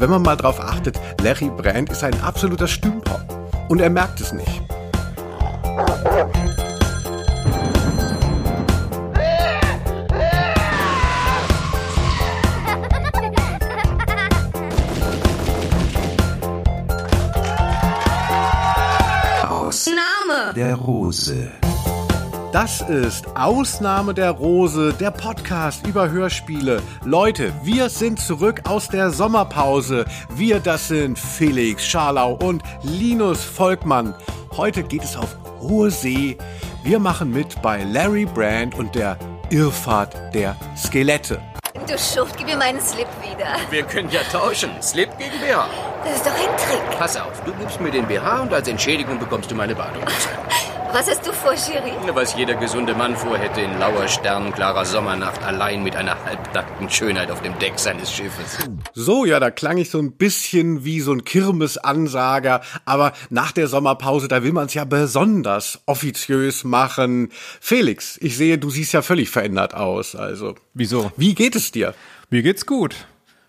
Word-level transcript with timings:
wenn 0.00 0.10
man 0.10 0.22
mal 0.22 0.36
drauf 0.36 0.60
achtet, 0.60 0.98
Larry 1.22 1.50
Brand 1.50 1.90
ist 1.90 2.04
ein 2.04 2.20
absoluter 2.22 2.68
Stümper. 2.68 3.20
Und 3.68 3.80
er 3.80 3.90
merkt 3.90 4.20
es 4.20 4.32
nicht. 4.32 4.62
Ausnahme 19.48 20.54
der 20.54 20.74
Rose. 20.76 21.50
Das 22.52 22.80
ist 22.80 23.26
Ausnahme 23.36 24.14
der 24.14 24.30
Rose, 24.30 24.94
der 24.94 25.10
Podcast 25.10 25.86
über 25.86 26.08
Hörspiele. 26.08 26.82
Leute, 27.04 27.52
wir 27.62 27.90
sind 27.90 28.18
zurück 28.18 28.62
aus 28.66 28.88
der 28.88 29.10
Sommerpause. 29.10 30.06
Wir, 30.30 30.58
das 30.58 30.88
sind 30.88 31.18
Felix 31.18 31.84
Scharlau 31.84 32.38
und 32.42 32.62
Linus 32.82 33.44
Volkmann. 33.44 34.14
Heute 34.56 34.82
geht 34.82 35.04
es 35.04 35.14
auf 35.14 35.36
hohe 35.60 35.90
See. 35.90 36.38
Wir 36.82 36.98
machen 36.98 37.32
mit 37.32 37.60
bei 37.60 37.84
Larry 37.84 38.24
Brand 38.24 38.74
und 38.74 38.94
der 38.94 39.18
Irrfahrt 39.50 40.16
der 40.32 40.56
Skelette. 40.74 41.42
Du 41.86 41.98
Schuft, 41.98 42.38
gib 42.38 42.46
mir 42.46 42.56
meinen 42.56 42.80
Slip 42.80 43.08
wieder. 43.20 43.56
Wir 43.68 43.82
können 43.82 44.08
ja 44.10 44.20
tauschen. 44.32 44.70
Slip 44.80 45.10
gegen 45.18 45.38
BH. 45.38 45.68
Das 46.02 46.16
ist 46.16 46.26
doch 46.26 46.32
ein 46.32 46.56
Trick. 46.56 46.98
Pass 46.98 47.14
auf, 47.18 47.42
du 47.44 47.52
gibst 47.52 47.78
mir 47.78 47.90
den 47.90 48.06
BH 48.06 48.40
und 48.40 48.54
als 48.54 48.68
Entschädigung 48.68 49.18
bekommst 49.18 49.50
du 49.50 49.54
meine 49.54 49.74
Badehose. 49.74 50.28
Was 50.90 51.06
hast 51.06 51.26
du 51.26 51.32
vor, 51.32 51.54
Cherie? 51.54 51.92
Was 52.14 52.34
jeder 52.34 52.54
gesunde 52.54 52.94
Mann 52.94 53.14
vorhätte 53.14 53.60
in 53.60 53.78
lauer, 53.78 54.08
sternklarer 54.08 54.86
Sommernacht 54.86 55.42
allein 55.42 55.82
mit 55.82 55.94
einer 55.94 56.24
halbnackten 56.24 56.88
Schönheit 56.88 57.30
auf 57.30 57.42
dem 57.42 57.58
Deck 57.58 57.78
seines 57.78 58.10
Schiffes. 58.10 58.56
So, 58.94 59.26
ja, 59.26 59.38
da 59.38 59.50
klang 59.50 59.76
ich 59.76 59.90
so 59.90 59.98
ein 59.98 60.12
bisschen 60.12 60.84
wie 60.84 61.00
so 61.00 61.12
ein 61.12 61.24
Kirmesansager, 61.24 62.62
aber 62.86 63.12
nach 63.28 63.52
der 63.52 63.68
Sommerpause, 63.68 64.28
da 64.28 64.42
will 64.42 64.52
man 64.52 64.64
es 64.64 64.74
ja 64.74 64.86
besonders 64.86 65.78
offiziös 65.84 66.64
machen. 66.64 67.32
Felix, 67.60 68.16
ich 68.22 68.38
sehe, 68.38 68.56
du 68.56 68.70
siehst 68.70 68.94
ja 68.94 69.02
völlig 69.02 69.28
verändert 69.28 69.74
aus, 69.74 70.16
also. 70.16 70.54
Wieso? 70.72 71.12
Wie 71.18 71.34
geht 71.34 71.54
es 71.54 71.70
dir? 71.70 71.94
Mir 72.30 72.42
geht's 72.42 72.64
gut. 72.64 72.96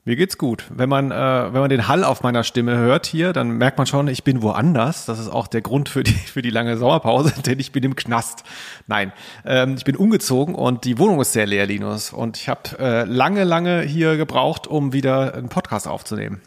Mir 0.06 0.16
geht's 0.16 0.38
gut. 0.38 0.64
Wenn 0.70 0.88
man, 0.88 1.12
äh, 1.12 1.16
wenn 1.16 1.60
man 1.60 1.70
den 1.70 1.88
Hall 1.88 2.04
auf 2.04 2.24
meiner 2.24 2.44
Stimme 2.44 2.78
hört 2.78 3.06
hier, 3.06 3.34
dann 3.34 3.52
merkt 3.52 3.78
man 3.78 3.86
schon, 3.86 4.08
ich 4.08 4.24
bin 4.24 4.42
woanders. 4.42 5.06
Das 5.06 5.20
ist 5.20 5.28
auch 5.28 5.48
der 5.48 5.62
Grund 5.62 5.90
für 5.90 6.04
die, 6.04 6.14
für 6.14 6.42
die 6.42 6.50
lange 6.50 6.78
Sommerpause, 6.78 7.34
denn 7.46 7.60
ich 7.60 7.72
bin 7.72 7.84
im 7.84 7.96
Knast. 7.96 8.44
Nein, 8.88 9.12
ähm, 9.46 9.76
ich 9.78 9.84
bin 9.84 9.96
umgezogen 9.96 10.56
und 10.56 10.86
die 10.86 10.98
Wohnung 10.98 11.20
ist 11.20 11.34
sehr 11.34 11.46
leer, 11.46 11.66
Linus. 11.66 12.14
Und 12.14 12.38
ich 12.38 12.48
habe 12.48 12.80
äh, 12.80 13.04
lange, 13.04 13.44
lange 13.44 13.82
hier 13.82 14.16
gebraucht, 14.16 14.68
um 14.68 14.94
wieder 14.94 15.36
einen 15.36 15.50
Podcast 15.50 15.88
aufzunehmen. 15.88 16.42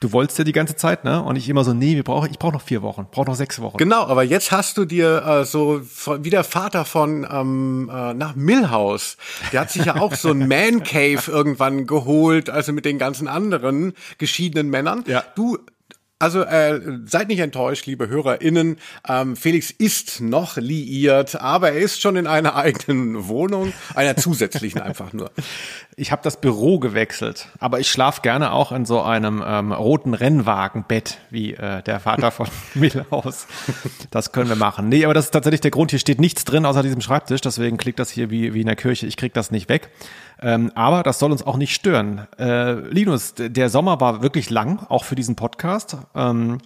Du 0.00 0.12
wolltest 0.12 0.38
ja 0.38 0.44
die 0.44 0.52
ganze 0.52 0.76
Zeit, 0.76 1.04
ne? 1.04 1.22
Und 1.22 1.36
ich 1.36 1.46
immer 1.50 1.62
so, 1.62 1.74
nee, 1.74 1.94
wir 1.94 2.02
brauchen, 2.02 2.30
ich 2.30 2.38
brauche 2.38 2.54
noch 2.54 2.62
vier 2.62 2.80
Wochen, 2.80 3.06
brauche 3.10 3.26
noch 3.26 3.34
sechs 3.34 3.60
Wochen. 3.60 3.76
Genau, 3.76 4.06
aber 4.06 4.22
jetzt 4.22 4.50
hast 4.50 4.78
du 4.78 4.86
dir 4.86 5.22
äh, 5.26 5.44
so 5.44 5.82
wie 6.20 6.30
der 6.30 6.42
Vater 6.42 6.86
von 6.86 7.28
ähm, 7.30 7.90
äh, 7.92 8.14
nach 8.14 8.34
Millhouse. 8.34 9.18
Der 9.52 9.60
hat 9.60 9.70
sich 9.70 9.84
ja 9.84 9.96
auch 9.96 10.14
so 10.14 10.30
ein 10.30 10.48
Man 10.48 10.84
Cave 10.84 11.20
irgendwann 11.26 11.86
geholt, 11.86 12.48
also 12.48 12.72
mit 12.72 12.86
den 12.86 12.98
ganzen 12.98 13.28
anderen 13.28 13.92
geschiedenen 14.16 14.70
Männern. 14.70 15.04
Ja. 15.06 15.22
Du 15.34 15.58
also 16.20 16.42
äh, 16.42 16.80
seid 17.06 17.28
nicht 17.28 17.40
enttäuscht, 17.40 17.86
liebe 17.86 18.08
HörerInnen. 18.08 18.76
Ähm, 19.08 19.36
Felix 19.36 19.70
ist 19.70 20.20
noch 20.20 20.58
liiert, 20.58 21.40
aber 21.40 21.72
er 21.72 21.80
ist 21.80 22.00
schon 22.00 22.16
in 22.16 22.26
einer 22.26 22.56
eigenen 22.56 23.26
Wohnung, 23.26 23.72
einer 23.94 24.16
zusätzlichen 24.16 24.80
einfach 24.80 25.12
nur. 25.12 25.30
Ich 25.96 26.12
habe 26.12 26.22
das 26.22 26.40
Büro 26.40 26.78
gewechselt, 26.78 27.48
aber 27.58 27.78
ich 27.78 27.90
schlaf 27.90 28.22
gerne 28.22 28.52
auch 28.52 28.72
in 28.72 28.86
so 28.86 29.02
einem 29.02 29.44
ähm, 29.46 29.70
roten 29.70 30.14
Rennwagenbett, 30.14 31.18
wie 31.28 31.52
äh, 31.52 31.82
der 31.82 32.00
Vater 32.00 32.30
von 32.30 32.46
Millhaus. 32.72 33.46
Das 34.10 34.32
können 34.32 34.48
wir 34.48 34.56
machen. 34.56 34.88
Nee, 34.88 35.04
aber 35.04 35.12
das 35.12 35.26
ist 35.26 35.32
tatsächlich 35.32 35.60
der 35.60 35.72
Grund. 35.72 35.90
Hier 35.90 35.98
steht 35.98 36.18
nichts 36.18 36.44
drin 36.44 36.64
außer 36.64 36.82
diesem 36.82 37.02
Schreibtisch, 37.02 37.42
deswegen 37.42 37.76
klickt 37.76 37.98
das 37.98 38.08
hier 38.08 38.30
wie, 38.30 38.54
wie 38.54 38.62
in 38.62 38.66
der 38.66 38.76
Kirche. 38.76 39.06
Ich 39.06 39.18
krieg 39.18 39.34
das 39.34 39.50
nicht 39.50 39.68
weg. 39.68 39.90
Ähm, 40.42 40.72
aber 40.74 41.02
das 41.02 41.18
soll 41.18 41.32
uns 41.32 41.42
auch 41.42 41.56
nicht 41.56 41.74
stören. 41.74 42.26
Äh, 42.38 42.72
Linus, 42.88 43.34
der 43.36 43.68
Sommer 43.68 44.00
war 44.00 44.22
wirklich 44.22 44.50
lang, 44.50 44.84
auch 44.88 45.04
für 45.04 45.14
diesen 45.14 45.36
Podcast. 45.36 45.96
Ähm, 46.14 46.58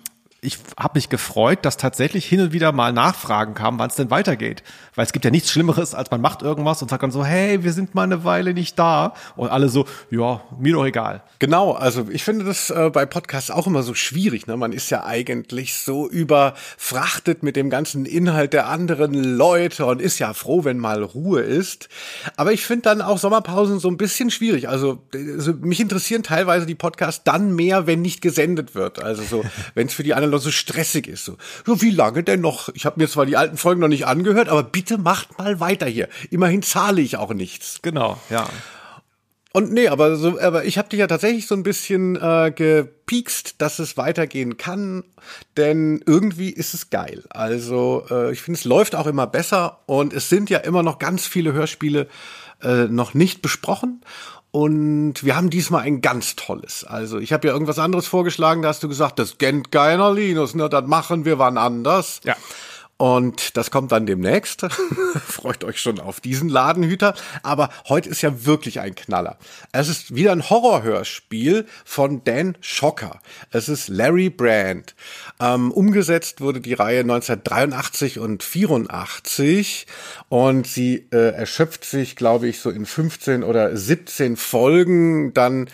ich 0.44 0.58
habe 0.78 0.98
mich 0.98 1.08
gefreut, 1.08 1.60
dass 1.62 1.76
tatsächlich 1.76 2.26
hin 2.26 2.40
und 2.40 2.52
wieder 2.52 2.72
mal 2.72 2.92
Nachfragen 2.92 3.54
kamen, 3.54 3.78
wann 3.78 3.88
es 3.88 3.96
denn 3.96 4.10
weitergeht. 4.10 4.62
Weil 4.94 5.06
es 5.06 5.12
gibt 5.12 5.24
ja 5.24 5.30
nichts 5.30 5.50
Schlimmeres, 5.50 5.94
als 5.94 6.10
man 6.10 6.20
macht 6.20 6.42
irgendwas 6.42 6.82
und 6.82 6.90
sagt 6.90 7.02
dann 7.02 7.10
so, 7.10 7.24
hey, 7.24 7.64
wir 7.64 7.72
sind 7.72 7.94
mal 7.94 8.02
eine 8.02 8.24
Weile 8.24 8.54
nicht 8.54 8.78
da. 8.78 9.14
Und 9.36 9.48
alle 9.48 9.68
so, 9.68 9.86
ja, 10.10 10.42
mir 10.58 10.74
doch 10.74 10.84
egal. 10.84 11.22
Genau, 11.38 11.72
also 11.72 12.06
ich 12.10 12.22
finde 12.22 12.44
das 12.44 12.70
äh, 12.70 12.90
bei 12.92 13.06
Podcasts 13.06 13.50
auch 13.50 13.66
immer 13.66 13.82
so 13.82 13.94
schwierig. 13.94 14.46
Ne? 14.46 14.56
Man 14.56 14.72
ist 14.72 14.90
ja 14.90 15.04
eigentlich 15.04 15.74
so 15.78 16.08
überfrachtet 16.08 17.42
mit 17.42 17.56
dem 17.56 17.70
ganzen 17.70 18.04
Inhalt 18.04 18.52
der 18.52 18.68
anderen 18.68 19.14
Leute 19.24 19.86
und 19.86 20.00
ist 20.00 20.18
ja 20.18 20.32
froh, 20.34 20.64
wenn 20.64 20.78
mal 20.78 21.02
Ruhe 21.02 21.40
ist. 21.40 21.88
Aber 22.36 22.52
ich 22.52 22.66
finde 22.66 22.82
dann 22.82 23.02
auch 23.02 23.18
Sommerpausen 23.18 23.78
so 23.78 23.88
ein 23.88 23.96
bisschen 23.96 24.30
schwierig. 24.30 24.68
Also, 24.68 25.02
also 25.12 25.54
mich 25.54 25.80
interessieren 25.80 26.22
teilweise 26.22 26.66
die 26.66 26.74
Podcasts 26.74 27.24
dann 27.24 27.54
mehr, 27.54 27.86
wenn 27.86 28.02
nicht 28.02 28.20
gesendet 28.20 28.74
wird. 28.74 29.02
Also 29.02 29.22
so, 29.22 29.44
wenn 29.74 29.86
es 29.86 29.94
für 29.94 30.02
die 30.02 30.14
anderen 30.14 30.33
Leute 30.34 30.44
so 30.44 30.50
stressig 30.50 31.06
ist. 31.06 31.24
So, 31.24 31.36
so 31.64 31.80
wie 31.82 31.90
lange 31.90 32.22
denn 32.22 32.40
noch? 32.40 32.68
Ich 32.74 32.86
habe 32.86 33.00
mir 33.00 33.08
zwar 33.08 33.26
die 33.26 33.36
alten 33.36 33.56
Folgen 33.56 33.80
noch 33.80 33.88
nicht 33.88 34.06
angehört, 34.06 34.48
aber 34.48 34.62
bitte 34.62 34.98
macht 34.98 35.38
mal 35.38 35.60
weiter 35.60 35.86
hier. 35.86 36.08
Immerhin 36.30 36.62
zahle 36.62 37.00
ich 37.00 37.16
auch 37.16 37.32
nichts. 37.32 37.80
Genau, 37.82 38.18
ja. 38.30 38.48
Und 39.56 39.72
nee, 39.72 39.86
aber 39.86 40.16
so, 40.16 40.40
aber 40.40 40.64
ich 40.64 40.78
habe 40.78 40.88
dich 40.88 40.98
ja 40.98 41.06
tatsächlich 41.06 41.46
so 41.46 41.54
ein 41.54 41.62
bisschen 41.62 42.16
äh, 42.16 42.52
gepiekst, 42.52 43.62
dass 43.62 43.78
es 43.78 43.96
weitergehen 43.96 44.56
kann, 44.56 45.04
denn 45.56 46.02
irgendwie 46.06 46.50
ist 46.50 46.74
es 46.74 46.90
geil. 46.90 47.22
Also 47.30 48.04
äh, 48.10 48.32
ich 48.32 48.42
finde, 48.42 48.58
es 48.58 48.64
läuft 48.64 48.96
auch 48.96 49.06
immer 49.06 49.28
besser 49.28 49.78
und 49.86 50.12
es 50.12 50.28
sind 50.28 50.50
ja 50.50 50.58
immer 50.58 50.82
noch 50.82 50.98
ganz 50.98 51.28
viele 51.28 51.52
Hörspiele 51.52 52.08
äh, 52.62 52.86
noch 52.88 53.14
nicht 53.14 53.42
besprochen. 53.42 54.00
Und 54.54 55.24
wir 55.24 55.34
haben 55.34 55.50
diesmal 55.50 55.82
ein 55.82 56.00
ganz 56.00 56.36
tolles. 56.36 56.84
Also 56.84 57.18
ich 57.18 57.32
habe 57.32 57.48
ja 57.48 57.52
irgendwas 57.52 57.80
anderes 57.80 58.06
vorgeschlagen, 58.06 58.62
da 58.62 58.68
hast 58.68 58.84
du 58.84 58.88
gesagt, 58.88 59.18
das 59.18 59.36
kennt 59.38 59.72
keiner 59.72 60.12
Linus, 60.12 60.54
ne, 60.54 60.68
das 60.68 60.86
machen 60.86 61.24
wir 61.24 61.40
wann 61.40 61.58
anders. 61.58 62.20
Ja. 62.22 62.36
Und 62.96 63.56
das 63.56 63.72
kommt 63.72 63.90
dann 63.90 64.06
demnächst. 64.06 64.62
Freut 65.26 65.64
euch 65.64 65.80
schon 65.80 65.98
auf 65.98 66.20
diesen 66.20 66.48
Ladenhüter. 66.48 67.14
Aber 67.42 67.70
heute 67.88 68.08
ist 68.08 68.22
ja 68.22 68.46
wirklich 68.46 68.80
ein 68.80 68.94
Knaller. 68.94 69.36
Es 69.72 69.88
ist 69.88 70.14
wieder 70.14 70.30
ein 70.30 70.48
Horrorhörspiel 70.48 71.66
von 71.84 72.22
Dan 72.22 72.56
Schocker. 72.60 73.20
Es 73.50 73.68
ist 73.68 73.88
Larry 73.88 74.30
Brand. 74.30 74.94
Ähm, 75.40 75.72
umgesetzt 75.72 76.40
wurde 76.40 76.60
die 76.60 76.74
Reihe 76.74 77.00
1983 77.00 78.20
und 78.20 78.44
84 78.44 79.86
und 80.28 80.66
sie 80.66 81.08
äh, 81.10 81.34
erschöpft 81.34 81.84
sich, 81.84 82.14
glaube 82.14 82.46
ich, 82.46 82.60
so 82.60 82.70
in 82.70 82.86
15 82.86 83.42
oder 83.42 83.76
17 83.76 84.36
Folgen. 84.36 85.34
Dann 85.34 85.68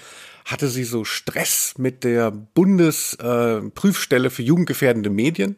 hatte 0.47 0.69
sie 0.69 0.85
so 0.85 1.05
Stress 1.05 1.75
mit 1.77 2.03
der 2.03 2.31
Bundesprüfstelle 2.31 4.29
äh, 4.29 4.31
für 4.31 4.43
jugendgefährdende 4.43 5.11
Medien. 5.11 5.57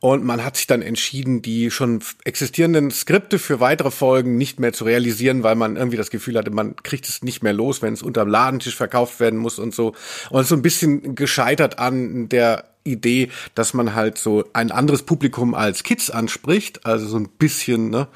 Und 0.00 0.24
man 0.24 0.44
hat 0.44 0.56
sich 0.56 0.66
dann 0.66 0.82
entschieden, 0.82 1.42
die 1.42 1.70
schon 1.70 2.02
existierenden 2.24 2.90
Skripte 2.90 3.38
für 3.38 3.60
weitere 3.60 3.92
Folgen 3.92 4.36
nicht 4.36 4.58
mehr 4.58 4.72
zu 4.72 4.84
realisieren, 4.84 5.44
weil 5.44 5.54
man 5.54 5.76
irgendwie 5.76 5.96
das 5.96 6.10
Gefühl 6.10 6.36
hatte, 6.36 6.50
man 6.50 6.74
kriegt 6.74 7.08
es 7.08 7.22
nicht 7.22 7.44
mehr 7.44 7.52
los, 7.52 7.82
wenn 7.82 7.94
es 7.94 8.02
unterm 8.02 8.28
Ladentisch 8.28 8.74
verkauft 8.74 9.20
werden 9.20 9.38
muss 9.38 9.60
und 9.60 9.72
so. 9.72 9.94
Und 10.30 10.44
so 10.44 10.56
ein 10.56 10.62
bisschen 10.62 11.14
gescheitert 11.14 11.78
an 11.78 12.28
der 12.28 12.64
Idee, 12.82 13.30
dass 13.54 13.74
man 13.74 13.94
halt 13.94 14.18
so 14.18 14.44
ein 14.52 14.72
anderes 14.72 15.04
Publikum 15.04 15.54
als 15.54 15.84
Kids 15.84 16.10
anspricht, 16.10 16.84
also 16.84 17.06
so 17.06 17.16
ein 17.16 17.28
bisschen, 17.28 17.90
ne, 17.90 18.08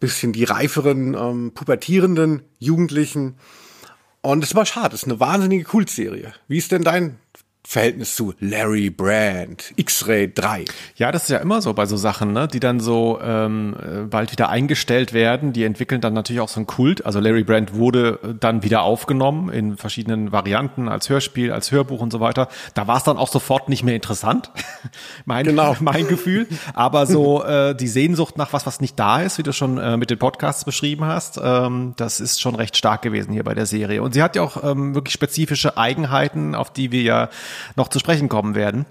bisschen 0.00 0.32
die 0.32 0.44
reiferen, 0.44 1.14
ähm, 1.14 1.52
pubertierenden 1.54 2.42
Jugendlichen. 2.58 3.36
Und 4.20 4.42
es 4.42 4.56
war 4.56 4.66
schade, 4.66 4.94
es 4.94 5.02
ist 5.02 5.08
eine 5.08 5.20
wahnsinnige 5.20 5.64
Kultserie. 5.64 6.32
Wie 6.48 6.58
ist 6.58 6.72
denn 6.72 6.82
dein 6.82 7.18
Verhältnis 7.66 8.14
zu 8.14 8.34
Larry 8.40 8.90
Brand, 8.90 9.72
X-Ray 9.76 10.32
3. 10.32 10.66
Ja, 10.96 11.10
das 11.10 11.24
ist 11.24 11.30
ja 11.30 11.38
immer 11.38 11.62
so 11.62 11.72
bei 11.72 11.86
so 11.86 11.96
Sachen, 11.96 12.32
ne, 12.32 12.46
die 12.46 12.60
dann 12.60 12.78
so 12.78 13.18
ähm, 13.22 13.74
bald 14.10 14.32
wieder 14.32 14.50
eingestellt 14.50 15.14
werden. 15.14 15.54
Die 15.54 15.64
entwickeln 15.64 16.02
dann 16.02 16.12
natürlich 16.12 16.40
auch 16.40 16.48
so 16.48 16.60
einen 16.60 16.66
Kult. 16.66 17.06
Also 17.06 17.20
Larry 17.20 17.42
Brand 17.42 17.74
wurde 17.74 18.36
dann 18.38 18.62
wieder 18.62 18.82
aufgenommen 18.82 19.48
in 19.48 19.78
verschiedenen 19.78 20.30
Varianten 20.30 20.88
als 20.88 21.08
Hörspiel, 21.08 21.52
als 21.52 21.72
Hörbuch 21.72 22.00
und 22.00 22.12
so 22.12 22.20
weiter. 22.20 22.48
Da 22.74 22.86
war 22.86 22.98
es 22.98 23.04
dann 23.04 23.16
auch 23.16 23.28
sofort 23.28 23.70
nicht 23.70 23.82
mehr 23.82 23.94
interessant, 23.94 24.50
mein, 25.24 25.46
genau. 25.46 25.74
mein 25.80 26.06
Gefühl. 26.06 26.46
Aber 26.74 27.06
so 27.06 27.42
äh, 27.44 27.74
die 27.74 27.88
Sehnsucht 27.88 28.36
nach 28.36 28.52
was, 28.52 28.66
was 28.66 28.80
nicht 28.80 28.98
da 28.98 29.22
ist, 29.22 29.38
wie 29.38 29.42
du 29.42 29.52
schon 29.52 29.78
äh, 29.78 29.96
mit 29.96 30.10
den 30.10 30.18
Podcasts 30.18 30.64
beschrieben 30.64 31.06
hast, 31.06 31.40
ähm, 31.42 31.94
das 31.96 32.20
ist 32.20 32.42
schon 32.42 32.54
recht 32.54 32.76
stark 32.76 33.00
gewesen 33.00 33.32
hier 33.32 33.44
bei 33.44 33.54
der 33.54 33.66
Serie. 33.66 34.02
Und 34.02 34.12
sie 34.12 34.22
hat 34.22 34.36
ja 34.36 34.42
auch 34.42 34.62
ähm, 34.62 34.94
wirklich 34.94 35.14
spezifische 35.14 35.78
Eigenheiten, 35.78 36.54
auf 36.54 36.70
die 36.72 36.92
wir 36.92 37.02
ja 37.02 37.28
noch 37.76 37.88
zu 37.88 37.98
sprechen 37.98 38.28
kommen 38.28 38.54
werden. 38.54 38.86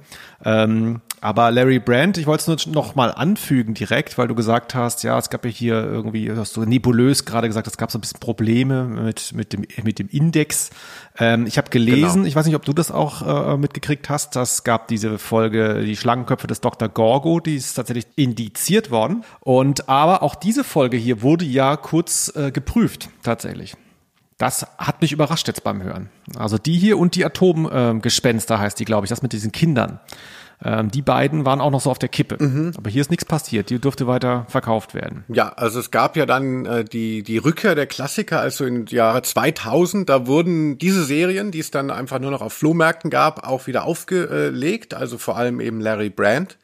Ähm, 0.45 1.01
Aber 1.21 1.51
Larry 1.51 1.79
Brandt, 1.79 2.17
ich 2.17 2.27
wollte 2.27 2.51
es 2.51 2.65
nur 2.65 2.75
noch 2.75 2.95
mal 2.95 3.09
anfügen 3.09 3.73
direkt, 3.73 4.17
weil 4.17 4.27
du 4.27 4.35
gesagt 4.35 4.75
hast, 4.75 5.03
ja, 5.03 5.17
es 5.17 5.29
gab 5.29 5.45
ja 5.45 5.51
hier 5.51 5.75
irgendwie, 5.75 6.25
du 6.25 6.37
hast 6.37 6.53
so 6.53 6.65
nebulös 6.65 7.23
gerade 7.23 7.47
gesagt, 7.47 7.67
es 7.67 7.77
gab 7.77 7.91
so 7.91 7.97
ein 7.97 8.01
bisschen 8.01 8.19
Probleme 8.19 8.83
mit, 8.83 9.31
mit, 9.33 9.53
dem, 9.53 9.65
mit 9.83 9.99
dem 9.99 10.09
Index. 10.09 10.69
Ähm, 11.17 11.47
ich 11.47 11.57
habe 11.57 11.69
gelesen, 11.69 12.13
genau. 12.13 12.27
ich 12.27 12.35
weiß 12.35 12.45
nicht, 12.45 12.55
ob 12.55 12.65
du 12.65 12.73
das 12.73 12.91
auch 12.91 13.53
äh, 13.53 13.57
mitgekriegt 13.57 14.09
hast, 14.09 14.35
das 14.35 14.65
gab 14.65 14.89
diese 14.89 15.17
Folge, 15.17 15.81
die 15.85 15.95
Schlangenköpfe 15.95 16.47
des 16.47 16.59
Dr. 16.59 16.89
Gorgo, 16.89 17.39
die 17.39 17.55
ist 17.55 17.75
tatsächlich 17.75 18.07
indiziert 18.17 18.91
worden. 18.91 19.23
Und 19.39 19.87
aber 19.87 20.23
auch 20.23 20.35
diese 20.35 20.65
Folge 20.65 20.97
hier 20.97 21.21
wurde 21.21 21.45
ja 21.45 21.77
kurz 21.77 22.33
äh, 22.35 22.51
geprüft, 22.51 23.09
tatsächlich. 23.21 23.75
Das 24.37 24.65
hat 24.77 25.01
mich 25.01 25.11
überrascht 25.11 25.47
jetzt 25.47 25.63
beim 25.63 25.83
Hören. 25.83 26.09
Also 26.35 26.57
die 26.57 26.77
hier 26.77 26.97
und 26.97 27.15
die 27.15 27.25
Atomgespenster 27.25 28.55
äh, 28.55 28.57
heißt 28.59 28.79
die, 28.79 28.85
glaube 28.85 29.05
ich, 29.05 29.09
das 29.09 29.21
mit 29.21 29.33
diesen 29.33 29.51
Kindern. 29.51 29.99
Ähm, 30.63 30.91
die 30.91 31.01
beiden 31.01 31.45
waren 31.45 31.61
auch 31.61 31.71
noch 31.71 31.81
so 31.81 31.91
auf 31.91 31.99
der 31.99 32.09
Kippe. 32.09 32.41
Mhm. 32.43 32.73
Aber 32.77 32.89
hier 32.89 33.01
ist 33.01 33.09
nichts 33.09 33.25
passiert. 33.25 33.69
Die 33.69 33.79
durfte 33.79 34.07
weiter 34.07 34.45
verkauft 34.49 34.93
werden. 34.93 35.25
Ja, 35.27 35.49
also 35.49 35.79
es 35.79 35.91
gab 35.91 36.15
ja 36.15 36.25
dann 36.25 36.65
äh, 36.65 36.85
die, 36.85 37.23
die 37.23 37.37
Rückkehr 37.37 37.75
der 37.75 37.87
Klassiker, 37.87 38.39
also 38.39 38.65
im 38.65 38.85
Jahre 38.87 39.21
2000. 39.21 40.09
Da 40.09 40.25
wurden 40.25 40.77
diese 40.77 41.03
Serien, 41.03 41.51
die 41.51 41.59
es 41.59 41.71
dann 41.71 41.91
einfach 41.91 42.19
nur 42.19 42.31
noch 42.31 42.41
auf 42.41 42.53
Flohmärkten 42.53 43.09
gab, 43.09 43.47
auch 43.47 43.67
wieder 43.67 43.83
aufgelegt. 43.83 44.93
Also 44.93 45.17
vor 45.17 45.37
allem 45.37 45.59
eben 45.59 45.81
Larry 45.81 46.09
Brand. 46.09 46.57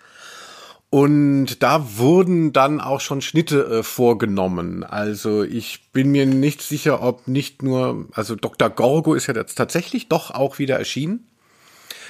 Und 0.91 1.61
da 1.61 1.97
wurden 1.97 2.51
dann 2.51 2.81
auch 2.81 2.99
schon 2.99 3.21
Schnitte 3.21 3.63
äh, 3.65 3.83
vorgenommen. 3.83 4.83
Also 4.83 5.43
ich 5.43 5.91
bin 5.93 6.11
mir 6.11 6.25
nicht 6.25 6.63
sicher, 6.63 7.03
ob 7.03 7.27
nicht 7.27 7.61
nur, 7.61 8.07
also 8.13 8.35
Dr. 8.35 8.71
Gorgo 8.71 9.13
ist 9.13 9.27
ja 9.27 9.35
jetzt 9.35 9.55
tatsächlich 9.55 10.09
doch 10.09 10.31
auch 10.31 10.57
wieder 10.57 10.79
erschienen. 10.79 11.27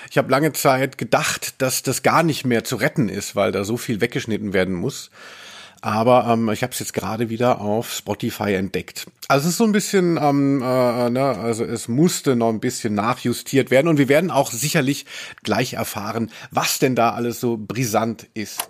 Ich 0.09 0.17
habe 0.17 0.31
lange 0.31 0.53
Zeit 0.53 0.97
gedacht, 0.97 1.61
dass 1.61 1.83
das 1.83 2.03
gar 2.03 2.23
nicht 2.23 2.45
mehr 2.45 2.63
zu 2.63 2.77
retten 2.77 3.09
ist, 3.09 3.35
weil 3.35 3.51
da 3.51 3.65
so 3.65 3.75
viel 3.75 3.99
weggeschnitten 3.99 4.53
werden 4.53 4.75
muss. 4.75 5.11
Aber 5.81 6.27
ähm, 6.27 6.49
ich 6.49 6.63
habe 6.63 6.73
es 6.73 6.79
jetzt 6.79 6.93
gerade 6.93 7.29
wieder 7.29 7.61
auf 7.61 7.93
Spotify 7.93 8.53
entdeckt. 8.53 9.07
Also 9.27 9.47
es 9.47 9.53
ist 9.53 9.57
so 9.57 9.63
ein 9.63 9.71
bisschen, 9.71 10.17
ähm, 10.21 10.61
äh, 10.61 11.09
ne, 11.09 11.23
also 11.23 11.63
es 11.63 11.87
musste 11.87 12.35
noch 12.35 12.49
ein 12.49 12.59
bisschen 12.59 12.95
nachjustiert 12.95 13.71
werden 13.71 13.87
und 13.87 13.97
wir 13.97 14.09
werden 14.09 14.31
auch 14.31 14.51
sicherlich 14.51 15.05
gleich 15.43 15.73
erfahren, 15.73 16.31
was 16.51 16.79
denn 16.79 16.95
da 16.95 17.11
alles 17.11 17.39
so 17.39 17.57
brisant 17.57 18.27
ist. 18.33 18.69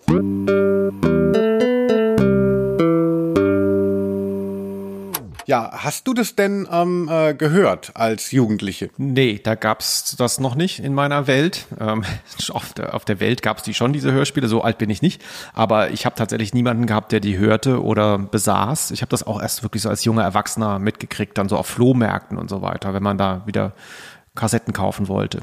Ja, 5.49 5.71
hast 5.73 6.07
du 6.07 6.13
das 6.13 6.35
denn 6.35 6.67
ähm, 6.71 7.09
äh, 7.11 7.33
gehört 7.33 7.93
als 7.95 8.29
Jugendliche? 8.29 8.91
Nee, 8.97 9.41
da 9.43 9.55
gab's 9.55 10.15
das 10.15 10.39
noch 10.39 10.53
nicht 10.53 10.77
in 10.77 10.93
meiner 10.93 11.25
Welt. 11.25 11.65
Ähm, 11.79 12.03
auf, 12.49 12.73
der, 12.73 12.93
auf 12.93 13.03
der 13.03 13.19
Welt 13.19 13.41
gab's 13.41 13.63
die 13.63 13.73
schon, 13.73 13.91
diese 13.91 14.11
Hörspiele, 14.11 14.47
so 14.47 14.61
alt 14.61 14.77
bin 14.77 14.91
ich 14.91 15.01
nicht. 15.01 15.23
Aber 15.53 15.89
ich 15.89 16.05
habe 16.05 16.15
tatsächlich 16.15 16.53
niemanden 16.53 16.85
gehabt, 16.85 17.11
der 17.11 17.19
die 17.19 17.39
hörte 17.39 17.81
oder 17.81 18.19
besaß. 18.19 18.91
Ich 18.91 19.01
habe 19.01 19.09
das 19.09 19.25
auch 19.25 19.41
erst 19.41 19.63
wirklich 19.63 19.81
so 19.81 19.89
als 19.89 20.03
junger 20.03 20.21
Erwachsener 20.21 20.77
mitgekriegt, 20.77 21.35
dann 21.35 21.49
so 21.49 21.57
auf 21.57 21.65
Flohmärkten 21.65 22.37
und 22.37 22.47
so 22.47 22.61
weiter, 22.61 22.93
wenn 22.93 23.01
man 23.01 23.17
da 23.17 23.41
wieder 23.47 23.73
Kassetten 24.35 24.71
kaufen 24.71 25.07
wollte. 25.07 25.41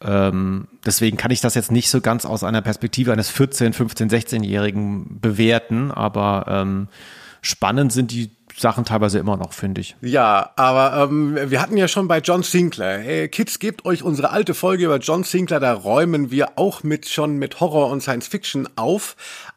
Ähm, 0.00 0.66
deswegen 0.86 1.18
kann 1.18 1.30
ich 1.30 1.42
das 1.42 1.54
jetzt 1.54 1.70
nicht 1.70 1.90
so 1.90 2.00
ganz 2.00 2.24
aus 2.24 2.42
einer 2.42 2.62
Perspektive 2.62 3.12
eines 3.12 3.28
14, 3.28 3.74
15, 3.74 4.08
16-Jährigen 4.08 5.20
bewerten, 5.20 5.90
aber 5.90 6.46
ähm, 6.48 6.88
spannend 7.42 7.92
sind 7.92 8.12
die 8.12 8.30
Sachen 8.56 8.84
teilweise 8.84 9.18
immer 9.18 9.36
noch, 9.36 9.52
finde 9.52 9.80
ich. 9.82 9.96
Ja, 10.00 10.52
aber 10.56 11.08
ähm, 11.10 11.38
wir 11.50 11.60
hatten 11.60 11.76
ja 11.76 11.88
schon 11.88 12.08
bei 12.08 12.20
John 12.20 12.42
Sinclair. 12.42 12.98
Hey, 12.98 13.28
Kids, 13.28 13.58
gebt 13.58 13.84
euch 13.84 14.02
unsere 14.02 14.30
alte 14.30 14.54
Folge 14.54 14.86
über 14.86 14.98
John 14.98 15.24
Sinclair, 15.24 15.60
da 15.60 15.74
räumen 15.74 16.30
wir 16.30 16.58
auch 16.58 16.82
mit 16.82 17.08
schon 17.08 17.36
mit 17.36 17.60
Horror 17.60 17.90
und 17.90 18.00
Science 18.02 18.28
Fiction 18.28 18.68
auf. 18.76 19.16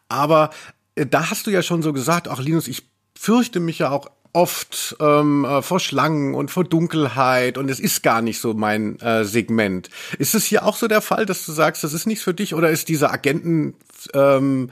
Aber 0.09 0.49
äh, 0.95 1.05
da 1.05 1.29
hast 1.29 1.47
du 1.47 1.51
ja 1.51 1.61
schon 1.61 1.81
so 1.81 1.93
gesagt, 1.93 2.27
ach 2.27 2.39
Linus, 2.39 2.67
ich 2.67 2.83
fürchte 3.17 3.59
mich 3.59 3.79
ja 3.79 3.91
auch 3.91 4.07
oft 4.33 4.95
ähm, 4.99 5.43
äh, 5.45 5.61
vor 5.61 5.79
Schlangen 5.79 6.35
und 6.35 6.51
vor 6.51 6.63
Dunkelheit 6.63 7.57
und 7.57 7.69
es 7.69 7.79
ist 7.79 8.03
gar 8.03 8.21
nicht 8.21 8.39
so 8.39 8.53
mein 8.53 8.99
äh, 8.99 9.25
Segment. 9.25 9.89
Ist 10.19 10.35
es 10.35 10.45
hier 10.45 10.65
auch 10.65 10.75
so 10.75 10.87
der 10.87 11.01
Fall, 11.01 11.25
dass 11.25 11.45
du 11.45 11.51
sagst, 11.51 11.83
das 11.83 11.93
ist 11.93 12.05
nichts 12.05 12.23
für 12.23 12.33
dich 12.33 12.53
oder 12.53 12.69
ist 12.69 12.89
dieser 12.89 13.11
Agenten-Turn 13.11 14.69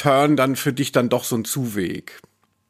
ähm, 0.00 0.36
dann 0.36 0.56
für 0.56 0.72
dich 0.72 0.92
dann 0.92 1.08
doch 1.08 1.24
so 1.24 1.36
ein 1.36 1.44
Zuweg? 1.44 2.20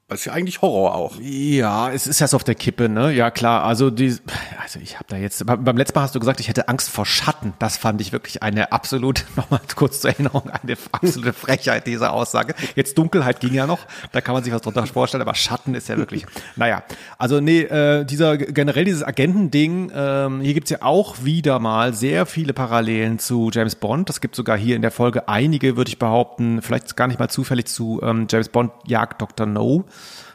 Das 0.09 0.21
ist 0.21 0.27
ja 0.27 0.33
eigentlich 0.35 0.63
Horror 0.63 0.95
auch. 0.95 1.17
Ja, 1.21 1.91
es 1.91 2.07
ist 2.07 2.21
ja 2.21 2.29
so 2.29 2.37
auf 2.37 2.45
der 2.45 2.55
Kippe, 2.55 2.89
ne? 2.89 3.13
Ja, 3.13 3.33
klar. 3.33 3.65
Also 3.65 3.91
die, 3.91 4.17
also 4.67 4.81
ich 4.81 4.97
habe 4.97 5.05
da 5.07 5.17
jetzt 5.17 5.47
beim 5.47 5.77
letzten 5.77 5.97
Mal 5.97 6.03
hast 6.03 6.17
du 6.17 6.19
gesagt, 6.19 6.41
ich 6.41 6.49
hätte 6.49 6.67
Angst 6.67 6.91
vor 6.91 7.07
Schatten. 7.07 7.53
Das 7.61 7.77
fand 7.77 8.01
ich 8.01 8.11
wirklich 8.11 8.43
eine 8.43 8.73
absolut, 8.73 9.25
nochmal 9.37 9.61
kurz 9.77 10.01
zur 10.01 10.11
Erinnerung, 10.11 10.51
eine 10.51 10.77
absolute 10.91 11.33
Frechheit 11.33 11.87
diese 11.87 12.11
Aussage. 12.11 12.57
Jetzt 12.75 12.99
Dunkelheit 12.99 13.39
ging 13.39 13.55
ja 13.55 13.69
noch, 13.69 13.79
da 14.11 14.21
kann 14.21 14.35
man 14.35 14.43
sich 14.43 14.53
was 14.53 14.63
drunter 14.63 14.85
vorstellen, 14.89 15.23
aber 15.23 15.37
Schatten 15.37 15.77
ist 15.77 15.89
ja 15.89 15.97
wirklich. 15.97 16.27
naja, 16.57 16.83
also 17.17 17.39
nee, 17.39 17.61
äh, 17.61 18.05
dieser 18.05 18.39
generell 18.39 18.85
dieses 18.85 19.05
Agentending. 19.05 19.93
Ähm, 19.95 20.41
hier 20.41 20.55
gibt's 20.55 20.71
ja 20.71 20.79
auch 20.83 21.23
wieder 21.23 21.61
mal 21.61 21.95
sehr 21.95 22.27
viele 22.27 22.53
Parallelen 22.53 23.21
zu 23.21 23.51
James 23.53 23.77
Bond. 23.77 24.09
Das 24.09 24.21
gibt 24.21 24.35
sogar 24.35 24.59
hier 24.59 24.75
in 24.75 24.83
der 24.83 24.91
Folge 24.91 25.29
einige, 25.29 25.77
würde 25.77 25.91
ich 25.91 26.01
behaupten, 26.01 26.61
vielleicht 26.61 26.97
gar 26.97 27.07
nicht 27.07 27.21
mal 27.21 27.29
zufällig 27.29 27.67
zu 27.67 28.01
ähm, 28.03 28.27
James 28.29 28.49
Bond 28.49 28.73
Jagd 28.85 29.23
Dr. 29.23 29.47
No 29.47 29.85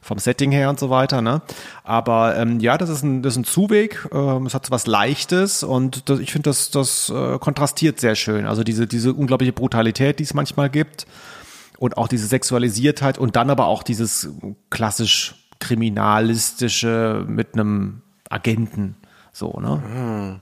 vom 0.01 0.18
Setting 0.18 0.51
her 0.51 0.69
und 0.69 0.80
so 0.80 0.89
weiter. 0.89 1.21
Ne? 1.21 1.42
Aber 1.83 2.36
ähm, 2.36 2.59
ja, 2.59 2.77
das 2.77 2.89
ist 2.89 3.03
ein, 3.03 3.21
das 3.21 3.33
ist 3.33 3.38
ein 3.38 3.44
Zuweg. 3.44 4.07
Ähm, 4.12 4.48
es 4.48 4.53
hat 4.53 4.65
so 4.65 4.71
was 4.71 4.88
Leichtes 4.88 5.63
und 5.63 6.09
das, 6.09 6.19
ich 6.19 6.31
finde, 6.31 6.50
das, 6.50 6.71
das 6.71 7.09
äh, 7.09 7.38
kontrastiert 7.39 8.00
sehr 8.00 8.15
schön. 8.15 8.45
Also 8.45 8.63
diese, 8.63 8.88
diese 8.88 9.13
unglaubliche 9.13 9.53
Brutalität, 9.53 10.19
die 10.19 10.24
es 10.24 10.33
manchmal 10.33 10.69
gibt 10.69 11.06
und 11.77 11.98
auch 11.98 12.07
diese 12.07 12.27
Sexualisiertheit 12.27 13.18
und 13.18 13.36
dann 13.36 13.50
aber 13.50 13.68
auch 13.68 13.83
dieses 13.83 14.30
klassisch 14.69 15.36
kriminalistische 15.59 17.24
mit 17.27 17.53
einem 17.53 18.01
Agenten. 18.30 18.95
So, 19.31 19.59
ne? 19.59 19.81
Hm. 19.83 20.42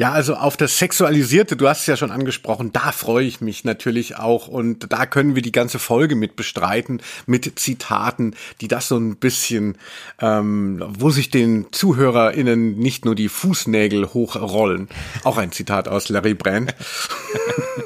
Ja, 0.00 0.12
also 0.12 0.34
auf 0.34 0.56
das 0.56 0.78
Sexualisierte, 0.78 1.56
du 1.56 1.68
hast 1.68 1.80
es 1.80 1.86
ja 1.86 1.94
schon 1.94 2.10
angesprochen, 2.10 2.72
da 2.72 2.90
freue 2.90 3.26
ich 3.26 3.42
mich 3.42 3.64
natürlich 3.64 4.16
auch 4.16 4.48
und 4.48 4.90
da 4.90 5.04
können 5.04 5.34
wir 5.34 5.42
die 5.42 5.52
ganze 5.52 5.78
Folge 5.78 6.16
mit 6.16 6.36
bestreiten, 6.36 7.02
mit 7.26 7.58
Zitaten, 7.58 8.34
die 8.62 8.68
das 8.68 8.88
so 8.88 8.96
ein 8.96 9.16
bisschen, 9.16 9.76
ähm, 10.18 10.82
wo 10.88 11.10
sich 11.10 11.28
den 11.28 11.66
ZuhörerInnen 11.70 12.78
nicht 12.78 13.04
nur 13.04 13.14
die 13.14 13.28
Fußnägel 13.28 14.14
hochrollen. 14.14 14.88
Auch 15.22 15.36
ein 15.36 15.52
Zitat 15.52 15.86
aus 15.86 16.08
Larry 16.08 16.32
Brand. 16.32 16.74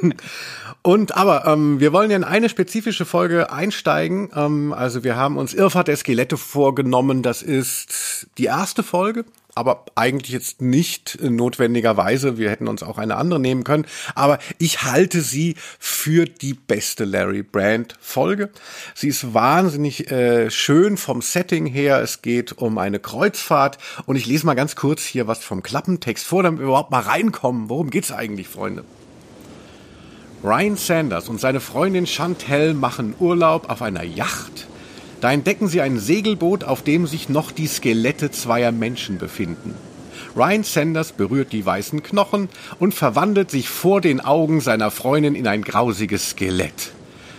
Und 0.83 1.17
aber 1.17 1.47
ähm, 1.47 1.81
wir 1.81 1.93
wollen 1.93 2.13
ja 2.13 2.17
in 2.17 2.23
eine 2.23 2.49
spezifische 2.49 3.07
Folge 3.07 3.51
einsteigen. 3.51 4.31
Ähm, 4.37 4.73
also 4.73 5.03
wir 5.03 5.17
haben 5.17 5.37
uns 5.37 5.53
Irrfahrt 5.53 5.89
der 5.89 5.97
Skelette 5.97 6.37
vorgenommen. 6.37 7.23
Das 7.23 7.43
ist 7.43 8.29
die 8.39 8.45
erste 8.45 8.85
Folge 8.85 9.25
aber 9.55 9.85
eigentlich 9.95 10.33
jetzt 10.33 10.61
nicht 10.61 11.19
notwendigerweise. 11.23 12.39
Wir 12.39 12.51
hätten 12.51 12.69
uns 12.69 12.83
auch 12.83 12.99
eine 12.99 13.17
andere 13.17 13.41
nehmen 13.41 13.65
können. 13.65 13.87
Aber 14.15 14.39
ich 14.59 14.83
halte 14.83 15.21
sie 15.21 15.55
für 15.79 16.25
die 16.25 16.55
beste 16.55 17.05
Larry 17.05 17.43
Brand 17.43 17.97
Folge. 18.01 18.51
Sie 18.95 19.09
ist 19.09 19.33
wahnsinnig 19.35 20.11
äh, 20.11 20.51
schön 20.51 20.97
vom 20.97 21.23
Setting 21.23 21.67
her. 21.67 22.01
Es 22.01 22.23
geht 22.23 22.53
um 22.53 22.79
eine 22.79 22.99
Kreuzfahrt 22.99 23.79
und 24.07 24.17
ich 24.17 24.27
lese 24.27 24.47
mal 24.47 24.55
ganz 24.55 24.77
kurz 24.77 25.05
hier 25.05 25.27
was 25.27 25.45
vom 25.45 25.63
Klappentext 25.63 26.27
vor, 26.27 26.43
damit 26.43 26.61
wir 26.61 26.67
überhaupt 26.67 26.91
mal 26.91 27.03
reinkommen. 27.03 27.69
Worum 27.69 27.91
geht's 27.91 28.13
eigentlich, 28.13 28.49
Freunde? 28.49 28.85
Ryan 30.43 30.77
Sanders 30.77 31.29
und 31.29 31.41
seine 31.41 31.61
Freundin 31.61 32.07
Chantel 32.07 32.75
machen 32.75 33.15
Urlaub 33.19 33.71
auf 33.71 33.81
einer 33.81 34.03
Yacht 34.03 34.67
da 35.25 35.33
entdecken 35.33 35.69
sie 35.69 35.81
ein 35.81 35.99
Segelboot, 35.99 36.65
auf 36.65 36.83
dem 36.83 37.07
sich 37.07 37.31
noch 37.31 37.51
die 37.51 37.67
Skelette 37.67 38.31
zweier 38.31 38.73
Menschen 38.73 39.17
befinden. 39.17 39.75
Ryan 40.37 40.65
Sanders 40.65 41.13
berührt 41.13 41.55
die 41.55 41.65
weißen 41.65 42.03
Knochen 42.03 42.51
und 42.79 42.93
verwandelt 42.93 43.51
sich 43.51 43.71
vor 43.71 44.03
den 44.03 44.21
Augen 44.21 44.61
seiner 44.61 44.91
Freundin 44.91 45.35
in 45.35 45.47
ein 45.47 45.63
grausiges 45.63 46.33
Skelett. 46.33 46.93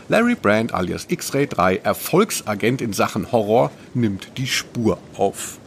Larry 0.10 0.34
Brand 0.34 0.74
alias 0.74 1.06
X-Ray 1.10 1.46
3, 1.46 1.76
Erfolgsagent 1.76 2.82
in 2.82 2.92
Sachen 2.92 3.32
Horror, 3.32 3.70
nimmt 3.94 4.32
die 4.38 4.48
Spur 4.48 4.98
auf 5.16 5.60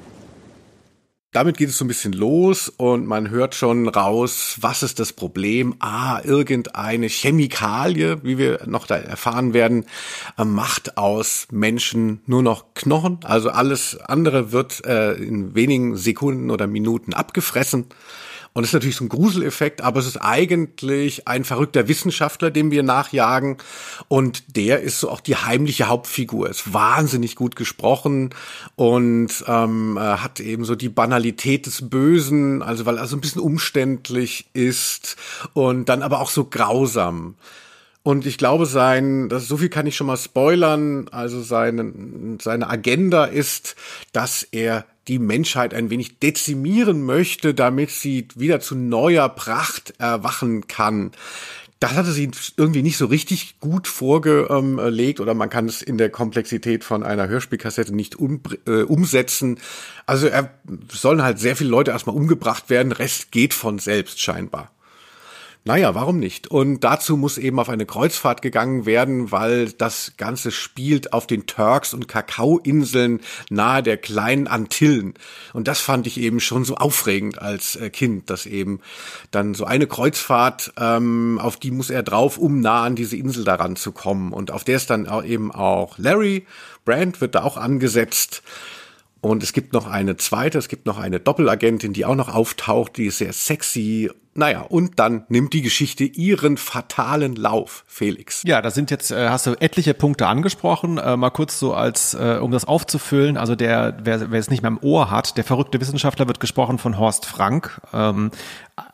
damit 1.33 1.59
geht 1.59 1.69
es 1.69 1.77
so 1.77 1.85
ein 1.85 1.89
bisschen 1.89 2.15
los 2.15 2.71
und 2.71 3.07
man 3.07 3.29
hört 3.29 3.55
schon 3.55 3.87
raus, 3.87 4.57
was 4.61 4.83
ist 4.83 4.99
das 4.99 5.13
Problem? 5.13 5.75
Ah, 5.79 6.21
irgendeine 6.25 7.07
Chemikalie, 7.09 8.25
wie 8.25 8.39
wir 8.39 8.61
noch 8.67 8.87
da 8.87 8.97
erfahren 8.97 9.53
werden, 9.53 9.85
äh, 10.39 10.45
macht 10.45 10.97
aus 10.97 11.47
Menschen 11.51 12.23
nur 12.25 12.43
noch 12.43 12.73
Knochen. 12.75 13.21
Also 13.25 13.51
alles 13.51 13.99
andere 14.01 14.53
wird 14.53 14.85
äh, 14.87 15.13
in 15.13 15.55
wenigen 15.55 15.97
Sekunden 15.97 16.51
oder 16.51 16.67
Minuten 16.67 17.13
abgefressen. 17.13 17.87
Und 18.59 18.65
es 18.65 18.71
ist 18.71 18.75
natürlich 18.75 18.97
so 18.97 19.05
ein 19.05 19.09
Gruseleffekt, 19.09 19.83
aber 19.83 20.01
es 20.01 20.09
ist 20.09 20.17
eigentlich 20.17 21.29
ein 21.29 21.45
verrückter 21.45 21.87
Wissenschaftler, 21.87 22.51
dem 22.51 22.73
wir 22.73 22.83
nachjagen. 22.83 23.59
Und 24.09 24.57
der 24.57 24.81
ist 24.81 24.99
so 24.99 25.11
auch 25.11 25.21
die 25.21 25.37
heimliche 25.37 25.87
Hauptfigur. 25.87 26.51
Ist 26.51 26.73
wahnsinnig 26.73 27.37
gut 27.37 27.55
gesprochen 27.55 28.31
und 28.75 29.45
ähm, 29.47 29.97
hat 29.97 30.41
eben 30.41 30.65
so 30.65 30.75
die 30.75 30.89
Banalität 30.89 31.67
des 31.67 31.89
Bösen, 31.89 32.61
also 32.65 32.85
weil 32.85 32.99
er 32.99 33.07
so 33.07 33.17
ein 33.17 33.21
bisschen 33.21 33.43
umständlich 33.43 34.47
ist 34.55 35.17
und 35.53 35.89
dann 35.89 36.03
aber 36.03 36.21
auch 36.21 36.31
so 36.31 36.45
grausam. 36.47 37.37
Und 38.03 38.27
ich 38.27 38.39
glaube, 38.39 38.67
sein, 38.67 39.29
das, 39.29 39.49
so 39.49 39.59
viel 39.59 39.69
kann 39.69 39.87
ich 39.87 39.97
schon 39.97 40.07
mal 40.07 40.17
spoilern, 40.17 41.09
also 41.09 41.43
seine, 41.43 42.39
seine 42.41 42.71
Agenda 42.71 43.25
ist, 43.25 43.77
dass 44.13 44.43
er 44.45 44.87
die 45.09 45.19
Menschheit 45.19 45.75
ein 45.75 45.91
wenig 45.91 46.19
dezimieren 46.19 47.03
möchte, 47.03 47.55
damit 47.55 47.91
sie 47.91 48.29
wieder 48.35 48.61
zu 48.61 48.77
neuer 48.77 49.29
Pracht 49.29 49.95
erwachen 49.99 50.67
kann. 50.69 51.13
Das 51.81 51.93
hatte 51.93 52.11
sie 52.11 52.31
irgendwie 52.57 52.83
nicht 52.83 52.97
so 52.97 53.07
richtig 53.07 53.61
gut 53.61 53.87
vorgelegt 53.87 55.21
oder 55.21 55.35
man 55.35 55.49
kann 55.49 55.67
es 55.67 55.81
in 55.81 55.97
der 55.97 56.11
Komplexität 56.11 56.83
von 56.83 57.05
einer 57.05 57.29
Hörspielkassette 57.29 57.95
nicht 57.95 58.17
um, 58.17 58.41
äh, 58.67 58.83
umsetzen. 58.83 59.61
Also 60.05 60.27
er 60.27 60.51
sollen 60.91 61.23
halt 61.23 61.39
sehr 61.39 61.55
viele 61.55 61.71
Leute 61.71 61.93
erstmal 61.93 62.17
umgebracht 62.17 62.69
werden, 62.69 62.91
Rest 62.91 63.31
geht 63.31 63.55
von 63.55 63.79
selbst 63.79 64.21
scheinbar. 64.21 64.73
Naja, 65.69 65.95
warum 65.95 66.19
nicht? 66.19 66.47
Und 66.47 66.83
dazu 66.83 67.19
muss 67.19 67.37
eben 67.37 67.61
auf 67.61 67.69
eine 67.69 67.85
Kreuzfahrt 67.85 68.41
gegangen 68.41 68.87
werden, 68.87 69.33
weil 69.33 69.71
das 69.71 70.15
Ganze 70.17 70.51
spielt 70.51 71.13
auf 71.13 71.27
den 71.27 71.45
Turks- 71.45 71.93
und 71.93 72.09
Kakaoinseln 72.09 73.21
nahe 73.51 73.83
der 73.83 73.99
kleinen 73.99 74.47
Antillen. 74.47 75.13
Und 75.53 75.69
das 75.69 75.81
fand 75.81 76.07
ich 76.07 76.19
eben 76.19 76.41
schon 76.41 76.65
so 76.65 76.77
aufregend 76.77 77.43
als 77.43 77.77
äh, 77.77 77.91
Kind, 77.91 78.31
dass 78.31 78.47
eben 78.47 78.81
dann 79.31 79.53
so 79.53 79.67
eine 79.67 79.87
Kreuzfahrt, 79.87 80.73
ähm, 80.79 81.39
auf 81.39 81.59
die 81.59 81.71
muss 81.71 81.91
er 81.91 82.03
drauf, 82.03 82.39
um 82.39 82.61
nah 82.61 82.85
an 82.85 82.97
diese 82.97 83.19
Insel 83.19 83.45
daran 83.45 83.77
zu 83.77 83.93
kommen. 83.93 84.33
Und 84.33 84.51
auf 84.51 84.65
der 84.65 84.77
ist 84.77 84.89
dann 84.89 85.07
auch 85.07 85.23
eben 85.23 85.53
auch 85.53 85.99
Larry 85.99 86.47
Brand 86.87 87.21
wird 87.21 87.35
da 87.35 87.43
auch 87.43 87.59
angesetzt. 87.59 88.43
Und 89.21 89.43
es 89.43 89.53
gibt 89.53 89.73
noch 89.73 89.87
eine 89.87 90.17
zweite, 90.17 90.57
es 90.57 90.69
gibt 90.69 90.87
noch 90.87 90.99
eine 90.99 91.21
Doppelagentin, 91.21 91.93
die 91.93 92.07
auch 92.07 92.15
noch 92.15 92.33
auftaucht, 92.35 92.97
die 92.97 93.07
ist 93.07 93.19
sehr 93.19 93.35
sexy. 93.35 94.11
Naja, 94.39 94.61
und 94.61 95.01
dann 95.01 95.25
nimmt 95.29 95.53
die 95.53 95.63
Geschichte 95.63 96.05
ihren 96.05 96.59
fatalen 96.59 97.35
Lauf, 97.35 97.83
Felix. 97.89 98.45
Ja, 98.47 98.63
da 98.63 98.71
sind 98.71 98.89
jetzt, 98.93 99.11
äh, 99.11 99.31
hast 99.31 99.49
du 99.49 99.61
etliche 99.61 99.95
Punkte 99.95 100.29
angesprochen. 100.29 100.97
Äh, 100.97 101.17
mal 101.17 101.31
kurz 101.31 101.59
so 101.59 101.75
als, 101.75 102.15
äh, 102.15 102.39
um 102.41 102.53
das 102.53 102.65
aufzufüllen. 102.65 103.37
Also 103.37 103.57
der, 103.57 103.97
wer, 104.05 104.31
wer 104.31 104.39
es 104.39 104.49
nicht 104.49 104.63
mehr 104.63 104.71
im 104.71 104.79
Ohr 104.81 105.11
hat, 105.11 105.37
der 105.39 105.43
verrückte 105.43 105.81
Wissenschaftler 105.81 106.29
wird 106.29 106.39
gesprochen 106.39 106.79
von 106.79 106.99
Horst 106.99 107.27
Frank. 107.27 107.81
Ähm, 107.93 108.31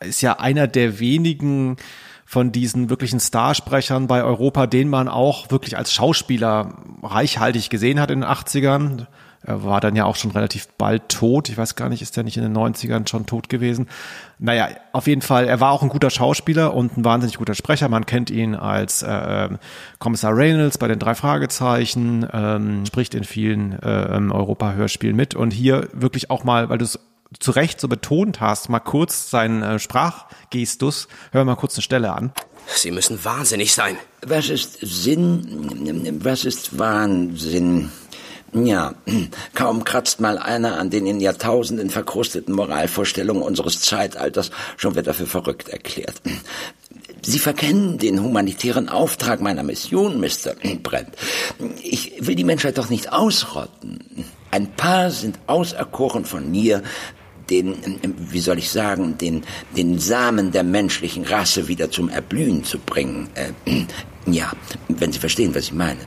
ist 0.01 0.23
ja 0.23 0.39
einer 0.39 0.67
der 0.67 0.99
wenigen 0.99 1.77
von 2.25 2.51
diesen 2.51 2.89
wirklichen 2.89 3.21
Starsprechern 3.21 4.07
bei 4.07 4.25
Europa, 4.25 4.67
den 4.67 4.89
man 4.89 5.09
auch 5.09 5.51
wirklich 5.51 5.77
als 5.77 5.93
Schauspieler 5.93 6.79
reichhaltig 7.03 7.69
gesehen 7.69 8.01
hat 8.01 8.11
in 8.11 8.23
den 8.23 8.31
80ern. 8.31 9.09
Er 9.47 9.65
war 9.65 9.81
dann 9.81 9.95
ja 9.95 10.05
auch 10.05 10.17
schon 10.17 10.31
relativ 10.31 10.69
bald 10.79 11.09
tot. 11.09 11.49
Ich 11.49 11.59
weiß 11.59 11.77
gar 11.77 11.89
nicht, 11.89 12.03
ist 12.03 12.17
er 12.17 12.23
nicht 12.23 12.37
in 12.37 12.43
den 12.43 12.57
90ern 12.57 13.09
schon 13.09 13.27
tot 13.27 13.49
gewesen? 13.49 13.89
Naja, 14.39 14.69
auf 14.93 15.07
jeden 15.07 15.23
Fall, 15.23 15.47
er 15.47 15.61
war 15.61 15.73
auch 15.73 15.83
ein 15.83 15.89
guter 15.91 16.11
Schauspieler 16.11 16.75
und 16.75 16.97
ein 16.97 17.05
wahnsinnig 17.05 17.37
guter 17.37 17.55
Sprecher. 17.55 17.89
Man 17.89 18.07
kennt 18.07 18.31
ihn 18.31 18.55
als 18.55 19.03
äh, 19.03 19.09
ähm, 19.11 19.59
Kommissar 19.99 20.37
Reynolds 20.37 20.79
bei 20.79 20.89
den 20.89 20.99
drei 20.99 21.15
Fragezeichen, 21.15 22.27
ähm, 22.33 22.87
spricht 22.87 23.15
in 23.15 23.25
vielen 23.25 23.81
äh, 23.83 24.17
ähm, 24.17 24.33
Europa-Hörspielen 24.33 25.15
mit 25.15 25.35
und 25.35 25.53
hier 25.53 25.89
wirklich 25.93 26.31
auch 26.31 26.45
mal, 26.45 26.69
weil 26.71 26.79
du 26.79 26.85
es 26.85 26.99
zu 27.41 27.51
Recht 27.51 27.81
so 27.81 27.89
betont 27.89 28.41
hast, 28.41 28.69
mal 28.69 28.81
kurz 28.81 29.31
seinen 29.31 29.63
äh, 29.63 29.79
Sprachgestus. 29.79 31.09
Hör 31.33 31.45
mal 31.45 31.57
kurz 31.57 31.75
eine 31.77 31.83
Stelle 31.83 32.13
an. 32.13 32.33
Sie 32.67 32.91
müssen 32.91 33.23
wahnsinnig 33.25 33.75
sein. 33.75 33.97
Was 34.27 34.49
ist 34.49 34.79
Sinn? 34.81 36.21
Was 36.23 36.45
ist 36.45 36.79
Wahnsinn? 36.79 37.91
Ja, 38.55 38.95
kaum 39.55 39.85
kratzt 39.85 40.21
mal 40.21 40.39
einer 40.39 40.79
an 40.79 40.91
den 40.91 41.07
in 41.07 41.21
Jahrtausenden 41.21 41.91
verkrusteten 41.91 42.55
Moralvorstellungen 42.55 43.43
unseres 43.43 43.81
Zeitalters, 43.81 44.51
schon 44.77 44.95
wird 44.95 45.15
für 45.15 45.27
verrückt 45.27 45.69
erklärt. 45.69 46.23
Sie 47.23 47.39
verkennen 47.39 47.97
den 47.97 48.23
humanitären 48.23 48.91
Auftrag 48.91 49.41
meiner 49.41 49.63
Mission, 49.63 50.21
Mr. 50.21 50.55
Brent. 50.83 51.17
Ich 51.83 52.13
will 52.21 52.35
die 52.35 52.45
Menschheit 52.45 52.79
doch 52.79 52.91
nicht 52.91 53.13
ausrotten. 53.13 53.99
Ein 54.51 54.71
paar 54.73 55.11
sind 55.11 55.39
auserkoren 55.47 56.25
von 56.25 56.51
mir, 56.51 56.83
den, 57.51 57.99
wie 58.31 58.41
soll 58.41 58.59
ich 58.59 58.71
sagen, 58.71 59.19
den, 59.19 59.43
den 59.77 59.99
Samen 59.99 60.53
der 60.53 60.65
menschlichen 60.65 61.25
Rasse 61.25 61.67
wieder 61.67 61.91
zum 61.91 62.09
Erblühen 62.09 62.65
zu 62.65 62.79
bringen. 62.79 63.29
Äh, 63.35 63.53
ja, 64.27 64.53
wenn 64.89 65.13
Sie 65.13 65.19
verstehen, 65.19 65.55
was 65.55 65.65
ich 65.65 65.73
meine. 65.73 65.99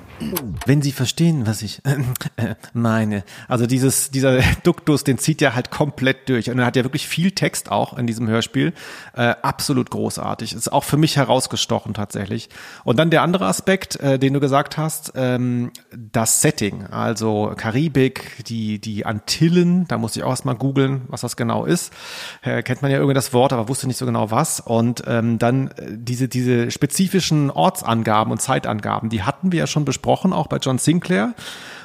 Wenn 0.66 0.82
Sie 0.82 0.92
verstehen, 0.92 1.46
was 1.46 1.62
ich 1.62 1.82
äh, 1.86 2.56
meine. 2.74 3.24
Also 3.48 3.68
dieses, 3.68 4.10
dieser 4.10 4.42
Duktus, 4.64 5.04
den 5.04 5.20
zieht 5.20 5.40
ja 5.40 5.54
halt 5.54 5.70
komplett 5.70 6.28
durch. 6.28 6.50
Und 6.50 6.58
er 6.58 6.66
hat 6.66 6.76
ja 6.76 6.84
wirklich 6.84 7.08
viel 7.08 7.32
Text 7.32 7.70
auch 7.72 7.96
in 7.96 8.08
diesem 8.08 8.28
Hörspiel. 8.28 8.74
Äh, 9.14 9.36
absolut 9.44 9.92
großartig. 9.92 10.54
Ist 10.54 10.72
auch 10.72 10.84
für 10.84 10.98
mich 10.98 11.16
herausgestochen 11.18 11.94
tatsächlich. 11.94 12.50
Und 12.84 12.98
dann 12.98 13.12
der 13.12 13.22
andere 13.22 13.46
Aspekt, 13.46 14.00
äh, 14.00 14.18
den 14.18 14.34
du 14.34 14.40
gesagt 14.40 14.78
hast, 14.78 15.14
ähm, 15.16 15.72
das 15.92 16.42
Setting. 16.42 16.88
Also 16.88 17.54
Karibik, 17.56 18.44
die, 18.48 18.80
die 18.80 19.06
Antillen, 19.06 19.88
da 19.88 20.00
muss 20.00 20.16
ich 20.16 20.24
auch 20.24 20.32
erstmal 20.32 20.56
googeln, 20.56 21.04
was 21.08 21.22
das 21.22 21.38
genau 21.38 21.66
ist. 21.66 21.94
Äh, 22.42 22.64
kennt 22.64 22.82
man 22.82 22.90
ja 22.90 22.98
irgendwie 22.98 23.14
das 23.14 23.32
Wort, 23.32 23.54
aber 23.54 23.70
wusste 23.70 23.86
nicht 23.86 23.98
so 23.98 24.08
genau 24.08 24.32
was. 24.32 24.60
Und 24.60 25.04
ähm, 25.06 25.38
dann 25.38 25.68
äh, 25.68 25.92
diese, 25.92 26.28
diese 26.28 26.72
spezifischen 26.72 27.52
Ortsangaben 27.52 28.07
Angaben 28.08 28.32
und 28.32 28.42
Zeitangaben, 28.42 29.10
die 29.10 29.24
hatten 29.24 29.52
wir 29.52 29.60
ja 29.60 29.68
schon 29.68 29.84
besprochen, 29.84 30.32
auch 30.32 30.48
bei 30.48 30.58
John 30.58 30.78
Sinclair. 30.78 31.34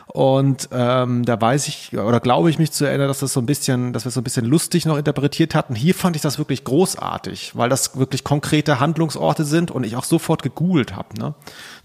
Und 0.07 0.69
ähm, 0.73 1.25
da 1.25 1.41
weiß 1.41 1.69
ich 1.69 1.97
oder 1.97 2.21
glaube 2.21 2.51
ich 2.51 2.59
mich 2.59 2.71
zu 2.71 2.85
erinnern, 2.85 3.09
dass 3.09 3.21
das 3.21 3.33
so 3.33 3.41
ein 3.41 3.47
bisschen, 3.47 3.93
dass 3.93 4.05
wir 4.05 4.11
so 4.11 4.21
ein 4.21 4.25
bisschen 4.25 4.45
lustig 4.45 4.85
noch 4.85 4.99
interpretiert 4.99 5.55
hatten. 5.55 5.75
Hier 5.75 5.95
fand 5.95 6.17
ich 6.17 6.23
das 6.23 6.39
wirklich 6.39 6.65
großartig, 6.65 7.57
weil 7.57 7.71
das 7.71 7.97
wirklich 7.97 8.23
konkrete 8.23 8.79
Handlungsorte 8.79 9.45
sind 9.45 9.71
und 9.71 9.85
ich 9.85 9.97
auch 9.97 10.05
sofort 10.05 10.43
gegoogelt 10.43 10.95
habe. 10.95 11.19
Ne? 11.19 11.35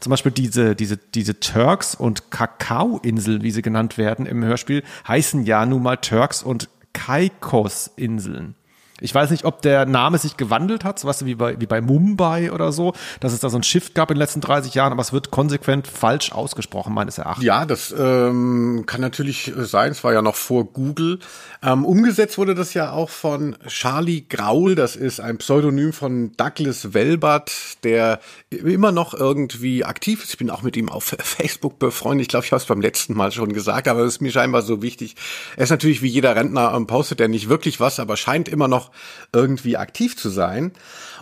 Zum 0.02 0.10
Beispiel 0.10 0.34
diese 0.34 0.76
diese 0.76 0.98
diese 0.98 1.40
Turks 1.40 1.96
und 1.96 2.30
Kakaoinseln, 2.30 3.44
wie 3.44 3.52
sie 3.52 3.62
genannt 3.62 3.98
werden 3.98 4.26
im 4.26 4.44
Hörspiel, 4.44 4.84
heißen 5.08 5.46
ja 5.46 5.66
nun 5.66 5.84
mal 5.84 5.98
Turks 5.98 6.44
und 6.44 6.70
Caicos-Inseln. 6.94 8.56
Ich 9.00 9.14
weiß 9.14 9.30
nicht, 9.30 9.46
ob 9.46 9.62
der 9.62 9.86
Name 9.86 10.18
sich 10.18 10.38
gewandelt 10.38 10.84
hat, 10.84 11.00
so 11.00 11.08
was 11.08 11.26
wie 11.26 11.36
bei, 11.36 11.60
wie 11.60 11.68
bei 11.68 11.82
Mumbai 11.82 12.52
oder 12.52 12.72
so, 12.72 12.94
dass 13.20 13.34
es 13.34 13.40
da 13.40 13.50
so 13.50 13.58
ein 13.58 13.64
Shift 13.64 13.94
gab 13.94 14.10
in 14.10 14.16
den 14.16 14.20
letzten 14.20 14.42
30 14.42 14.74
Jahren, 14.74 14.92
aber 14.92 15.02
es 15.02 15.14
wird 15.14 15.30
konsequent 15.32 15.88
falsch 15.88 16.32
ausgesprochen, 16.32 16.94
meines 16.94 17.18
Erachtens. 17.18 17.46
Ja, 17.46 17.66
das 17.66 17.94
ähm, 17.98 18.84
kann 18.88 19.02
natürlich 19.02 19.54
sein. 19.56 19.92
Es 19.92 20.04
war 20.04 20.14
ja 20.14 20.22
noch 20.22 20.36
vor 20.36 20.66
Google. 20.66 21.20
Ähm, 21.64 21.86
umgesetzt 21.86 22.38
wurde 22.38 22.56
das 22.56 22.74
ja 22.74 22.92
auch 22.92 23.10
von 23.10 23.56
Charlie 23.68 24.26
Graul. 24.28 24.76
Das 24.76 24.96
ist 24.96 25.20
ein 25.20 25.38
Pseudonym 25.38 25.94
von 25.94 26.32
Douglas 26.38 26.94
Welbert, 26.94 27.84
der 27.84 28.20
immer 28.50 28.92
noch 28.92 29.14
irgendwie 29.14 29.84
aktiv 29.84 30.24
ist. 30.24 30.32
Ich 30.32 30.38
bin 30.38 30.50
auch 30.50 30.64
mit 30.64 30.76
ihm 30.76 30.90
auf 30.90 31.04
Facebook 31.20 31.80
befreundet. 31.80 32.24
Ich 32.24 32.30
glaube, 32.30 32.46
ich 32.46 32.52
habe 32.52 32.62
es 32.62 32.68
beim 32.68 32.82
letzten 32.82 33.14
Mal 33.14 33.32
schon 33.32 33.54
gesagt, 33.54 33.88
aber 33.88 34.02
es 34.02 34.16
ist 34.16 34.22
mir 34.22 34.32
scheinbar 34.32 34.62
so 34.64 34.82
wichtig. 34.82 35.16
Er 35.56 35.64
ist 35.64 35.70
natürlich 35.70 36.02
wie 36.02 36.08
jeder 36.08 36.36
Rentner, 36.36 36.74
ähm, 36.76 36.88
postet 36.88 37.22
er 37.22 37.28
nicht 37.28 37.50
wirklich 37.50 37.80
was, 37.80 38.00
aber 38.00 38.18
scheint 38.18 38.50
immer 38.50 38.68
noch 38.68 38.87
irgendwie 39.34 39.78
aktiv 39.78 40.18
zu 40.18 40.30
sein. 40.30 40.72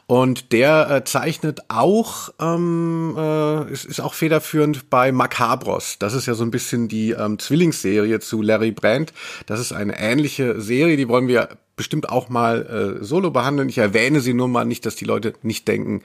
Und 0.07 0.51
der 0.51 0.89
äh, 0.89 1.03
zeichnet 1.03 1.62
auch, 1.67 2.29
ähm, 2.39 3.15
äh, 3.17 3.72
ist, 3.72 3.86
ist 3.86 4.00
auch 4.00 4.13
federführend 4.13 4.89
bei 4.89 5.12
Macabros. 5.12 5.98
Das 5.98 6.13
ist 6.13 6.27
ja 6.27 6.36
so 6.36 6.43
ein 6.43 6.51
bisschen 6.51 6.88
die 6.88 7.12
ähm, 7.12 7.39
Zwillingsserie 7.39 8.19
zu 8.19 8.41
Larry 8.41 8.72
Brandt. 8.72 9.13
Das 9.48 9.60
ist 9.60 9.72
eine 9.72 10.00
ähnliche 10.00 10.62
Serie, 10.62 10.95
die 10.95 11.07
wollen 11.07 11.27
wir 11.27 11.50
bestimmt 11.75 12.10
auch 12.10 12.29
mal 12.29 13.00
äh, 13.01 13.03
solo 13.03 13.31
behandeln. 13.31 13.67
Ich 13.69 13.79
erwähne 13.79 14.22
sie 14.22 14.34
nur 14.34 14.48
mal 14.48 14.65
nicht, 14.65 14.86
dass 14.86 14.95
die 14.95 15.05
Leute 15.05 15.34
nicht 15.41 15.67
denken, 15.67 16.03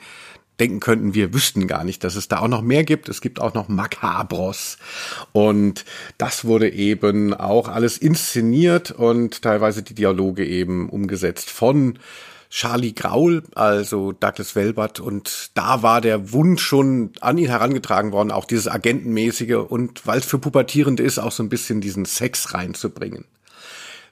denken 0.60 0.80
könnten, 0.80 1.14
wir 1.14 1.32
wüssten 1.34 1.66
gar 1.66 1.84
nicht, 1.84 2.04
dass 2.04 2.14
es 2.14 2.28
da 2.28 2.40
auch 2.40 2.48
noch 2.48 2.62
mehr 2.62 2.84
gibt. 2.84 3.08
Es 3.08 3.20
gibt 3.20 3.40
auch 3.40 3.54
noch 3.54 3.68
Macabros. 3.68 4.78
Und 5.32 5.84
das 6.18 6.44
wurde 6.44 6.70
eben 6.70 7.34
auch 7.34 7.68
alles 7.68 7.98
inszeniert 7.98 8.90
und 8.90 9.42
teilweise 9.42 9.82
die 9.82 9.94
Dialoge 9.94 10.46
eben 10.46 10.88
umgesetzt 10.88 11.50
von 11.50 11.98
Charlie 12.50 12.92
Graul, 12.92 13.44
also 13.54 14.12
Douglas 14.12 14.56
Welbert. 14.56 15.00
Und 15.00 15.52
da 15.54 15.82
war 15.82 16.00
der 16.00 16.32
Wunsch 16.32 16.62
schon 16.62 17.12
an 17.20 17.38
ihn 17.38 17.48
herangetragen 17.48 18.12
worden, 18.12 18.32
auch 18.32 18.44
dieses 18.44 18.68
Agentenmäßige 18.68 19.66
und 19.68 20.06
weil 20.06 20.18
es 20.18 20.26
für 20.26 20.38
Pubertierende 20.38 21.02
ist, 21.02 21.18
auch 21.18 21.32
so 21.32 21.42
ein 21.42 21.48
bisschen 21.48 21.80
diesen 21.80 22.04
Sex 22.04 22.52
reinzubringen. 22.52 23.24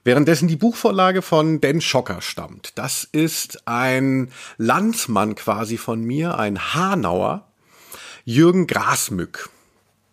Währenddessen 0.08 0.48
die 0.48 0.56
Buchvorlage 0.56 1.20
von 1.20 1.60
Dan 1.60 1.82
Schocker 1.82 2.22
stammt. 2.22 2.78
Das 2.78 3.04
ist 3.12 3.68
ein 3.68 4.30
Landsmann 4.56 5.34
quasi 5.34 5.76
von 5.76 6.02
mir, 6.02 6.38
ein 6.38 6.72
Hanauer, 6.72 7.46
Jürgen 8.24 8.66
Grasmück. 8.66 9.50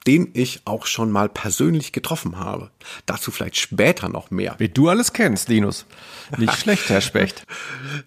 Den 0.07 0.29
ich 0.33 0.61
auch 0.65 0.85
schon 0.85 1.11
mal 1.11 1.29
persönlich 1.29 1.91
getroffen 1.91 2.37
habe. 2.37 2.69
Dazu 3.05 3.31
vielleicht 3.31 3.57
später 3.57 4.09
noch 4.09 4.29
mehr. 4.29 4.55
Wie 4.59 4.69
du 4.69 4.89
alles 4.89 5.13
kennst, 5.13 5.49
Linus. 5.49 5.85
Nicht 6.37 6.53
schlecht, 6.53 6.89
Herr 6.89 7.01
Specht. 7.01 7.45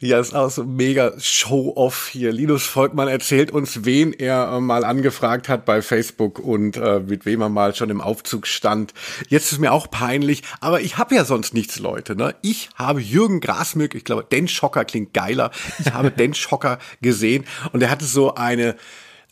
Ja, 0.00 0.20
ist 0.20 0.34
auch 0.34 0.50
so 0.50 0.64
mega 0.64 1.12
Show-off 1.18 2.08
hier. 2.08 2.32
Linus 2.32 2.64
Volkmann 2.64 3.08
erzählt 3.08 3.50
uns, 3.50 3.84
wen 3.84 4.12
er 4.12 4.52
äh, 4.52 4.60
mal 4.60 4.84
angefragt 4.84 5.48
hat 5.48 5.64
bei 5.64 5.82
Facebook 5.82 6.38
und 6.38 6.76
äh, 6.76 7.00
mit 7.00 7.26
wem 7.26 7.40
er 7.40 7.48
mal 7.48 7.74
schon 7.74 7.90
im 7.90 8.00
Aufzug 8.00 8.46
stand. 8.46 8.92
Jetzt 9.28 9.50
ist 9.50 9.58
mir 9.58 9.72
auch 9.72 9.90
peinlich, 9.90 10.42
aber 10.60 10.80
ich 10.80 10.98
habe 10.98 11.14
ja 11.14 11.24
sonst 11.24 11.54
nichts, 11.54 11.78
Leute. 11.78 12.16
Ne? 12.16 12.34
Ich 12.42 12.70
habe 12.76 13.00
Jürgen 13.00 13.40
Grasmück, 13.40 13.94
ich 13.94 14.04
glaube, 14.04 14.24
Den 14.24 14.46
Schocker 14.46 14.84
klingt 14.84 15.14
geiler. 15.14 15.50
Ich 15.78 15.92
habe 15.92 16.10
Den 16.18 16.34
Schocker 16.34 16.78
gesehen 17.00 17.44
und 17.72 17.82
er 17.82 17.90
hatte 17.90 18.04
so 18.04 18.34
eine 18.34 18.76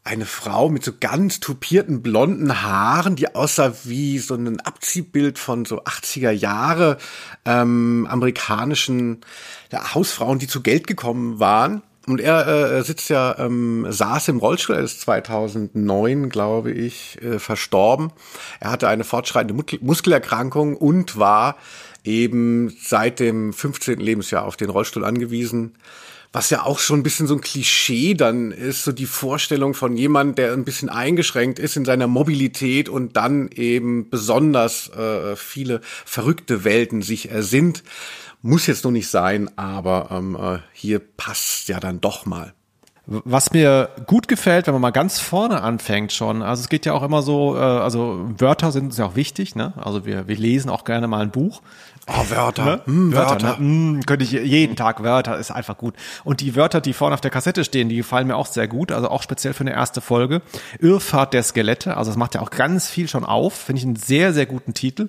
eine 0.07 0.25
Frau 0.25 0.69
mit 0.69 0.85
so 0.85 0.93
ganz 0.99 1.41
tupierten 1.41 2.01
blonden 2.01 2.63
Haaren, 2.63 3.17
die 3.17 3.35
aussah 3.35 3.73
wie 3.85 4.19
so 4.19 4.35
ein 4.35 4.61
Abziehbild 4.61 5.39
von 5.39 5.65
so 5.65 5.83
80er 5.83 6.31
Jahre 6.31 6.99
ähm, 7.45 8.07
amerikanischen 8.09 9.19
ja, 9.73 9.95
Hausfrauen, 9.95 10.39
die 10.39 10.47
zu 10.47 10.63
Geld 10.63 10.87
gekommen 10.87 11.41
waren. 11.41 11.83
Und 12.07 12.21
er 12.21 12.47
äh, 12.47 12.83
sitzt 12.85 13.11
ja, 13.11 13.37
ähm, 13.37 13.85
saß 13.89 14.29
im 14.29 14.39
Rollstuhl, 14.39 14.77
er 14.77 14.83
ist 14.83 15.01
2009, 15.01 16.29
glaube 16.29 16.71
ich, 16.71 17.21
äh, 17.21 17.41
verstorben. 17.41 18.13
Er 18.61 18.71
hatte 18.71 18.87
eine 18.87 19.03
fortschreitende 19.03 19.61
Muskelerkrankung 19.81 20.77
und 20.77 21.19
war 21.19 21.57
eben 22.05 22.73
seit 22.81 23.19
dem 23.19 23.53
15. 23.53 23.99
Lebensjahr 23.99 24.45
auf 24.45 24.57
den 24.57 24.71
Rollstuhl 24.71 25.05
angewiesen 25.05 25.75
was 26.37 26.51
ja 26.51 26.65
auch 26.65 26.81
schon 26.81 27.01
ein 27.01 27.03
bisschen 27.03 27.27
so 27.27 27.35
ein 27.35 27.41
Klischee 27.41 28.13
dann 28.13 28.53
ist, 28.53 28.85
so 28.85 28.93
die 28.93 29.07
Vorstellung 29.07 29.73
von 29.73 29.97
jemand, 29.97 30.37
der 30.37 30.53
ein 30.53 30.67
bisschen 30.67 30.91
eingeschränkt 30.91 31.59
ist 31.59 31.79
in 31.79 31.87
seiner 31.87 32.09
Mobilität 32.09 32.91
und 32.91 33.17
dann 33.17 33.49
eben 33.49 34.11
besonders 34.11 34.91
äh, 34.91 35.35
viele 35.35 35.81
verrückte 36.05 36.63
Welten 36.63 37.01
sich 37.01 37.31
ersinnt. 37.31 37.85
Muss 38.43 38.67
jetzt 38.67 38.85
noch 38.85 38.91
nicht 38.91 39.09
sein, 39.09 39.49
aber 39.57 40.09
ähm, 40.11 40.37
äh, 40.39 40.59
hier 40.75 40.99
passt 40.99 41.71
ja 41.71 41.81
dann 41.81 42.03
doch 42.03 42.27
mal. 42.27 42.53
Was 43.07 43.53
mir 43.53 43.89
gut 44.07 44.29
gefällt, 44.29 44.67
wenn 44.67 44.75
man 44.75 44.83
mal 44.83 44.91
ganz 44.91 45.19
vorne 45.19 45.63
anfängt 45.63 46.13
schon, 46.13 46.43
also 46.43 46.61
es 46.61 46.69
geht 46.69 46.85
ja 46.85 46.93
auch 46.93 47.03
immer 47.03 47.23
so, 47.23 47.57
äh, 47.57 47.61
also 47.61 48.29
Wörter 48.37 48.73
sind 48.73 48.87
uns 48.87 48.99
ja 48.99 49.07
auch 49.07 49.17
wichtig, 49.17 49.55
ne? 49.55 49.73
Also 49.77 50.05
wir, 50.05 50.29
wir 50.29 50.37
lesen 50.37 50.69
auch 50.69 50.85
gerne 50.85 51.07
mal 51.07 51.23
ein 51.23 51.31
Buch. 51.31 51.63
Oh, 52.09 52.31
Wörter. 52.31 52.65
Ne? 52.65 52.81
Mm, 52.87 53.13
Wörter. 53.13 53.47
Wörter. 53.47 53.61
Ne? 53.61 53.97
Mm, 53.99 54.07
könnte 54.07 54.25
ich 54.25 54.31
jeden 54.31 54.77
Tag 54.77 55.03
Wörter, 55.03 55.39
ist 55.39 55.51
einfach 55.51 55.77
gut. 55.77 55.95
Und 56.23 56.41
die 56.41 56.55
Wörter, 56.55 56.81
die 56.81 56.93
vorne 56.93 57.15
auf 57.15 57.21
der 57.21 57.33
Kassette 57.33 57.65
stehen, 57.65 57.89
die 57.89 57.97
gefallen 57.97 58.29
mir 58.29 58.37
auch 58.37 58.47
sehr 58.47 58.69
gut, 58.69 58.93
also 58.93 59.09
auch 59.09 59.23
speziell 59.23 59.55
für 59.55 59.63
eine 59.63 59.73
erste 59.73 60.01
Folge. 60.01 60.41
Irrfahrt 60.79 61.35
der 61.35 61.43
Skelette, 61.43 61.97
also 61.97 62.13
es 62.13 62.17
macht 62.17 62.37
ja 62.37 62.43
auch 62.43 62.51
ganz 62.51 62.89
viel 62.89 63.09
schon 63.09 63.25
auf, 63.25 63.55
finde 63.55 63.81
ich 63.81 63.87
einen 63.87 63.97
sehr, 63.97 64.33
sehr 64.33 64.47
guten 64.47 64.73
Titel. 64.73 65.09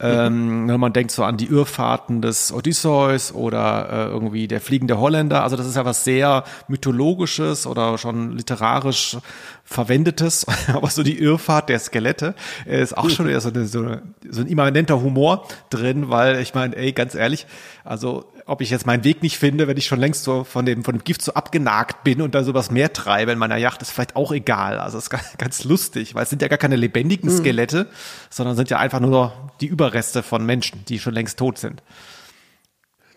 Ähm, 0.00 0.68
wenn 0.68 0.78
man 0.78 0.92
denkt 0.92 1.10
so 1.10 1.24
an 1.24 1.36
die 1.36 1.46
Irrfahrten 1.46 2.22
des 2.22 2.52
Odysseus 2.52 3.32
oder 3.32 3.88
äh, 3.90 4.06
irgendwie 4.08 4.46
der 4.46 4.60
fliegende 4.60 4.98
Holländer, 4.98 5.42
also 5.42 5.56
das 5.56 5.66
ist 5.66 5.74
ja 5.74 5.84
was 5.84 6.04
sehr 6.04 6.44
mythologisches 6.68 7.66
oder 7.66 7.98
schon 7.98 8.36
literarisch 8.36 9.16
verwendetes, 9.66 10.46
aber 10.72 10.88
so 10.88 11.02
die 11.02 11.18
Irrfahrt 11.18 11.68
der 11.68 11.78
Skelette 11.78 12.34
ist 12.64 12.96
auch 12.96 13.10
schon 13.10 13.28
eher 13.28 13.40
so, 13.40 13.50
eine, 13.50 13.66
so, 13.66 13.80
eine, 13.80 14.02
so 14.28 14.40
ein 14.40 14.46
immanenter 14.46 15.02
Humor 15.02 15.46
drin, 15.68 16.08
weil 16.08 16.40
ich 16.40 16.54
meine, 16.54 16.76
ey, 16.76 16.92
ganz 16.92 17.14
ehrlich, 17.14 17.46
also 17.84 18.24
ob 18.46 18.60
ich 18.60 18.70
jetzt 18.70 18.86
meinen 18.86 19.02
Weg 19.02 19.22
nicht 19.22 19.38
finde, 19.38 19.66
wenn 19.66 19.76
ich 19.76 19.86
schon 19.86 19.98
längst 19.98 20.22
so 20.22 20.44
von 20.44 20.64
dem, 20.64 20.84
von 20.84 20.96
dem 20.96 21.04
Gift 21.04 21.20
so 21.20 21.34
abgenagt 21.34 22.04
bin 22.04 22.22
und 22.22 22.34
da 22.34 22.44
sowas 22.44 22.70
mehr 22.70 22.92
treibe 22.92 23.32
in 23.32 23.38
meiner 23.38 23.56
Yacht, 23.56 23.82
ist 23.82 23.90
vielleicht 23.90 24.14
auch 24.14 24.30
egal. 24.30 24.78
Also 24.78 24.98
ist 24.98 25.10
ganz 25.38 25.64
lustig, 25.64 26.14
weil 26.14 26.22
es 26.22 26.30
sind 26.30 26.42
ja 26.42 26.48
gar 26.48 26.58
keine 26.58 26.76
lebendigen 26.76 27.30
mhm. 27.30 27.38
Skelette, 27.38 27.84
mhm. 27.84 27.88
sondern 28.30 28.56
sind 28.56 28.70
ja 28.70 28.78
einfach 28.78 29.00
nur 29.00 29.32
die 29.60 29.66
Überreste 29.66 30.22
von 30.22 30.46
Menschen, 30.46 30.84
die 30.86 31.00
schon 31.00 31.12
längst 31.12 31.38
tot 31.38 31.58
sind. 31.58 31.82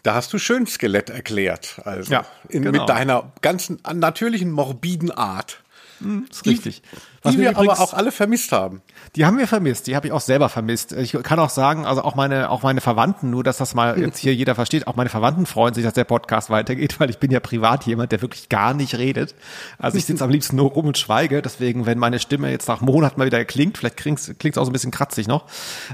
Da 0.02 0.16
hast 0.16 0.34
du 0.34 0.40
schön 0.40 0.66
Skelett 0.66 1.10
erklärt, 1.10 1.82
also 1.84 2.12
ja, 2.12 2.26
in, 2.48 2.64
genau. 2.64 2.80
mit 2.80 2.90
deiner 2.90 3.34
ganzen 3.42 3.80
natürlichen 3.94 4.50
morbiden 4.50 5.12
Art. 5.12 5.62
Mhm, 6.00 6.26
ist 6.30 6.46
richtig. 6.46 6.82
Was 7.22 7.34
die 7.34 7.42
wir 7.42 7.52
übrigens, 7.52 7.80
aber 7.80 7.82
auch 7.82 7.94
alle 7.94 8.12
vermisst 8.12 8.52
haben. 8.52 8.82
Die 9.16 9.26
haben 9.26 9.38
wir 9.38 9.48
vermisst, 9.48 9.88
die 9.88 9.96
habe 9.96 10.08
ich 10.08 10.14
auch 10.14 10.22
selber 10.22 10.50
vermisst. 10.50 10.94
Ich 10.94 11.12
kann 11.24 11.40
auch 11.40 11.50
sagen, 11.50 11.86
also 11.86 12.02
auch 12.04 12.16
meine, 12.16 12.50
auch 12.50 12.64
meine 12.64 12.82
Verwandten, 12.82 13.30
nur 13.30 13.44
dass 13.44 13.58
das 13.58 13.76
mal 13.76 14.00
jetzt 14.00 14.18
hier 14.20 14.34
jeder 14.40 14.56
versteht, 14.56 14.88
auch 14.88 14.96
meine 14.96 15.10
Verwandten 15.10 15.46
freuen 15.46 15.74
sich, 15.74 15.84
dass 15.84 15.94
der 15.94 16.06
Podcast 16.06 16.50
weitergeht, 16.50 17.00
weil 17.00 17.10
ich 17.10 17.18
bin 17.18 17.32
ja 17.32 17.40
privat 17.40 17.86
jemand, 17.86 18.12
der 18.12 18.22
wirklich 18.22 18.50
gar 18.50 18.74
nicht 18.74 18.98
redet. 18.98 19.36
Also 19.78 19.98
ich 19.98 20.06
sitze 20.06 20.24
am 20.24 20.30
liebsten 20.30 20.56
nur 20.56 20.72
rum 20.72 20.88
und 20.88 20.98
schweige, 20.98 21.42
deswegen, 21.42 21.86
wenn 21.86 21.98
meine 21.98 22.20
Stimme 22.20 22.52
jetzt 22.52 22.68
nach 22.68 22.82
Monaten 22.82 23.20
mal 23.20 23.26
wieder 23.26 23.44
klingt, 23.46 23.78
vielleicht 23.78 23.98
klingt 23.98 24.20
es 24.20 24.58
auch 24.58 24.66
so 24.66 24.70
ein 24.70 24.74
bisschen 24.74 24.92
kratzig 24.92 25.28
noch, 25.28 25.46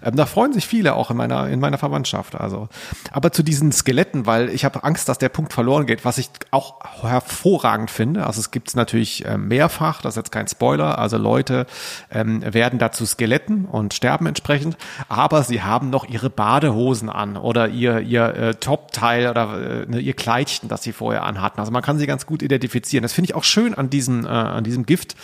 ähm, 0.04 0.16
da 0.16 0.26
freuen 0.26 0.54
sich 0.54 0.68
viele 0.68 0.96
auch 0.96 1.10
in 1.10 1.18
meiner, 1.18 1.48
in 1.50 1.60
meiner 1.60 1.78
Verwandtschaft. 1.78 2.36
Also, 2.36 2.70
aber 3.12 3.32
zu 3.32 3.44
diesen 3.44 3.72
Skeletten, 3.72 4.26
weil 4.26 4.50
ich 4.50 4.66
habe 4.66 4.84
Angst, 4.84 5.10
dass 5.10 5.18
der 5.18 5.30
Punkt 5.30 5.54
verloren 5.54 5.86
geht, 5.86 6.06
was 6.06 6.18
ich 6.18 6.30
auch 6.52 6.76
hervorragend 7.02 7.90
finde. 7.90 8.26
Also 8.26 8.40
es 8.40 8.52
gibt 8.52 8.70
es 8.70 8.76
natürlich 8.76 9.26
äh, 9.26 9.38
mehrfach, 9.38 10.02
das 10.02 10.14
ist 10.14 10.18
jetzt 10.18 10.32
kein 10.32 10.48
Spoiler, 10.48 11.00
also 11.00 11.15
also 11.16 11.24
Leute 11.24 11.66
ähm, 12.12 12.42
werden 12.54 12.78
dazu 12.80 13.06
Skeletten 13.06 13.66
und 13.66 13.94
sterben 13.94 14.28
entsprechend, 14.28 14.78
aber 15.08 15.44
sie 15.44 15.62
haben 15.62 15.90
noch 15.90 16.08
ihre 16.08 16.30
Badehosen 16.30 17.10
an 17.10 17.38
oder 17.38 17.70
ihr, 17.70 18.00
ihr 18.02 18.36
äh, 18.36 18.56
Top-Teil 18.56 19.30
oder 19.30 19.84
äh, 19.84 19.86
ne, 19.86 20.00
ihr 20.00 20.14
Kleidchen, 20.14 20.70
das 20.70 20.84
sie 20.84 20.92
vorher 20.92 21.24
anhatten. 21.24 21.60
Also 21.60 21.72
man 21.72 21.82
kann 21.82 21.98
sie 21.98 22.08
ganz 22.08 22.26
gut 22.26 22.42
identifizieren. 22.42 23.04
Das 23.04 23.14
finde 23.14 23.32
ich 23.32 23.36
auch 23.36 23.44
schön 23.44 23.74
an 23.74 23.90
diesem, 23.90 24.26
äh, 24.26 24.30
an 24.30 24.64
diesem 24.64 24.86
Gift, 24.86 25.16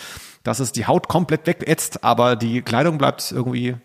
dass 0.42 0.60
es 0.60 0.72
die 0.72 0.86
Haut 0.86 1.08
komplett 1.08 1.46
wegätzt, 1.46 2.02
aber 2.04 2.36
die 2.36 2.62
Kleidung 2.62 2.98
bleibt 2.98 3.30
irgendwie 3.30 3.76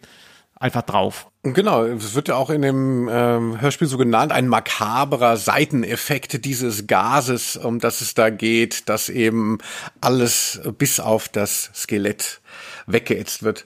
einfach 0.55 0.81
drauf. 0.83 1.27
Genau, 1.53 1.83
es 1.83 2.15
wird 2.15 2.27
ja 2.27 2.35
auch 2.35 2.49
in 2.49 2.61
dem 2.61 3.09
ähm, 3.11 3.61
Hörspiel 3.61 3.87
so 3.87 3.97
genannt, 3.97 4.31
ein 4.31 4.47
makaberer 4.47 5.37
Seiteneffekt 5.37 6.45
dieses 6.45 6.87
Gases, 6.87 7.57
um 7.57 7.79
das 7.79 8.01
es 8.01 8.13
da 8.13 8.29
geht, 8.29 8.89
dass 8.89 9.09
eben 9.09 9.59
alles 10.01 10.61
bis 10.77 10.99
auf 10.99 11.29
das 11.29 11.69
Skelett 11.75 12.41
weggeätzt 12.87 13.43
wird. 13.43 13.65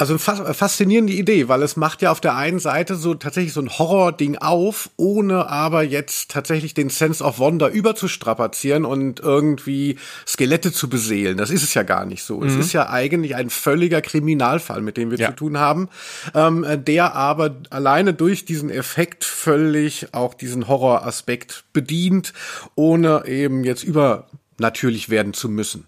Also 0.00 0.16
faszinierende 0.16 1.12
Idee, 1.12 1.48
weil 1.48 1.62
es 1.62 1.76
macht 1.76 2.00
ja 2.00 2.10
auf 2.10 2.22
der 2.22 2.34
einen 2.34 2.58
Seite 2.58 2.94
so 2.94 3.12
tatsächlich 3.12 3.52
so 3.52 3.60
ein 3.60 3.68
Horror-Ding 3.68 4.38
auf, 4.38 4.88
ohne 4.96 5.50
aber 5.50 5.82
jetzt 5.82 6.30
tatsächlich 6.30 6.72
den 6.72 6.88
Sense 6.88 7.22
of 7.22 7.38
Wonder 7.38 7.68
überzustrapazieren 7.68 8.86
und 8.86 9.20
irgendwie 9.20 9.98
Skelette 10.26 10.72
zu 10.72 10.88
beseelen. 10.88 11.36
Das 11.36 11.50
ist 11.50 11.62
es 11.62 11.74
ja 11.74 11.82
gar 11.82 12.06
nicht 12.06 12.22
so. 12.22 12.40
Mhm. 12.40 12.46
Es 12.46 12.56
ist 12.56 12.72
ja 12.72 12.88
eigentlich 12.88 13.36
ein 13.36 13.50
völliger 13.50 14.00
Kriminalfall, 14.00 14.80
mit 14.80 14.96
dem 14.96 15.10
wir 15.10 15.18
ja. 15.18 15.28
zu 15.28 15.36
tun 15.36 15.58
haben, 15.58 15.90
ähm, 16.34 16.64
der 16.78 17.14
aber 17.14 17.56
alleine 17.68 18.14
durch 18.14 18.46
diesen 18.46 18.70
Effekt 18.70 19.26
völlig 19.26 20.14
auch 20.14 20.32
diesen 20.32 20.66
Horroraspekt 20.66 21.64
bedient, 21.74 22.32
ohne 22.74 23.26
eben 23.26 23.64
jetzt 23.64 23.84
übernatürlich 23.84 25.10
werden 25.10 25.34
zu 25.34 25.50
müssen. 25.50 25.84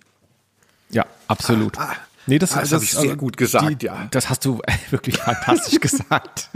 Ja, 0.90 1.06
absolut. 1.28 1.78
Ah, 1.78 1.92
ah. 1.92 1.96
Nee, 2.26 2.38
das, 2.38 2.52
ah, 2.52 2.60
das, 2.60 2.70
das 2.70 2.72
habe 2.76 2.84
ich 2.84 2.90
sehr 2.92 3.00
also, 3.02 3.16
gut 3.16 3.36
gesagt, 3.36 3.82
die, 3.82 3.86
ja. 3.86 4.06
Das 4.10 4.30
hast 4.30 4.44
du 4.44 4.60
wirklich 4.90 5.18
fantastisch 5.18 5.80
gesagt. 5.80 6.50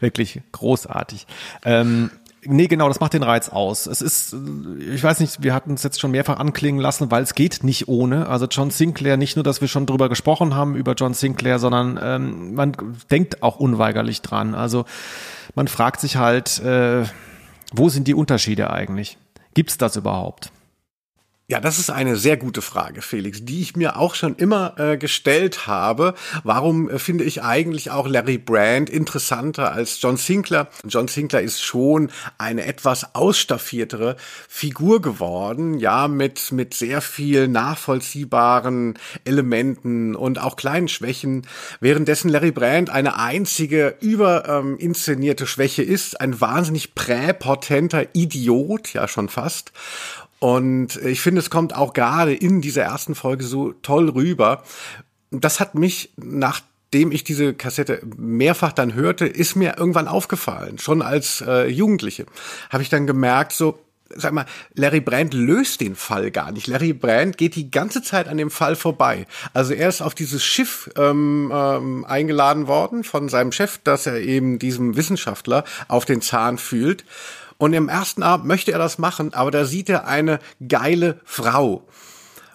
wirklich 0.00 0.40
großartig. 0.52 1.26
Ähm, 1.64 2.10
nee, 2.44 2.66
genau, 2.66 2.88
das 2.88 3.00
macht 3.00 3.12
den 3.12 3.22
Reiz 3.22 3.48
aus. 3.48 3.86
Es 3.86 4.00
ist, 4.00 4.34
ich 4.78 5.02
weiß 5.02 5.20
nicht, 5.20 5.42
wir 5.42 5.54
hatten 5.54 5.74
es 5.74 5.82
jetzt 5.82 6.00
schon 6.00 6.10
mehrfach 6.10 6.38
anklingen 6.38 6.80
lassen, 6.80 7.10
weil 7.10 7.22
es 7.22 7.34
geht 7.34 7.62
nicht 7.62 7.88
ohne. 7.88 8.28
Also 8.28 8.46
John 8.46 8.70
Sinclair, 8.70 9.16
nicht 9.16 9.36
nur, 9.36 9.44
dass 9.44 9.60
wir 9.60 9.68
schon 9.68 9.86
drüber 9.86 10.08
gesprochen 10.08 10.54
haben, 10.54 10.74
über 10.74 10.94
John 10.94 11.14
Sinclair, 11.14 11.58
sondern 11.58 11.98
ähm, 12.02 12.54
man 12.54 12.76
denkt 13.10 13.42
auch 13.42 13.60
unweigerlich 13.60 14.22
dran. 14.22 14.54
Also 14.54 14.84
man 15.54 15.68
fragt 15.68 16.00
sich 16.00 16.16
halt, 16.16 16.58
äh, 16.60 17.04
wo 17.72 17.88
sind 17.88 18.08
die 18.08 18.14
Unterschiede 18.14 18.70
eigentlich? 18.70 19.16
Gibt's 19.54 19.78
das 19.78 19.96
überhaupt? 19.96 20.50
Ja, 21.48 21.60
das 21.60 21.78
ist 21.78 21.90
eine 21.90 22.16
sehr 22.16 22.36
gute 22.36 22.60
Frage, 22.60 23.02
Felix, 23.02 23.44
die 23.44 23.62
ich 23.62 23.76
mir 23.76 23.98
auch 23.98 24.16
schon 24.16 24.34
immer 24.34 24.74
äh, 24.80 24.96
gestellt 24.98 25.68
habe. 25.68 26.14
Warum 26.42 26.90
äh, 26.90 26.98
finde 26.98 27.22
ich 27.22 27.44
eigentlich 27.44 27.92
auch 27.92 28.08
Larry 28.08 28.36
Brand 28.36 28.90
interessanter 28.90 29.70
als 29.70 30.02
John 30.02 30.16
Sinclair? 30.16 30.66
John 30.88 31.06
Sinclair 31.06 31.44
ist 31.44 31.62
schon 31.62 32.10
eine 32.36 32.66
etwas 32.66 33.14
ausstaffiertere 33.14 34.16
Figur 34.48 35.00
geworden, 35.00 35.78
ja, 35.78 36.08
mit, 36.08 36.50
mit 36.50 36.74
sehr 36.74 37.00
viel 37.00 37.46
nachvollziehbaren 37.46 38.98
Elementen 39.24 40.16
und 40.16 40.40
auch 40.40 40.56
kleinen 40.56 40.88
Schwächen, 40.88 41.46
währenddessen 41.78 42.28
Larry 42.28 42.50
Brand 42.50 42.90
eine 42.90 43.20
einzige 43.20 43.94
überinszenierte 44.00 45.44
ähm, 45.44 45.48
Schwäche 45.48 45.84
ist, 45.84 46.20
ein 46.20 46.40
wahnsinnig 46.40 46.96
präpotenter 46.96 48.16
Idiot, 48.16 48.94
ja 48.94 49.06
schon 49.06 49.28
fast. 49.28 49.70
Und 50.38 50.96
ich 50.96 51.20
finde, 51.20 51.40
es 51.40 51.50
kommt 51.50 51.74
auch 51.74 51.92
gerade 51.92 52.34
in 52.34 52.60
dieser 52.60 52.82
ersten 52.82 53.14
Folge 53.14 53.44
so 53.44 53.72
toll 53.82 54.10
rüber. 54.10 54.62
Das 55.30 55.60
hat 55.60 55.74
mich 55.74 56.12
nachdem 56.16 57.12
ich 57.12 57.24
diese 57.24 57.52
Kassette 57.54 58.00
mehrfach 58.16 58.72
dann 58.72 58.94
hörte, 58.94 59.26
ist 59.26 59.56
mir 59.56 59.76
irgendwann 59.76 60.08
aufgefallen. 60.08 60.78
Schon 60.78 61.02
als 61.02 61.42
äh, 61.46 61.66
Jugendliche 61.68 62.26
habe 62.70 62.82
ich 62.82 62.88
dann 62.88 63.06
gemerkt, 63.06 63.52
so 63.52 63.78
sag 64.14 64.32
mal, 64.32 64.46
Larry 64.74 65.00
Brand 65.00 65.34
löst 65.34 65.80
den 65.80 65.96
Fall 65.96 66.30
gar 66.30 66.52
nicht. 66.52 66.66
Larry 66.66 66.92
Brand 66.92 67.36
geht 67.38 67.56
die 67.56 67.70
ganze 67.70 68.02
Zeit 68.02 68.28
an 68.28 68.36
dem 68.36 68.50
Fall 68.50 68.76
vorbei. 68.76 69.26
Also 69.52 69.74
er 69.74 69.88
ist 69.88 70.00
auf 70.00 70.14
dieses 70.14 70.44
Schiff 70.44 70.90
ähm, 70.96 71.50
ähm, 71.52 72.04
eingeladen 72.04 72.66
worden 72.66 73.04
von 73.04 73.28
seinem 73.28 73.52
Chef, 73.52 73.78
dass 73.82 74.06
er 74.06 74.20
eben 74.20 74.58
diesem 74.58 74.96
Wissenschaftler 74.96 75.64
auf 75.88 76.04
den 76.04 76.22
Zahn 76.22 76.58
fühlt. 76.58 77.04
Und 77.58 77.72
im 77.72 77.88
ersten 77.88 78.22
Abend 78.22 78.46
möchte 78.46 78.72
er 78.72 78.78
das 78.78 78.98
machen, 78.98 79.32
aber 79.34 79.50
da 79.50 79.64
sieht 79.64 79.88
er 79.88 80.06
eine 80.06 80.38
geile 80.66 81.20
Frau. 81.24 81.86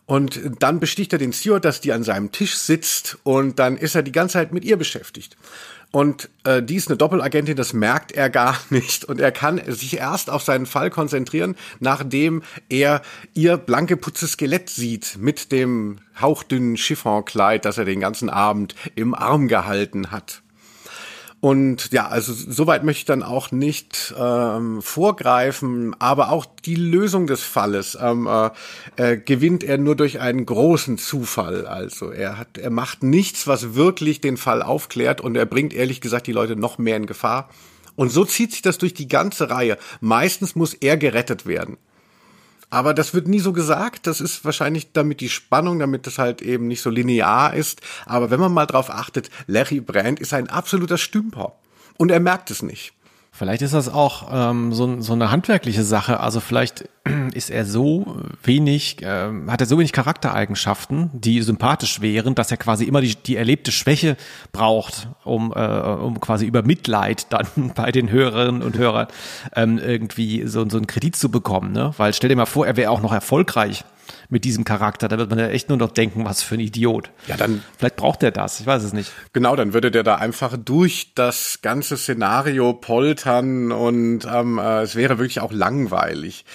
Und 0.06 0.42
dann 0.60 0.80
besticht 0.80 1.14
er 1.14 1.20
den 1.20 1.32
Steward, 1.32 1.64
dass 1.64 1.80
die 1.80 1.94
an 1.94 2.04
seinem 2.04 2.32
Tisch 2.32 2.56
sitzt 2.56 3.18
und 3.24 3.60
dann 3.60 3.78
ist 3.78 3.96
er 3.96 4.04
die 4.04 4.12
ganze 4.12 4.34
Zeit 4.34 4.52
mit 4.52 4.66
ihr 4.66 4.76
beschäftigt. 4.76 5.38
Und 5.92 6.30
äh, 6.46 6.64
die 6.64 6.76
ist 6.76 6.88
eine 6.88 6.98
Doppelagentin, 6.98 7.56
das 7.56 7.74
merkt 7.74 8.14
er 8.14 8.30
gar 8.30 8.58
nicht. 8.70 9.06
Und 9.06 9.20
er 9.20 9.32
kann 9.32 9.62
sich 9.68 9.98
erst 9.98 10.30
auf 10.30 10.44
seinen 10.44 10.66
Fall 10.66 10.90
konzentrieren, 10.90 11.56
nachdem 11.80 12.44
er 12.70 13.02
ihr 13.34 13.58
blanke 13.58 13.98
Putze 13.98 14.28
Skelett 14.28 14.70
sieht 14.70 15.18
mit 15.18 15.52
dem 15.52 16.00
hauchdünnen 16.20 16.76
Chiffonkleid, 16.76 17.66
das 17.66 17.78
er 17.78 17.86
den 17.86 18.00
ganzen 18.00 18.30
Abend 18.30 18.76
im 18.96 19.14
Arm 19.14 19.48
gehalten 19.48 20.12
hat. 20.12 20.42
Und 21.42 21.92
ja, 21.92 22.08
also 22.08 22.34
soweit 22.34 22.84
möchte 22.84 23.00
ich 23.00 23.06
dann 23.06 23.24
auch 23.24 23.52
nicht 23.52 24.14
ähm, 24.16 24.80
vorgreifen, 24.84 25.96
aber 25.98 26.32
auch 26.32 26.46
die 26.46 26.76
Lösung 26.76 27.26
des 27.26 27.42
Falles 27.42 27.98
ähm, 28.00 28.28
äh, 28.28 28.52
äh, 28.96 29.18
gewinnt 29.18 29.64
er 29.64 29.80
nur 29.80 29.96
durch 29.96 30.20
einen 30.20 30.46
großen 30.46 31.00
Zufall. 31.00 31.66
Also 31.66 32.12
er 32.12 32.38
hat, 32.38 32.60
er 32.60 32.70
macht 32.70 33.02
nichts, 33.02 33.48
was 33.48 33.74
wirklich 33.74 34.22
den 34.22 34.38
Fall 34.38 34.62
aufklärt 34.62 35.20
und 35.20 35.36
er 35.36 35.48
bringt 35.48 35.74
ehrlich 35.74 36.00
gesagt 36.00 36.28
die 36.28 36.32
Leute 36.32 36.56
noch 36.56 36.78
mehr 36.78 36.98
in 36.98 37.08
Gefahr. 37.08 37.50
Und 37.96 38.12
so 38.12 38.24
zieht 38.24 38.52
sich 38.52 38.62
das 38.62 38.78
durch 38.78 38.94
die 38.94 39.08
ganze 39.08 39.50
Reihe. 39.50 39.80
Meistens 40.00 40.56
muss 40.56 40.76
er 40.76 40.96
gerettet 40.96 41.48
werden. 41.48 41.78
Aber 42.72 42.94
das 42.94 43.14
wird 43.14 43.28
nie 43.28 43.40
so 43.40 43.54
gesagt. 43.54 44.08
Das 44.08 44.22
ist 44.22 44.44
wahrscheinlich 44.46 44.94
damit 44.94 45.20
die 45.20 45.30
Spannung, 45.30 45.78
damit 45.78 46.08
das 46.08 46.18
halt 46.18 46.42
eben 46.42 46.68
nicht 46.68 46.82
so 46.82 46.90
linear 46.90 47.54
ist. 47.54 47.82
Aber 48.06 48.32
wenn 48.32 48.40
man 48.40 48.54
mal 48.54 48.66
drauf 48.66 48.90
achtet, 48.90 49.30
Larry 49.46 49.82
Brand 49.82 50.20
ist 50.20 50.34
ein 50.34 50.50
absoluter 50.50 50.98
Stümper. 50.98 51.54
Und 51.98 52.10
er 52.10 52.22
merkt 52.22 52.50
es 52.50 52.64
nicht. 52.64 52.94
Vielleicht 53.34 53.62
ist 53.62 53.74
das 53.74 53.88
auch 53.88 54.28
ähm, 54.30 54.74
so, 54.74 55.00
so 55.00 55.14
eine 55.14 55.32
handwerkliche 55.32 55.84
Sache. 55.84 56.20
Also 56.20 56.42
vielleicht 56.42 56.90
ist 57.34 57.50
er 57.50 57.66
so 57.66 58.18
wenig, 58.44 59.02
äh, 59.02 59.30
hat 59.48 59.62
er 59.62 59.68
so 59.68 59.78
wenig 59.78 59.94
Charaktereigenschaften, 59.94 61.10
die 61.14 61.42
sympathisch 61.42 62.02
wären, 62.02 62.36
dass 62.36 62.52
er 62.52 62.58
quasi 62.58 62.84
immer 62.84 63.00
die, 63.00 63.16
die 63.16 63.38
erlebte 63.38 63.72
Schwäche 63.72 64.18
braucht, 64.52 65.08
um, 65.24 65.54
äh, 65.56 65.60
um 65.60 66.20
quasi 66.20 66.46
über 66.46 66.62
Mitleid 66.62 67.28
dann 67.32 67.72
bei 67.74 67.92
den 67.94 68.12
Hörerinnen 68.12 68.62
und 68.62 68.78
Hörern 68.78 69.08
ähm, 69.56 69.78
irgendwie 69.78 70.46
so, 70.46 70.68
so 70.70 70.78
einen 70.78 70.88
Kredit 70.88 71.16
zu 71.16 71.32
bekommen. 71.32 71.72
Ne? 71.72 71.94
Weil 71.98 72.14
stell 72.14 72.30
dir 72.30 72.36
mal 72.36 72.46
vor, 72.46 72.68
er 72.68 72.76
wäre 72.76 72.92
auch 72.92 73.02
noch 73.02 73.14
erfolgreich 73.14 73.86
mit 74.30 74.44
diesem 74.44 74.64
Charakter. 74.64 75.08
Da 75.08 75.18
wird 75.18 75.30
man 75.30 75.40
ja 75.40 75.48
echt 75.48 75.70
nur 75.70 75.78
noch 75.78 75.92
denken, 75.92 76.26
was 76.26 76.44
für 76.44 76.56
ein 76.56 76.60
Idiot. 76.60 77.12
Ja, 77.28 77.38
dann. 77.38 77.64
Vielleicht 77.78 77.96
braucht 77.96 78.24
er 78.24 78.32
das, 78.32 78.60
ich 78.60 78.66
weiß 78.66 78.84
es 78.84 78.94
nicht. 78.94 79.12
Genau, 79.34 79.56
dann 79.56 79.74
würde 79.74 79.92
der 79.92 80.04
da 80.04 80.16
einfach 80.16 80.58
durch 80.58 81.14
das 81.16 81.60
ganze 81.62 81.98
Szenario 81.98 82.74
poltern 82.74 83.72
und 83.72 84.22
ähm, 84.26 84.58
äh, 84.58 84.82
es 84.82 84.96
wäre 84.96 85.18
wirklich 85.20 85.40
auch 85.40 85.52
langweilig. 85.52 86.46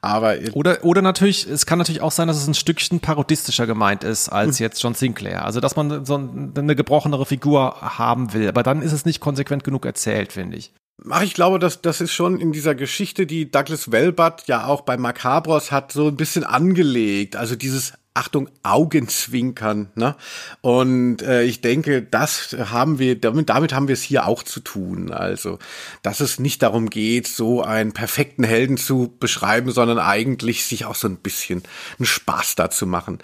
Aber. 0.00 0.36
Oder, 0.52 0.84
oder 0.84 1.02
natürlich, 1.02 1.46
es 1.48 1.66
kann 1.66 1.78
natürlich 1.78 2.02
auch 2.02 2.12
sein, 2.12 2.28
dass 2.28 2.36
es 2.36 2.46
ein 2.46 2.54
Stückchen 2.54 3.00
parodistischer 3.00 3.66
gemeint 3.66 4.04
ist 4.04 4.28
als 4.28 4.58
hm. 4.58 4.64
jetzt 4.64 4.82
John 4.82 4.94
Sinclair. 4.94 5.44
Also, 5.44 5.60
dass 5.60 5.76
man 5.76 6.04
so 6.04 6.16
eine 6.16 6.76
gebrochenere 6.76 7.26
Figur 7.26 7.76
haben 7.80 8.32
will. 8.32 8.48
Aber 8.48 8.62
dann 8.62 8.82
ist 8.82 8.92
es 8.92 9.04
nicht 9.04 9.20
konsequent 9.20 9.64
genug 9.64 9.86
erzählt, 9.86 10.32
finde 10.32 10.56
ich. 10.56 10.72
Ach, 11.10 11.22
ich 11.22 11.34
glaube, 11.34 11.58
dass 11.58 11.82
das 11.82 12.00
ist 12.00 12.12
schon 12.12 12.38
in 12.40 12.52
dieser 12.52 12.74
Geschichte, 12.74 13.26
die 13.26 13.50
Douglas 13.50 13.90
Welbert 13.90 14.46
ja 14.46 14.66
auch 14.66 14.82
bei 14.82 14.96
Macabros 14.96 15.72
hat, 15.72 15.90
so 15.90 16.08
ein 16.08 16.16
bisschen 16.16 16.44
angelegt. 16.44 17.34
Also 17.34 17.56
dieses 17.56 17.94
Achtung, 18.14 18.50
Augenzwinkern. 18.62 19.90
Ne? 19.94 20.14
Und 20.60 21.22
äh, 21.22 21.44
ich 21.44 21.60
denke, 21.62 22.02
das 22.02 22.54
haben 22.58 22.98
wir, 22.98 23.18
damit, 23.18 23.48
damit 23.48 23.72
haben 23.72 23.88
wir 23.88 23.94
es 23.94 24.02
hier 24.02 24.26
auch 24.26 24.42
zu 24.42 24.60
tun. 24.60 25.10
Also, 25.10 25.58
dass 26.02 26.20
es 26.20 26.38
nicht 26.38 26.62
darum 26.62 26.90
geht, 26.90 27.26
so 27.26 27.62
einen 27.62 27.92
perfekten 27.92 28.44
Helden 28.44 28.76
zu 28.76 29.14
beschreiben, 29.18 29.70
sondern 29.70 29.98
eigentlich 29.98 30.66
sich 30.66 30.84
auch 30.84 30.94
so 30.94 31.08
ein 31.08 31.16
bisschen 31.16 31.62
einen 31.98 32.06
Spaß 32.06 32.54
dazu 32.54 32.86
machen. 32.86 33.18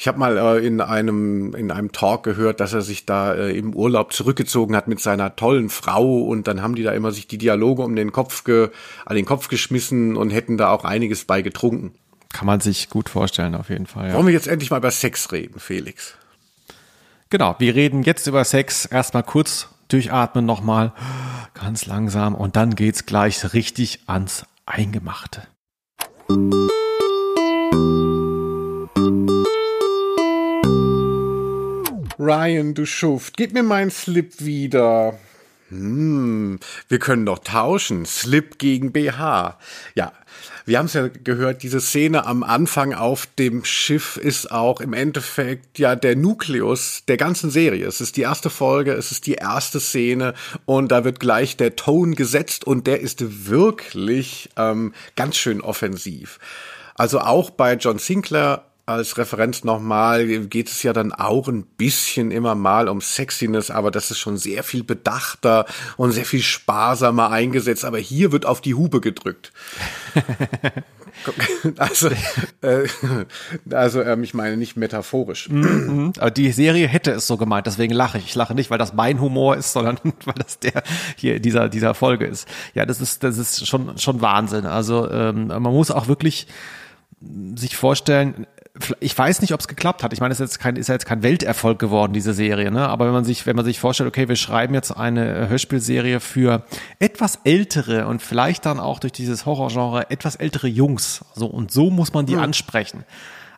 Ich 0.00 0.06
habe 0.06 0.16
mal 0.16 0.38
äh, 0.38 0.64
in 0.64 0.80
einem 0.80 1.56
in 1.56 1.72
einem 1.72 1.90
Talk 1.90 2.22
gehört, 2.22 2.60
dass 2.60 2.72
er 2.72 2.82
sich 2.82 3.04
da 3.04 3.34
äh, 3.34 3.58
im 3.58 3.74
Urlaub 3.74 4.12
zurückgezogen 4.12 4.76
hat 4.76 4.86
mit 4.86 5.00
seiner 5.00 5.34
tollen 5.34 5.70
Frau 5.70 6.20
und 6.22 6.46
dann 6.46 6.62
haben 6.62 6.76
die 6.76 6.84
da 6.84 6.92
immer 6.92 7.10
sich 7.10 7.26
die 7.26 7.36
Dialoge 7.36 7.82
um 7.82 7.96
den 7.96 8.12
Kopf 8.12 8.44
ge, 8.44 8.70
an 9.06 9.16
den 9.16 9.24
Kopf 9.24 9.48
geschmissen 9.48 10.16
und 10.16 10.30
hätten 10.30 10.56
da 10.56 10.70
auch 10.70 10.84
einiges 10.84 11.24
bei 11.24 11.42
getrunken. 11.42 11.96
Kann 12.32 12.46
man 12.46 12.60
sich 12.60 12.90
gut 12.90 13.08
vorstellen, 13.08 13.56
auf 13.56 13.70
jeden 13.70 13.86
Fall. 13.86 14.10
Ja. 14.10 14.14
Wollen 14.14 14.26
wir 14.26 14.32
jetzt 14.32 14.46
endlich 14.46 14.70
mal 14.70 14.76
über 14.76 14.92
Sex 14.92 15.32
reden, 15.32 15.58
Felix? 15.58 16.14
Genau, 17.28 17.56
wir 17.58 17.74
reden 17.74 18.04
jetzt 18.04 18.28
über 18.28 18.44
Sex. 18.44 18.86
Erstmal 18.86 19.24
kurz 19.24 19.68
durchatmen 19.88 20.46
nochmal, 20.46 20.92
ganz 21.54 21.86
langsam 21.86 22.36
und 22.36 22.54
dann 22.54 22.76
geht's 22.76 23.04
gleich 23.04 23.52
richtig 23.52 24.02
ans 24.06 24.46
Eingemachte. 24.64 25.42
Ryan, 32.18 32.74
du 32.74 32.84
Schuft, 32.84 33.36
gib 33.36 33.52
mir 33.52 33.62
meinen 33.62 33.92
Slip 33.92 34.40
wieder. 34.40 35.16
Hm, 35.68 36.58
wir 36.88 36.98
können 36.98 37.26
doch 37.26 37.38
tauschen. 37.38 38.06
Slip 38.06 38.58
gegen 38.58 38.90
BH. 38.90 39.58
Ja, 39.94 40.12
wir 40.64 40.78
haben 40.78 40.86
es 40.86 40.94
ja 40.94 41.08
gehört, 41.08 41.62
diese 41.62 41.80
Szene 41.80 42.26
am 42.26 42.42
Anfang 42.42 42.92
auf 42.92 43.28
dem 43.38 43.64
Schiff 43.64 44.16
ist 44.16 44.50
auch 44.50 44.80
im 44.80 44.94
Endeffekt 44.94 45.78
ja 45.78 45.94
der 45.94 46.16
Nukleus 46.16 47.04
der 47.06 47.18
ganzen 47.18 47.50
Serie. 47.50 47.86
Es 47.86 48.00
ist 48.00 48.16
die 48.16 48.22
erste 48.22 48.50
Folge, 48.50 48.92
es 48.94 49.12
ist 49.12 49.26
die 49.26 49.34
erste 49.34 49.78
Szene 49.78 50.34
und 50.64 50.90
da 50.90 51.04
wird 51.04 51.20
gleich 51.20 51.56
der 51.56 51.76
Ton 51.76 52.14
gesetzt 52.14 52.64
und 52.64 52.86
der 52.86 53.00
ist 53.00 53.48
wirklich 53.48 54.48
ähm, 54.56 54.92
ganz 55.14 55.36
schön 55.36 55.60
offensiv. 55.60 56.40
Also 56.94 57.20
auch 57.20 57.50
bei 57.50 57.74
John 57.74 57.98
Sinclair 57.98 58.64
als 58.88 59.18
Referenz 59.18 59.64
nochmal 59.64 60.26
geht 60.26 60.68
es 60.68 60.82
ja 60.82 60.94
dann 60.94 61.12
auch 61.12 61.46
ein 61.46 61.64
bisschen 61.64 62.30
immer 62.30 62.54
mal 62.54 62.88
um 62.88 63.02
Sexiness, 63.02 63.70
aber 63.70 63.90
das 63.90 64.10
ist 64.10 64.18
schon 64.18 64.38
sehr 64.38 64.62
viel 64.62 64.82
bedachter 64.82 65.66
und 65.98 66.12
sehr 66.12 66.24
viel 66.24 66.40
sparsamer 66.40 67.30
eingesetzt. 67.30 67.84
Aber 67.84 67.98
hier 67.98 68.32
wird 68.32 68.46
auf 68.46 68.62
die 68.62 68.74
Hube 68.74 69.02
gedrückt. 69.02 69.52
also, 71.76 72.08
äh, 72.62 72.88
also 73.70 74.02
ähm, 74.02 74.22
ich 74.22 74.32
meine 74.32 74.56
nicht 74.56 74.78
metaphorisch. 74.78 75.50
Mhm, 75.50 76.14
aber 76.18 76.30
die 76.30 76.50
Serie 76.52 76.88
hätte 76.88 77.10
es 77.10 77.26
so 77.26 77.36
gemeint, 77.36 77.66
deswegen 77.66 77.92
lache 77.92 78.16
ich. 78.16 78.24
Ich 78.24 78.34
lache 78.34 78.54
nicht, 78.54 78.70
weil 78.70 78.78
das 78.78 78.94
mein 78.94 79.20
Humor 79.20 79.56
ist, 79.56 79.74
sondern 79.74 79.98
weil 80.24 80.34
das 80.38 80.60
der 80.60 80.82
hier 81.16 81.40
dieser 81.40 81.68
dieser 81.68 81.92
Folge 81.92 82.24
ist. 82.24 82.48
Ja, 82.72 82.86
das 82.86 83.02
ist 83.02 83.22
das 83.22 83.36
ist 83.36 83.66
schon 83.66 83.98
schon 83.98 84.22
Wahnsinn. 84.22 84.64
Also 84.64 85.10
ähm, 85.10 85.48
man 85.48 85.62
muss 85.62 85.90
auch 85.90 86.08
wirklich 86.08 86.46
sich 87.56 87.76
vorstellen, 87.76 88.46
ich 89.00 89.16
weiß 89.16 89.40
nicht, 89.40 89.52
ob 89.52 89.60
es 89.60 89.68
geklappt 89.68 90.02
hat. 90.02 90.12
Ich 90.12 90.20
meine, 90.20 90.32
es 90.32 90.40
ist 90.40 90.50
jetzt 90.50 90.58
kein, 90.60 90.76
ist 90.76 90.88
ja 90.88 90.94
jetzt 90.94 91.06
kein 91.06 91.22
Welterfolg 91.22 91.78
geworden, 91.78 92.12
diese 92.12 92.32
Serie, 92.32 92.70
ne? 92.70 92.88
Aber 92.88 93.06
wenn 93.06 93.12
man 93.12 93.24
sich, 93.24 93.46
wenn 93.46 93.56
man 93.56 93.64
sich 93.64 93.80
vorstellt, 93.80 94.08
okay, 94.08 94.28
wir 94.28 94.36
schreiben 94.36 94.74
jetzt 94.74 94.90
eine 94.92 95.48
Hörspielserie 95.48 96.20
für 96.20 96.64
etwas 96.98 97.40
ältere 97.44 98.06
und 98.06 98.22
vielleicht 98.22 98.66
dann 98.66 98.80
auch 98.80 98.98
durch 98.98 99.12
dieses 99.12 99.46
Horrorgenre 99.46 100.10
etwas 100.10 100.36
ältere 100.36 100.68
Jungs. 100.68 101.24
So, 101.34 101.46
und 101.46 101.70
so 101.70 101.90
muss 101.90 102.12
man 102.12 102.26
die 102.26 102.34
ja. 102.34 102.40
ansprechen. 102.40 103.04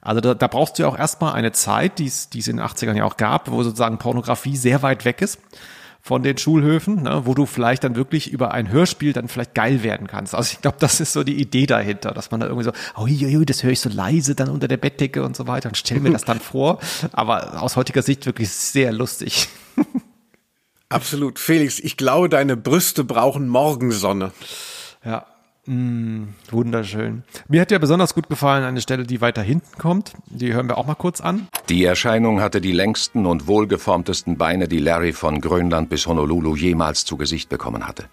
Also 0.02 0.20
da, 0.20 0.34
da 0.34 0.46
brauchst 0.46 0.78
du 0.78 0.84
ja 0.84 0.88
auch 0.88 0.98
erstmal 0.98 1.34
eine 1.34 1.52
Zeit, 1.52 1.98
die 1.98 2.06
es, 2.06 2.30
die 2.30 2.38
es 2.38 2.48
in 2.48 2.56
den 2.56 2.66
80ern 2.66 2.96
ja 2.96 3.04
auch 3.04 3.16
gab, 3.16 3.50
wo 3.50 3.62
sozusagen 3.62 3.98
Pornografie 3.98 4.56
sehr 4.56 4.82
weit 4.82 5.04
weg 5.04 5.20
ist 5.20 5.38
von 6.02 6.22
den 6.22 6.38
Schulhöfen, 6.38 7.02
ne, 7.02 7.22
wo 7.24 7.34
du 7.34 7.46
vielleicht 7.46 7.84
dann 7.84 7.94
wirklich 7.94 8.32
über 8.32 8.52
ein 8.52 8.70
Hörspiel 8.70 9.12
dann 9.12 9.28
vielleicht 9.28 9.54
geil 9.54 9.82
werden 9.82 10.06
kannst. 10.06 10.34
Also 10.34 10.52
ich 10.52 10.62
glaube, 10.62 10.78
das 10.80 11.00
ist 11.00 11.12
so 11.12 11.22
die 11.24 11.40
Idee 11.40 11.66
dahinter, 11.66 12.12
dass 12.12 12.30
man 12.30 12.40
da 12.40 12.46
irgendwie 12.46 12.64
so, 12.64 12.72
oh, 12.96 13.02
ui, 13.02 13.44
das 13.44 13.62
höre 13.62 13.72
ich 13.72 13.80
so 13.80 13.90
leise 13.90 14.34
dann 14.34 14.48
unter 14.48 14.66
der 14.68 14.78
Bettdecke 14.78 15.22
und 15.22 15.36
so 15.36 15.46
weiter 15.46 15.68
und 15.68 15.76
stell 15.76 16.00
mir 16.00 16.10
das 16.10 16.24
dann 16.24 16.40
vor. 16.40 16.78
Aber 17.12 17.62
aus 17.62 17.76
heutiger 17.76 18.02
Sicht 18.02 18.26
wirklich 18.26 18.50
sehr 18.50 18.92
lustig. 18.92 19.48
Absolut. 20.88 21.38
Felix, 21.38 21.78
ich 21.78 21.96
glaube, 21.96 22.28
deine 22.28 22.56
Brüste 22.56 23.04
brauchen 23.04 23.48
Morgensonne. 23.48 24.32
Ja, 25.04 25.26
Mm, 25.66 26.28
wunderschön. 26.50 27.22
Mir 27.48 27.60
hat 27.60 27.70
ja 27.70 27.78
besonders 27.78 28.14
gut 28.14 28.28
gefallen 28.28 28.64
eine 28.64 28.80
Stelle, 28.80 29.04
die 29.04 29.20
weiter 29.20 29.42
hinten 29.42 29.78
kommt. 29.78 30.14
Die 30.26 30.52
hören 30.52 30.68
wir 30.68 30.78
auch 30.78 30.86
mal 30.86 30.94
kurz 30.94 31.20
an. 31.20 31.48
Die 31.68 31.84
Erscheinung 31.84 32.40
hatte 32.40 32.60
die 32.60 32.72
längsten 32.72 33.26
und 33.26 33.46
wohlgeformtesten 33.46 34.38
Beine, 34.38 34.68
die 34.68 34.78
Larry 34.78 35.12
von 35.12 35.40
Grönland 35.40 35.90
bis 35.90 36.06
Honolulu 36.06 36.56
jemals 36.56 37.04
zu 37.04 37.16
Gesicht 37.16 37.48
bekommen 37.48 37.86
hatte. 37.86 38.06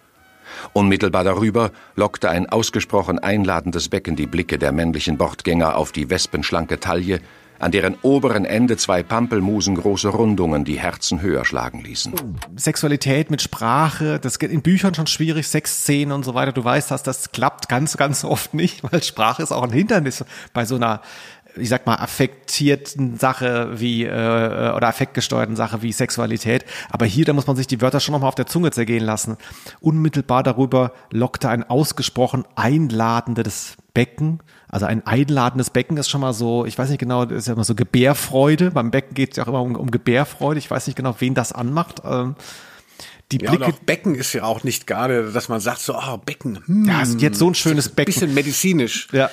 Unmittelbar 0.73 1.23
darüber 1.23 1.71
lockte 1.95 2.29
ein 2.29 2.49
ausgesprochen 2.49 3.19
einladendes 3.19 3.89
Becken 3.89 4.15
die 4.15 4.27
Blicke 4.27 4.57
der 4.57 4.71
männlichen 4.71 5.17
Bordgänger 5.17 5.75
auf 5.77 5.91
die 5.91 6.09
wespenschlanke 6.09 6.79
Taille, 6.79 7.21
an 7.59 7.71
deren 7.71 7.95
oberen 8.01 8.45
Ende 8.45 8.77
zwei 8.77 9.03
Pampelmusen 9.03 9.75
große 9.75 10.09
Rundungen 10.09 10.65
die 10.65 10.79
Herzen 10.79 11.21
höher 11.21 11.45
schlagen 11.45 11.81
ließen. 11.81 12.13
Sexualität 12.55 13.31
mit 13.31 13.41
Sprache, 13.41 14.19
das 14.19 14.39
geht 14.39 14.51
in 14.51 14.61
Büchern 14.61 14.93
schon 14.93 15.07
schwierig, 15.07 15.47
Sexszenen 15.47 16.11
und 16.11 16.23
so 16.23 16.33
weiter. 16.33 16.51
Du 16.51 16.63
weißt, 16.63 16.91
dass 16.91 17.03
das 17.03 17.31
klappt 17.31 17.69
ganz, 17.69 17.97
ganz 17.97 18.23
oft 18.23 18.53
nicht, 18.53 18.83
weil 18.91 19.03
Sprache 19.03 19.43
ist 19.43 19.51
auch 19.51 19.63
ein 19.63 19.71
Hindernis 19.71 20.23
bei 20.53 20.65
so 20.65 20.75
einer 20.75 21.01
ich 21.59 21.69
sag 21.69 21.85
mal, 21.85 21.95
affektierten 21.95 23.17
Sache 23.17 23.79
wie 23.79 24.03
äh, 24.03 24.11
oder 24.11 24.87
affektgesteuerten 24.87 25.55
Sache 25.55 25.81
wie 25.81 25.91
Sexualität. 25.91 26.65
Aber 26.89 27.05
hier, 27.05 27.25
da 27.25 27.33
muss 27.33 27.47
man 27.47 27.55
sich 27.55 27.67
die 27.67 27.81
Wörter 27.81 27.99
schon 27.99 28.13
nochmal 28.13 28.29
auf 28.29 28.35
der 28.35 28.45
Zunge 28.45 28.71
zergehen 28.71 29.03
lassen. 29.03 29.37
Unmittelbar 29.79 30.43
darüber 30.43 30.93
lockte 31.11 31.49
ein 31.49 31.63
ausgesprochen 31.63 32.45
einladendes 32.55 33.77
Becken. 33.93 34.39
Also 34.69 34.85
ein 34.85 35.05
einladendes 35.07 35.69
Becken 35.69 35.95
ist 35.97 36.09
schon 36.09 36.21
mal 36.21 36.33
so, 36.33 36.65
ich 36.65 36.77
weiß 36.77 36.89
nicht 36.89 36.99
genau, 36.99 37.25
das 37.25 37.39
ist 37.39 37.47
ja 37.47 37.53
immer 37.53 37.63
so 37.63 37.75
Gebärfreude. 37.75 38.71
Beim 38.71 38.91
Becken 38.91 39.13
geht 39.13 39.31
es 39.31 39.37
ja 39.37 39.43
auch 39.43 39.47
immer 39.47 39.61
um, 39.61 39.75
um 39.75 39.91
Gebärfreude. 39.91 40.59
Ich 40.59 40.69
weiß 40.69 40.87
nicht 40.87 40.95
genau, 40.95 41.15
wen 41.19 41.33
das 41.33 41.53
anmacht. 41.53 42.01
Ähm, 42.03 42.35
die 43.31 43.37
Blicke. 43.37 43.65
Ja, 43.65 43.73
Becken 43.85 44.15
ist 44.15 44.33
ja 44.33 44.43
auch 44.43 44.63
nicht 44.63 44.87
gerade, 44.87 45.31
dass 45.31 45.49
man 45.49 45.59
sagt 45.59 45.79
so, 45.79 45.95
ah, 45.95 46.13
oh, 46.13 46.17
Becken. 46.17 46.59
Hm, 46.65 46.85
ja, 46.85 47.03
jetzt 47.03 47.39
so 47.39 47.49
ein 47.49 47.55
schönes 47.55 47.89
Becken. 47.89 48.13
Bisschen 48.13 48.33
medizinisch. 48.33 49.07
Ja. 49.11 49.29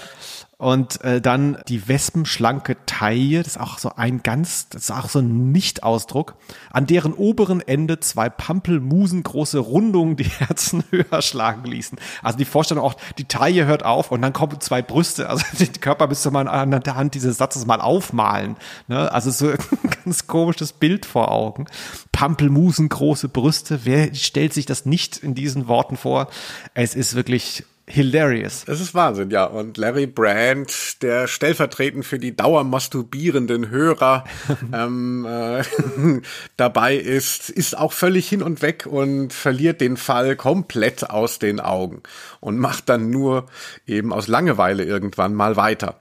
Und 0.57 1.03
äh, 1.03 1.21
dann 1.21 1.59
die 1.69 1.89
wespenschlanke 1.89 2.77
Taille, 2.87 3.43
das 3.43 3.57
ist 3.57 3.61
auch 3.61 3.79
so 3.79 3.91
ein 3.97 4.23
ganz, 4.23 4.69
das 4.69 4.85
ist 4.85 4.91
auch 4.93 5.09
so 5.09 5.19
ein 5.19 5.51
Nicht-Ausdruck, 5.51 6.37
an 6.71 6.87
deren 6.87 7.13
oberen 7.13 7.61
Ende 7.61 7.99
zwei 7.99 8.29
Pampelmusen 8.29 9.25
große 9.25 9.59
Rundungen 9.59 10.17
die 10.17 10.25
Herzen 10.39 10.85
höher 10.91 11.23
schlagen 11.23 11.65
ließen. 11.65 11.99
Also 12.23 12.39
die 12.39 12.45
Vorstellung 12.45 12.85
auch, 12.85 12.95
die 13.19 13.25
Taille 13.25 13.67
hört 13.67 13.85
auf 13.85 14.13
und 14.13 14.23
dann 14.23 14.33
kommen 14.33 14.61
zwei 14.61 14.81
Brüste, 14.81 15.29
also 15.29 15.45
die 15.59 15.67
Körper 15.67 16.07
müsste 16.07 16.31
man 16.31 16.47
an 16.47 16.71
der 16.71 16.95
Hand 16.95 17.15
dieses 17.15 17.37
Satzes 17.37 17.67
mal 17.67 17.81
aufmalen. 17.81 18.57
Ne? 18.87 19.11
Also 19.11 19.31
so 19.33 19.51
ein 19.51 19.91
ganz 20.05 20.29
komisches 20.29 20.73
Bild 20.73 21.05
vor 21.05 21.33
Augen. 21.33 21.67
Pampelmusen 22.13 22.89
große 22.89 23.29
Brüste, 23.29 23.81
wer 23.85 24.15
stellt 24.15 24.55
sich 24.55 24.67
das 24.67 24.87
nicht 24.87 25.17
in 25.17 25.35
diesen 25.35 25.67
Worten 25.67 25.97
vor? 25.97 26.29
Es 26.75 26.95
ist 26.95 27.17
wirklich 27.17 27.65
hilarious. 27.87 28.65
Es 28.67 28.81
ist 28.81 28.95
Wahnsinn, 28.95 29.31
ja. 29.31 29.45
Und 29.45 29.77
Larry 29.77 30.07
Brand, 30.07 31.03
der 31.03 31.27
stellvertretend 31.27 32.05
für 32.05 32.19
die 32.19 32.35
dauermasturbierenden 32.35 33.71
Hörer 33.71 34.25
ähm, 34.73 35.27
äh, 35.27 35.63
dabei 36.57 36.97
ist, 36.97 37.51
ist 37.51 37.77
auch 37.77 37.93
völlig 37.93 38.29
hin 38.29 38.43
und 38.43 38.63
weg 38.63 38.87
und 38.87 39.33
verliert 39.33 39.81
den 39.81 39.97
Fall 39.97 40.37
komplett 40.37 41.11
aus 41.11 41.39
den 41.39 41.61
Augen 41.61 42.03
und 42.41 42.59
macht 42.59 42.89
dann 42.89 43.11
nur 43.11 43.47
eben 43.87 44.13
aus 44.13 44.29
Langeweile 44.29 44.85
irgendwann 44.85 45.35
mal 45.35 45.57
weiter, 45.57 46.01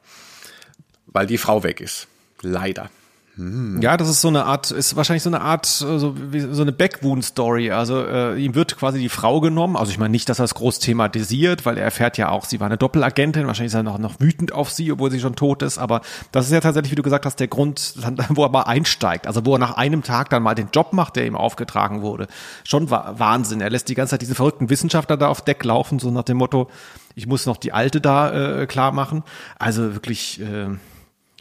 weil 1.07 1.27
die 1.27 1.37
Frau 1.37 1.63
weg 1.63 1.81
ist. 1.81 2.07
Leider. 2.41 2.89
Hm. 3.35 3.81
Ja, 3.81 3.97
das 3.97 4.09
ist 4.09 4.21
so 4.21 4.27
eine 4.27 4.45
Art, 4.45 4.69
ist 4.69 4.95
wahrscheinlich 4.95 5.23
so 5.23 5.29
eine 5.29 5.41
Art, 5.41 5.65
so, 5.65 6.15
wie, 6.31 6.41
so 6.41 6.61
eine 6.61 6.71
Backwound-Story. 6.71 7.71
Also 7.71 8.05
äh, 8.05 8.37
ihm 8.37 8.53
wird 8.53 8.77
quasi 8.77 8.99
die 8.99 9.09
Frau 9.09 9.41
genommen. 9.41 9.75
Also 9.75 9.91
ich 9.91 9.97
meine 9.97 10.11
nicht, 10.11 10.29
dass 10.29 10.37
er 10.37 10.45
es 10.45 10.53
groß 10.53 10.77
thematisiert, 10.77 11.65
weil 11.65 11.79
er 11.79 11.83
erfährt 11.83 12.19
ja 12.19 12.29
auch, 12.29 12.45
sie 12.45 12.59
war 12.59 12.67
eine 12.67 12.77
Doppelagentin. 12.77 13.47
Wahrscheinlich 13.47 13.71
ist 13.71 13.75
er 13.75 13.81
noch, 13.81 13.97
noch 13.97 14.19
wütend 14.19 14.51
auf 14.51 14.69
sie, 14.69 14.91
obwohl 14.91 15.09
sie 15.09 15.19
schon 15.19 15.35
tot 15.35 15.63
ist. 15.63 15.79
Aber 15.79 16.01
das 16.31 16.45
ist 16.45 16.51
ja 16.51 16.59
tatsächlich, 16.59 16.91
wie 16.91 16.95
du 16.95 17.01
gesagt 17.01 17.25
hast, 17.25 17.39
der 17.39 17.47
Grund, 17.47 17.95
wo 18.29 18.43
er 18.43 18.49
mal 18.49 18.63
einsteigt. 18.63 19.25
Also 19.25 19.43
wo 19.45 19.55
er 19.55 19.59
nach 19.59 19.77
einem 19.77 20.03
Tag 20.03 20.29
dann 20.29 20.43
mal 20.43 20.53
den 20.53 20.69
Job 20.71 20.93
macht, 20.93 21.15
der 21.15 21.25
ihm 21.25 21.35
aufgetragen 21.35 22.03
wurde. 22.03 22.27
Schon 22.63 22.91
Wahnsinn. 22.91 23.61
Er 23.61 23.71
lässt 23.71 23.89
die 23.89 23.95
ganze 23.95 24.11
Zeit 24.11 24.21
diese 24.21 24.35
verrückten 24.35 24.69
Wissenschaftler 24.69 25.17
da 25.17 25.27
auf 25.27 25.41
Deck 25.41 25.63
laufen, 25.63 25.97
so 25.97 26.11
nach 26.11 26.23
dem 26.23 26.37
Motto, 26.37 26.69
ich 27.15 27.25
muss 27.25 27.47
noch 27.47 27.57
die 27.57 27.73
Alte 27.73 27.99
da 27.99 28.61
äh, 28.61 28.67
klar 28.67 28.91
machen. 28.91 29.23
Also 29.57 29.95
wirklich 29.95 30.39
äh, 30.39 30.67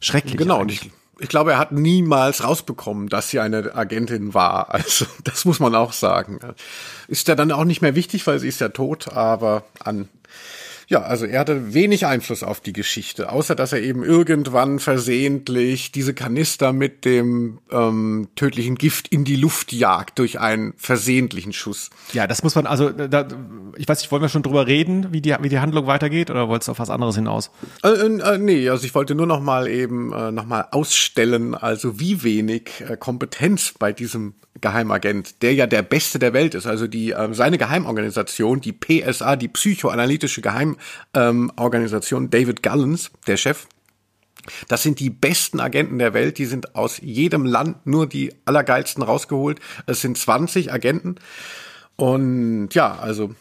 schrecklich. 0.00 0.38
Genau, 0.38 0.60
eigentlich. 0.60 0.80
und 0.82 0.86
ich 0.88 1.01
ich 1.22 1.28
glaube, 1.28 1.52
er 1.52 1.58
hat 1.58 1.70
niemals 1.70 2.42
rausbekommen, 2.42 3.08
dass 3.08 3.30
sie 3.30 3.38
eine 3.38 3.74
Agentin 3.74 4.34
war. 4.34 4.68
Also 4.82 5.06
das 5.22 5.44
muss 5.44 5.60
man 5.60 5.74
auch 5.76 5.92
sagen. 5.92 6.40
Ist 7.06 7.28
ja 7.28 7.36
dann 7.36 7.52
auch 7.52 7.64
nicht 7.64 7.82
mehr 7.82 7.94
wichtig, 7.94 8.26
weil 8.26 8.40
sie 8.40 8.48
ist 8.48 8.60
ja 8.60 8.70
tot, 8.70 9.12
aber 9.12 9.62
an 9.78 10.08
ja, 10.88 11.02
also 11.02 11.26
er 11.26 11.40
hatte 11.40 11.74
wenig 11.74 12.06
Einfluss 12.06 12.42
auf 12.42 12.60
die 12.60 12.72
Geschichte, 12.72 13.30
außer 13.30 13.54
dass 13.54 13.72
er 13.72 13.80
eben 13.82 14.02
irgendwann 14.02 14.78
versehentlich 14.78 15.92
diese 15.92 16.14
Kanister 16.14 16.72
mit 16.72 17.04
dem 17.04 17.58
ähm, 17.70 18.28
tödlichen 18.36 18.76
Gift 18.76 19.08
in 19.08 19.24
die 19.24 19.36
Luft 19.36 19.72
jagt 19.72 20.18
durch 20.18 20.40
einen 20.40 20.74
versehentlichen 20.76 21.52
Schuss. 21.52 21.90
Ja, 22.12 22.26
das 22.26 22.42
muss 22.42 22.54
man, 22.54 22.66
also 22.66 22.90
da, 22.90 23.26
ich 23.76 23.88
weiß 23.88 24.00
nicht, 24.00 24.12
wollen 24.12 24.22
wir 24.22 24.28
schon 24.28 24.42
drüber 24.42 24.66
reden, 24.66 25.12
wie 25.12 25.20
die, 25.20 25.34
wie 25.40 25.48
die 25.48 25.58
Handlung 25.58 25.86
weitergeht 25.86 26.30
oder 26.30 26.48
wolltest 26.48 26.68
du 26.68 26.72
auf 26.72 26.78
was 26.78 26.90
anderes 26.90 27.14
hinaus? 27.14 27.50
Äh, 27.82 27.88
äh, 27.88 28.38
nee, 28.38 28.68
also 28.68 28.84
ich 28.84 28.94
wollte 28.94 29.14
nur 29.14 29.26
noch 29.26 29.40
mal 29.40 29.68
eben 29.68 30.12
äh, 30.12 30.30
noch 30.30 30.46
mal 30.46 30.66
ausstellen, 30.70 31.54
also 31.54 31.98
wie 32.00 32.22
wenig 32.22 32.84
äh, 32.88 32.96
Kompetenz 32.96 33.74
bei 33.78 33.92
diesem 33.92 34.34
Geheimagent, 34.62 35.42
der 35.42 35.54
ja 35.54 35.66
der 35.66 35.82
Beste 35.82 36.18
der 36.18 36.32
Welt 36.32 36.54
ist. 36.54 36.66
Also 36.66 36.86
die 36.86 37.10
ähm, 37.10 37.34
seine 37.34 37.58
Geheimorganisation, 37.58 38.60
die 38.60 38.72
PSA, 38.72 39.36
die 39.36 39.48
psychoanalytische 39.48 40.40
Geheimorganisation, 40.40 42.24
ähm, 42.24 42.30
David 42.30 42.62
Gullens, 42.62 43.10
der 43.26 43.36
Chef, 43.36 43.66
das 44.68 44.82
sind 44.82 44.98
die 44.98 45.10
besten 45.10 45.60
Agenten 45.60 45.98
der 45.98 46.14
Welt, 46.14 46.38
die 46.38 46.46
sind 46.46 46.74
aus 46.74 46.98
jedem 47.00 47.44
Land 47.44 47.86
nur 47.86 48.08
die 48.08 48.32
allergeilsten 48.44 49.02
rausgeholt. 49.02 49.60
Es 49.86 50.00
sind 50.00 50.18
20 50.18 50.72
Agenten. 50.72 51.16
Und 51.96 52.70
ja, 52.72 52.98
also 52.98 53.34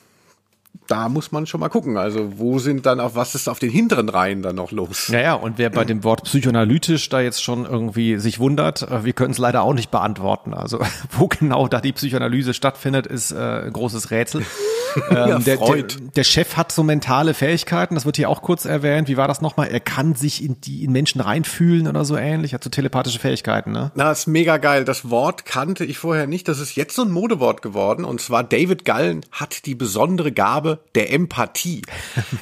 da 0.92 1.08
muss 1.08 1.32
man 1.32 1.46
schon 1.46 1.62
mal 1.62 1.70
gucken. 1.70 1.98
Also 1.98 2.38
wo 2.38 2.60
sind 2.60 2.86
dann 2.86 3.00
auf 3.00 3.16
was 3.16 3.34
ist 3.34 3.48
auf 3.48 3.60
den 3.60 3.70
hinteren 3.70 4.10
Reihen 4.10 4.42
dann 4.42 4.56
noch 4.56 4.72
los? 4.72 5.08
Ja, 5.08 5.22
ja, 5.22 5.34
und 5.36 5.58
wer 5.58 5.70
bei 5.70 5.86
dem 5.86 6.04
Wort 6.04 6.24
psychoanalytisch 6.26 7.08
da 7.08 7.22
jetzt 7.22 7.42
schon 7.42 7.66
irgendwie 7.66 8.18
sich 8.20 8.40
wundert, 8.40 8.82
äh, 8.82 9.06
wir 9.06 9.14
können 9.14 9.32
es 9.32 9.38
leider 9.38 9.62
auch 9.62 9.74
nicht 9.74 9.90
beantworten. 9.90 10.54
Also 10.54 10.80
wo 11.12 11.28
genau 11.28 11.68
da 11.68 11.80
die 11.80 11.94
Psychoanalyse 11.94 12.54
stattfindet, 12.54 13.08
ist 13.08 13.32
äh, 13.32 13.64
ein 13.66 13.74
großes 13.74 14.12
Rätsel. 14.12 14.46
ja, 15.12 15.36
ähm, 15.38 15.44
der, 15.46 15.58
der, 15.58 15.84
der, 16.16 16.24
Chef 16.24 16.58
hat 16.58 16.74
so 16.74 16.84
mentale 16.84 17.34
Fähigkeiten, 17.34 17.96
das 17.96 18.06
wird 18.06 18.18
hier 18.18 18.30
auch 18.30 18.42
kurz 18.42 18.66
erwähnt. 18.66 19.08
Wie 19.08 19.16
war 19.16 19.30
das 19.30 19.40
nochmal? 19.40 19.68
Er 19.70 19.80
kann 19.80 20.16
sich 20.16 20.44
in 20.44 20.60
die 20.60 20.84
in 20.84 20.92
Menschen 20.92 21.22
reinfühlen 21.22 21.88
oder 21.88 22.04
so 22.04 22.18
ähnlich, 22.18 22.54
hat 22.54 22.64
so 22.64 22.70
telepathische 22.70 23.20
Fähigkeiten, 23.20 23.72
ne? 23.72 23.92
Na, 23.96 24.12
ist 24.12 24.28
mega 24.28 24.58
geil. 24.58 24.84
Das 24.84 25.10
Wort 25.10 25.46
kannte 25.46 25.86
ich 25.86 25.98
vorher 25.98 26.28
nicht. 26.28 26.50
Das 26.50 26.60
ist 26.60 26.76
jetzt 26.76 26.96
so 26.96 27.04
ein 27.04 27.12
Modewort 27.12 27.62
geworden. 27.62 28.04
Und 28.04 28.20
zwar 28.20 28.44
David 28.44 28.84
Gallen 28.84 29.26
hat 29.32 29.66
die 29.66 29.76
besondere 29.76 30.34
Gabe 30.34 30.61
der 30.96 31.12
Empathie. 31.12 31.82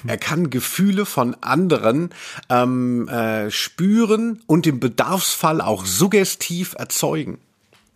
er 0.07 0.17
kann 0.17 0.49
Gefühle 0.49 1.05
von 1.05 1.35
anderen 1.41 2.09
ähm, 2.49 3.07
äh, 3.07 3.51
spüren 3.51 4.41
und 4.47 4.67
im 4.67 4.79
Bedarfsfall 4.79 5.61
auch 5.61 5.85
suggestiv 5.85 6.75
erzeugen 6.77 7.39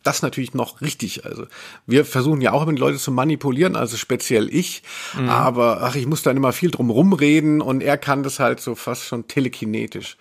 das 0.04 0.22
natürlich 0.22 0.54
noch 0.54 0.82
richtig. 0.82 1.26
Also 1.26 1.48
wir 1.88 2.06
versuchen 2.06 2.42
ja 2.42 2.52
auch 2.52 2.62
immer 2.64 2.74
die 2.74 2.80
Leute 2.80 2.98
zu 2.98 3.12
manipulieren, 3.12 3.76
also 3.76 3.98
speziell 3.98 4.54
ich. 4.54 4.84
Mhm. 5.18 5.30
Aber 5.30 5.82
ach, 5.82 5.96
ich 5.96 6.06
muss 6.06 6.22
dann 6.22 6.38
immer 6.38 6.54
viel 6.54 6.72
drum 6.72 6.90
rumreden 6.90 7.62
und 7.62 7.82
er 7.82 7.98
kann 7.98 8.22
das 8.22 8.40
halt 8.40 8.60
so 8.60 8.76
fast 8.76 9.06
schon 9.06 9.28
telekinetisch. 9.28 10.18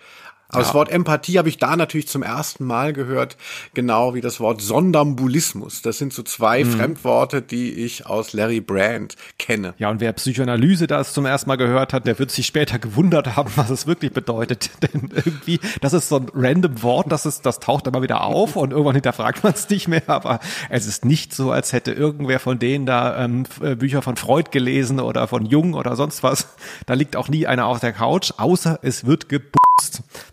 Aber 0.53 0.61
ja. 0.61 0.65
das 0.65 0.75
Wort 0.75 0.91
Empathie 0.91 1.39
habe 1.39 1.49
ich 1.49 1.57
da 1.57 1.75
natürlich 1.75 2.07
zum 2.07 2.21
ersten 2.21 2.65
Mal 2.65 2.93
gehört, 2.93 3.37
genau 3.73 4.13
wie 4.13 4.21
das 4.21 4.39
Wort 4.39 4.61
Sondambulismus. 4.61 5.81
Das 5.81 5.97
sind 5.97 6.13
so 6.13 6.21
zwei 6.21 6.63
mhm. 6.63 6.69
Fremdworte, 6.69 7.41
die 7.41 7.71
ich 7.71 8.05
aus 8.05 8.33
Larry 8.33 8.61
Brand 8.61 9.15
kenne. 9.39 9.73
Ja, 9.79 9.89
und 9.89 9.99
wer 9.99 10.13
Psychoanalyse 10.13 10.85
das 10.85 11.13
zum 11.13 11.25
ersten 11.25 11.49
Mal 11.49 11.55
gehört 11.55 11.91
hat, 11.91 12.05
der 12.05 12.19
wird 12.19 12.29
sich 12.29 12.45
später 12.45 12.77
gewundert 12.77 13.35
haben, 13.35 13.51
was 13.55 13.71
es 13.71 13.87
wirklich 13.87 14.13
bedeutet. 14.13 14.69
Denn 14.83 15.09
irgendwie, 15.13 15.59
das 15.81 15.93
ist 15.93 16.09
so 16.09 16.17
ein 16.17 16.27
random 16.35 16.83
Wort, 16.83 17.11
das, 17.11 17.25
ist, 17.25 17.47
das 17.47 17.59
taucht 17.59 17.87
immer 17.87 18.03
wieder 18.03 18.23
auf 18.23 18.55
und 18.55 18.71
irgendwann 18.71 18.93
hinterfragt 18.95 19.43
man 19.43 19.53
es 19.53 19.67
nicht 19.69 19.87
mehr. 19.87 20.07
Aber 20.07 20.39
es 20.69 20.85
ist 20.85 21.03
nicht 21.03 21.33
so, 21.33 21.51
als 21.51 21.73
hätte 21.73 21.93
irgendwer 21.93 22.39
von 22.39 22.59
denen 22.59 22.85
da 22.85 23.23
ähm, 23.23 23.45
äh, 23.59 23.75
Bücher 23.75 24.03
von 24.03 24.17
Freud 24.17 24.51
gelesen 24.51 24.99
oder 24.99 25.27
von 25.27 25.47
Jung 25.47 25.73
oder 25.73 25.95
sonst 25.95 26.21
was. 26.21 26.49
Da 26.85 26.93
liegt 26.93 27.15
auch 27.15 27.27
nie 27.27 27.47
einer 27.47 27.65
auf 27.65 27.79
der 27.79 27.93
Couch, 27.93 28.33
außer 28.37 28.77
es 28.83 29.05
wird 29.07 29.29
gebucht. 29.29 29.63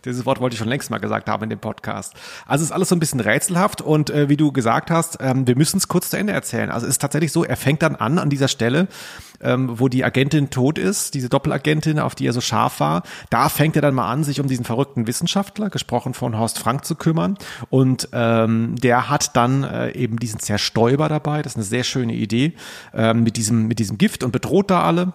Dieses 0.04 0.26
Wort 0.26 0.40
wollte 0.40 0.54
ich 0.54 0.58
schon 0.58 0.68
längst 0.68 0.90
mal 0.90 0.98
gesagt 0.98 1.28
haben 1.28 1.44
in 1.44 1.50
dem 1.50 1.58
Podcast. 1.58 2.14
Also 2.46 2.64
ist 2.64 2.72
alles 2.72 2.88
so 2.88 2.96
ein 2.96 3.00
bisschen 3.00 3.20
rätselhaft 3.20 3.82
und 3.82 4.10
äh, 4.10 4.28
wie 4.28 4.36
du 4.36 4.52
gesagt 4.52 4.90
hast, 4.90 5.18
ähm, 5.20 5.46
wir 5.46 5.56
müssen 5.56 5.78
es 5.78 5.88
kurz 5.88 6.10
zu 6.10 6.18
Ende 6.18 6.32
erzählen. 6.32 6.70
Also 6.70 6.86
es 6.86 6.92
ist 6.92 7.00
tatsächlich 7.00 7.32
so, 7.32 7.44
er 7.44 7.56
fängt 7.56 7.82
dann 7.82 7.96
an 7.96 8.18
an 8.18 8.30
dieser 8.30 8.48
Stelle, 8.48 8.88
ähm, 9.40 9.78
wo 9.78 9.88
die 9.88 10.04
Agentin 10.04 10.50
tot 10.50 10.78
ist, 10.78 11.14
diese 11.14 11.28
Doppelagentin, 11.28 11.98
auf 11.98 12.14
die 12.14 12.26
er 12.26 12.32
so 12.32 12.40
scharf 12.40 12.80
war. 12.80 13.02
Da 13.30 13.48
fängt 13.48 13.76
er 13.76 13.82
dann 13.82 13.94
mal 13.94 14.10
an, 14.10 14.24
sich 14.24 14.40
um 14.40 14.48
diesen 14.48 14.64
verrückten 14.64 15.06
Wissenschaftler, 15.06 15.70
gesprochen 15.70 16.14
von 16.14 16.38
Horst 16.38 16.58
Frank, 16.58 16.84
zu 16.84 16.94
kümmern. 16.94 17.36
Und 17.68 18.08
ähm, 18.12 18.76
der 18.76 19.10
hat 19.10 19.36
dann 19.36 19.64
äh, 19.64 19.90
eben 19.92 20.18
diesen 20.18 20.40
Zerstäuber 20.40 21.08
dabei. 21.08 21.42
Das 21.42 21.52
ist 21.52 21.56
eine 21.56 21.64
sehr 21.64 21.84
schöne 21.84 22.14
Idee 22.14 22.54
ähm, 22.94 23.22
mit 23.22 23.36
diesem 23.36 23.66
mit 23.66 23.78
diesem 23.78 23.98
Gift 23.98 24.22
und 24.22 24.32
bedroht 24.32 24.70
da 24.70 24.82
alle 24.82 25.12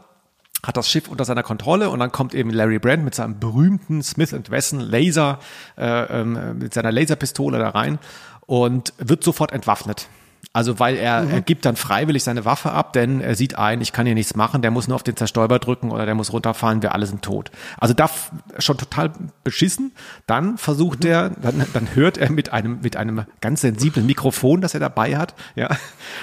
hat 0.67 0.77
das 0.77 0.89
Schiff 0.89 1.07
unter 1.07 1.25
seiner 1.25 1.43
Kontrolle 1.43 1.89
und 1.89 1.99
dann 1.99 2.11
kommt 2.11 2.33
eben 2.33 2.49
Larry 2.49 2.79
Brand 2.79 3.03
mit 3.03 3.15
seinem 3.15 3.39
berühmten 3.39 4.01
Smith 4.03 4.33
Wesson 4.49 4.79
Laser, 4.79 5.39
äh, 5.77 6.21
ähm, 6.21 6.57
mit 6.59 6.73
seiner 6.73 6.91
Laserpistole 6.91 7.59
da 7.59 7.69
rein 7.69 7.99
und 8.45 8.93
wird 8.97 9.23
sofort 9.23 9.51
entwaffnet. 9.51 10.07
Also 10.55 10.79
weil 10.79 10.95
er, 10.95 11.23
Mhm. 11.23 11.31
er 11.31 11.41
gibt 11.41 11.65
dann 11.65 11.75
freiwillig 11.75 12.23
seine 12.23 12.45
Waffe 12.45 12.71
ab, 12.71 12.93
denn 12.93 13.19
er 13.19 13.35
sieht 13.35 13.57
ein, 13.57 13.81
ich 13.81 13.91
kann 13.91 14.05
hier 14.05 14.15
nichts 14.15 14.35
machen, 14.37 14.61
der 14.61 14.71
muss 14.71 14.87
nur 14.87 14.95
auf 14.95 15.03
den 15.03 15.17
Zerstäuber 15.17 15.59
drücken 15.59 15.91
oder 15.91 16.05
der 16.05 16.15
muss 16.15 16.31
runterfallen, 16.31 16.81
wir 16.81 16.93
alle 16.95 17.05
sind 17.07 17.21
tot. 17.23 17.51
Also 17.77 17.93
da 17.93 18.09
schon 18.57 18.77
total 18.77 19.11
beschissen. 19.43 19.91
Dann 20.27 20.57
versucht 20.57 21.03
Mhm. 21.03 21.09
er, 21.09 21.29
dann, 21.31 21.65
dann 21.73 21.93
hört 21.93 22.17
er 22.17 22.31
mit 22.31 22.53
einem, 22.53 22.79
mit 22.81 22.95
einem 22.95 23.25
ganz 23.41 23.61
sensiblen 23.61 24.05
Mikrofon, 24.05 24.61
das 24.61 24.73
er 24.73 24.79
dabei 24.79 25.17
hat, 25.17 25.35
ja, 25.55 25.69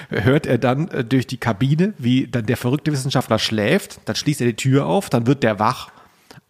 hört 0.09 0.47
er 0.47 0.57
dann 0.57 0.89
äh, 0.89 1.05
durch 1.05 1.27
die 1.27 1.37
Kabine, 1.37 1.93
wie 1.99 2.27
dann 2.27 2.47
der 2.47 2.57
verrückte 2.57 2.91
Wissenschaftler 2.91 3.39
schläft, 3.39 4.01
dann 4.07 4.17
schließt 4.17 4.41
er 4.41 4.47
die 4.47 4.57
Tür 4.57 4.87
auf, 4.87 5.11
dann 5.11 5.27
wird 5.27 5.43
der 5.43 5.59
wach 5.59 5.91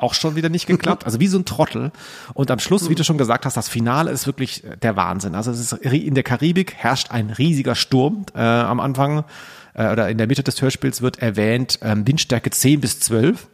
auch 0.02 0.14
schon 0.14 0.36
wieder 0.36 0.48
nicht 0.48 0.66
geklappt, 0.66 1.04
also 1.06 1.20
wie 1.20 1.28
so 1.28 1.38
ein 1.38 1.44
Trottel. 1.44 1.92
Und 2.34 2.50
am 2.50 2.58
Schluss, 2.58 2.88
wie 2.88 2.94
du 2.94 3.04
schon 3.04 3.18
gesagt 3.18 3.46
hast, 3.46 3.56
das 3.56 3.68
Finale 3.68 4.10
ist 4.10 4.26
wirklich 4.26 4.64
der 4.82 4.96
Wahnsinn. 4.96 5.34
Also 5.34 5.50
es 5.50 5.60
ist 5.60 5.72
in 5.72 6.14
der 6.14 6.24
Karibik 6.24 6.74
herrscht 6.74 7.10
ein 7.10 7.30
riesiger 7.30 7.74
Sturm. 7.74 8.26
Äh, 8.34 8.40
am 8.40 8.80
Anfang 8.80 9.24
äh, 9.74 9.90
oder 9.90 10.08
in 10.08 10.18
der 10.18 10.26
Mitte 10.26 10.42
des 10.42 10.60
Hörspiels 10.60 11.02
wird 11.02 11.20
erwähnt 11.20 11.78
ähm, 11.82 12.06
Windstärke 12.06 12.50
10 12.50 12.80
bis 12.80 13.00
12. 13.00 13.48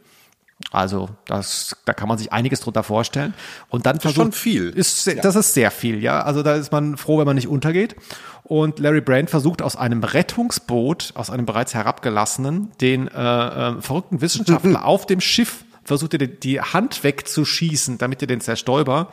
Also 0.71 1.09
das, 1.25 1.77
da 1.85 1.93
kann 1.93 2.09
man 2.09 2.17
sich 2.17 2.33
einiges 2.33 2.59
drunter 2.59 2.83
vorstellen. 2.83 3.33
Und 3.69 3.85
dann 3.85 3.99
versucht, 3.99 4.21
schon 4.23 4.31
viel. 4.33 4.69
Ist, 4.69 5.07
Das 5.23 5.35
ist 5.35 5.53
sehr 5.53 5.71
viel, 5.71 6.03
ja. 6.03 6.21
Also 6.21 6.43
da 6.43 6.55
ist 6.55 6.71
man 6.71 6.97
froh, 6.97 7.17
wenn 7.17 7.25
man 7.25 7.35
nicht 7.35 7.47
untergeht. 7.47 7.95
Und 8.43 8.79
Larry 8.79 9.01
Brand 9.01 9.29
versucht 9.29 9.61
aus 9.61 9.75
einem 9.75 10.03
Rettungsboot, 10.03 11.11
aus 11.15 11.29
einem 11.29 11.45
bereits 11.45 11.73
herabgelassenen, 11.73 12.71
den 12.81 13.07
äh, 13.07 13.11
äh, 13.11 13.81
verrückten 13.81 14.21
Wissenschaftler 14.21 14.83
auf 14.85 15.05
dem 15.05 15.21
Schiff 15.21 15.63
versucht 15.89 16.13
er 16.13 16.27
die, 16.27 16.61
Hand 16.61 17.03
wegzuschießen, 17.03 17.97
damit 17.97 18.21
er 18.21 18.27
den 18.27 18.39
Zerstäuber, 18.39 19.11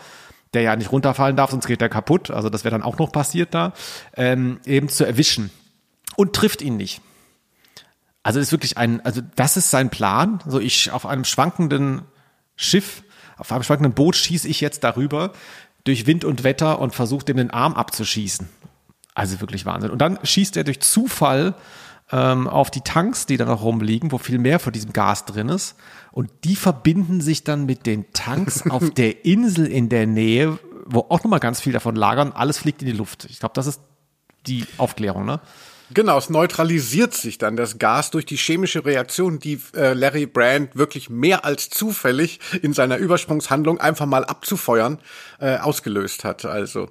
der 0.54 0.62
ja 0.62 0.76
nicht 0.76 0.92
runterfallen 0.92 1.34
darf, 1.34 1.50
sonst 1.50 1.66
geht 1.66 1.82
er 1.82 1.88
kaputt. 1.88 2.30
Also 2.30 2.48
das 2.48 2.62
wäre 2.62 2.72
dann 2.72 2.82
auch 2.82 2.98
noch 2.98 3.10
passiert 3.10 3.52
da, 3.52 3.72
ähm, 4.14 4.60
eben 4.64 4.88
zu 4.88 5.04
erwischen 5.04 5.50
und 6.16 6.34
trifft 6.34 6.62
ihn 6.62 6.76
nicht. 6.76 7.00
Also 8.22 8.40
ist 8.40 8.52
wirklich 8.52 8.76
ein, 8.76 9.04
also 9.04 9.20
das 9.36 9.56
ist 9.56 9.70
sein 9.70 9.90
Plan. 9.90 10.40
So 10.46 10.60
ich 10.60 10.90
auf 10.90 11.06
einem 11.06 11.24
schwankenden 11.24 12.02
Schiff, 12.56 13.02
auf 13.38 13.50
einem 13.52 13.62
schwankenden 13.62 13.94
Boot 13.94 14.16
schieße 14.16 14.46
ich 14.48 14.60
jetzt 14.60 14.84
darüber 14.84 15.32
durch 15.84 16.06
Wind 16.06 16.24
und 16.24 16.44
Wetter 16.44 16.78
und 16.78 16.94
versuche 16.94 17.24
dem 17.24 17.36
den 17.36 17.50
Arm 17.50 17.74
abzuschießen. 17.74 18.48
Also 19.14 19.40
wirklich 19.40 19.64
Wahnsinn. 19.64 19.90
Und 19.90 19.98
dann 19.98 20.18
schießt 20.22 20.56
er 20.56 20.64
durch 20.64 20.80
Zufall 20.80 21.54
ähm, 22.12 22.46
auf 22.48 22.70
die 22.70 22.82
Tanks, 22.82 23.26
die 23.26 23.36
da 23.36 23.44
noch 23.44 23.62
rumliegen, 23.62 24.12
wo 24.12 24.18
viel 24.18 24.38
mehr 24.38 24.58
von 24.58 24.72
diesem 24.72 24.92
Gas 24.92 25.24
drin 25.24 25.48
ist. 25.48 25.76
Und 26.12 26.30
die 26.44 26.56
verbinden 26.56 27.20
sich 27.20 27.44
dann 27.44 27.66
mit 27.66 27.86
den 27.86 28.12
Tanks 28.12 28.64
auf 28.70 28.90
der 28.90 29.24
Insel 29.24 29.66
in 29.66 29.88
der 29.88 30.06
Nähe, 30.06 30.58
wo 30.86 31.00
auch 31.00 31.24
nochmal 31.24 31.40
ganz 31.40 31.60
viel 31.60 31.72
davon 31.72 31.96
lagern. 31.96 32.32
Alles 32.32 32.58
fliegt 32.58 32.82
in 32.82 32.86
die 32.86 32.96
Luft. 32.96 33.26
Ich 33.28 33.40
glaube, 33.40 33.54
das 33.54 33.66
ist 33.66 33.80
die 34.46 34.64
Aufklärung, 34.78 35.24
ne? 35.24 35.40
Genau, 35.92 36.18
es 36.18 36.30
neutralisiert 36.30 37.14
sich 37.14 37.38
dann 37.38 37.56
das 37.56 37.78
Gas 37.78 38.10
durch 38.10 38.26
die 38.26 38.36
chemische 38.36 38.84
Reaktion, 38.84 39.38
die 39.38 39.60
äh, 39.76 39.92
Larry 39.92 40.26
Brand 40.26 40.74
wirklich 40.74 41.10
mehr 41.10 41.44
als 41.44 41.70
zufällig 41.70 42.40
in 42.60 42.72
seiner 42.72 42.96
Übersprungshandlung 42.96 43.78
einfach 43.78 44.06
mal 44.06 44.24
abzufeuern 44.24 44.98
äh, 45.38 45.58
ausgelöst 45.58 46.24
hat. 46.24 46.44
Also 46.44 46.90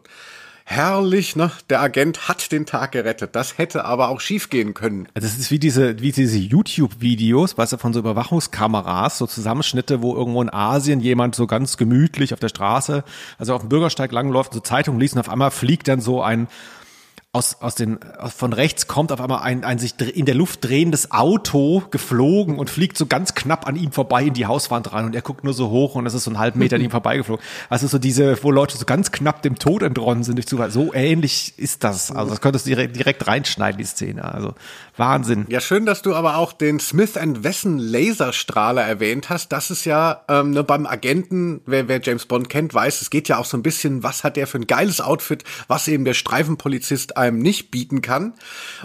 herrlich, 0.65 1.35
ne? 1.35 1.51
Der 1.69 1.79
Agent 1.81 2.27
hat 2.27 2.51
den 2.51 2.65
Tag 2.65 2.91
gerettet. 2.91 3.35
Das 3.35 3.57
hätte 3.57 3.85
aber 3.85 4.09
auch 4.09 4.19
schiefgehen 4.19 4.73
können. 4.73 5.07
Also 5.13 5.27
Das 5.27 5.37
ist 5.37 5.51
wie 5.51 5.59
diese, 5.59 6.01
wie 6.01 6.11
diese 6.11 6.37
YouTube-Videos, 6.37 7.57
weißt 7.57 7.73
du, 7.73 7.77
von 7.77 7.93
so 7.93 7.99
Überwachungskameras, 7.99 9.19
so 9.19 9.27
Zusammenschnitte, 9.27 10.01
wo 10.01 10.15
irgendwo 10.15 10.41
in 10.41 10.51
Asien 10.51 10.99
jemand 10.99 11.35
so 11.35 11.47
ganz 11.47 11.77
gemütlich 11.77 12.33
auf 12.33 12.39
der 12.39 12.49
Straße, 12.49 13.03
also 13.37 13.53
auf 13.53 13.61
dem 13.61 13.69
Bürgersteig 13.69 14.11
langläuft, 14.11 14.53
so 14.53 14.59
Zeitung 14.59 14.99
liest 14.99 15.13
und 15.13 15.19
auf 15.21 15.29
einmal 15.29 15.51
fliegt 15.51 15.87
dann 15.87 16.01
so 16.01 16.21
ein 16.21 16.47
aus, 17.35 17.57
aus 17.59 17.75
den, 17.75 17.99
von 18.33 18.53
rechts 18.53 18.87
kommt 18.87 19.11
auf 19.11 19.19
einmal 19.19 19.41
ein, 19.41 19.65
ein 19.65 19.77
sich 19.77 19.99
in 19.99 20.25
der 20.25 20.35
Luft 20.35 20.63
drehendes 20.63 21.11
Auto 21.11 21.83
geflogen 21.91 22.57
und 22.57 22.69
fliegt 22.69 22.97
so 22.97 23.07
ganz 23.07 23.35
knapp 23.35 23.67
an 23.67 23.75
ihm 23.75 23.91
vorbei 23.91 24.23
in 24.23 24.33
die 24.33 24.45
Hauswand 24.45 24.93
rein 24.93 25.03
und 25.03 25.13
er 25.13 25.21
guckt 25.21 25.43
nur 25.43 25.53
so 25.53 25.69
hoch 25.69 25.95
und 25.95 26.05
es 26.05 26.13
ist 26.13 26.23
so 26.23 26.31
einen 26.31 26.39
halben 26.39 26.59
Meter 26.59 26.77
an 26.77 26.81
ihm 26.81 26.91
vorbeigeflogen. 26.95 27.43
Also 27.69 27.87
so 27.87 27.97
diese, 27.97 28.41
wo 28.41 28.51
Leute 28.51 28.77
so 28.77 28.85
ganz 28.85 29.11
knapp 29.11 29.41
dem 29.41 29.59
Tod 29.59 29.83
entronnen 29.83 30.23
sind 30.23 30.37
durch 30.37 30.47
Zufall. 30.47 30.71
So 30.71 30.93
ähnlich 30.93 31.53
ist 31.57 31.83
das. 31.83 32.09
Also 32.09 32.29
das 32.29 32.39
könntest 32.39 32.67
du 32.67 32.69
direkt, 32.69 32.95
direkt 32.95 33.27
reinschneiden, 33.27 33.77
die 33.77 33.85
Szene. 33.85 34.23
Also 34.23 34.55
Wahnsinn. 34.95 35.45
Ja, 35.49 35.59
schön, 35.59 35.85
dass 35.85 36.01
du 36.01 36.15
aber 36.15 36.37
auch 36.37 36.53
den 36.53 36.79
Smith 36.79 37.15
Wesson 37.15 37.79
Laserstrahler 37.79 38.83
erwähnt 38.83 39.29
hast. 39.29 39.51
Das 39.51 39.71
ist 39.71 39.83
ja 39.83 40.21
ähm, 40.29 40.51
ne, 40.51 40.63
beim 40.63 40.85
Agenten, 40.85 41.59
wer, 41.65 41.89
wer 41.89 41.99
James 42.01 42.25
Bond 42.27 42.49
kennt, 42.49 42.73
weiß, 42.73 43.01
es 43.01 43.09
geht 43.09 43.27
ja 43.27 43.37
auch 43.37 43.45
so 43.45 43.57
ein 43.57 43.63
bisschen, 43.63 44.03
was 44.03 44.23
hat 44.23 44.37
der 44.37 44.47
für 44.47 44.57
ein 44.57 44.67
geiles 44.67 45.01
Outfit, 45.01 45.43
was 45.67 45.89
eben 45.89 46.05
der 46.05 46.13
Streifenpolizist 46.13 47.17
einem 47.25 47.39
nicht 47.39 47.71
bieten 47.71 48.01
kann. 48.01 48.33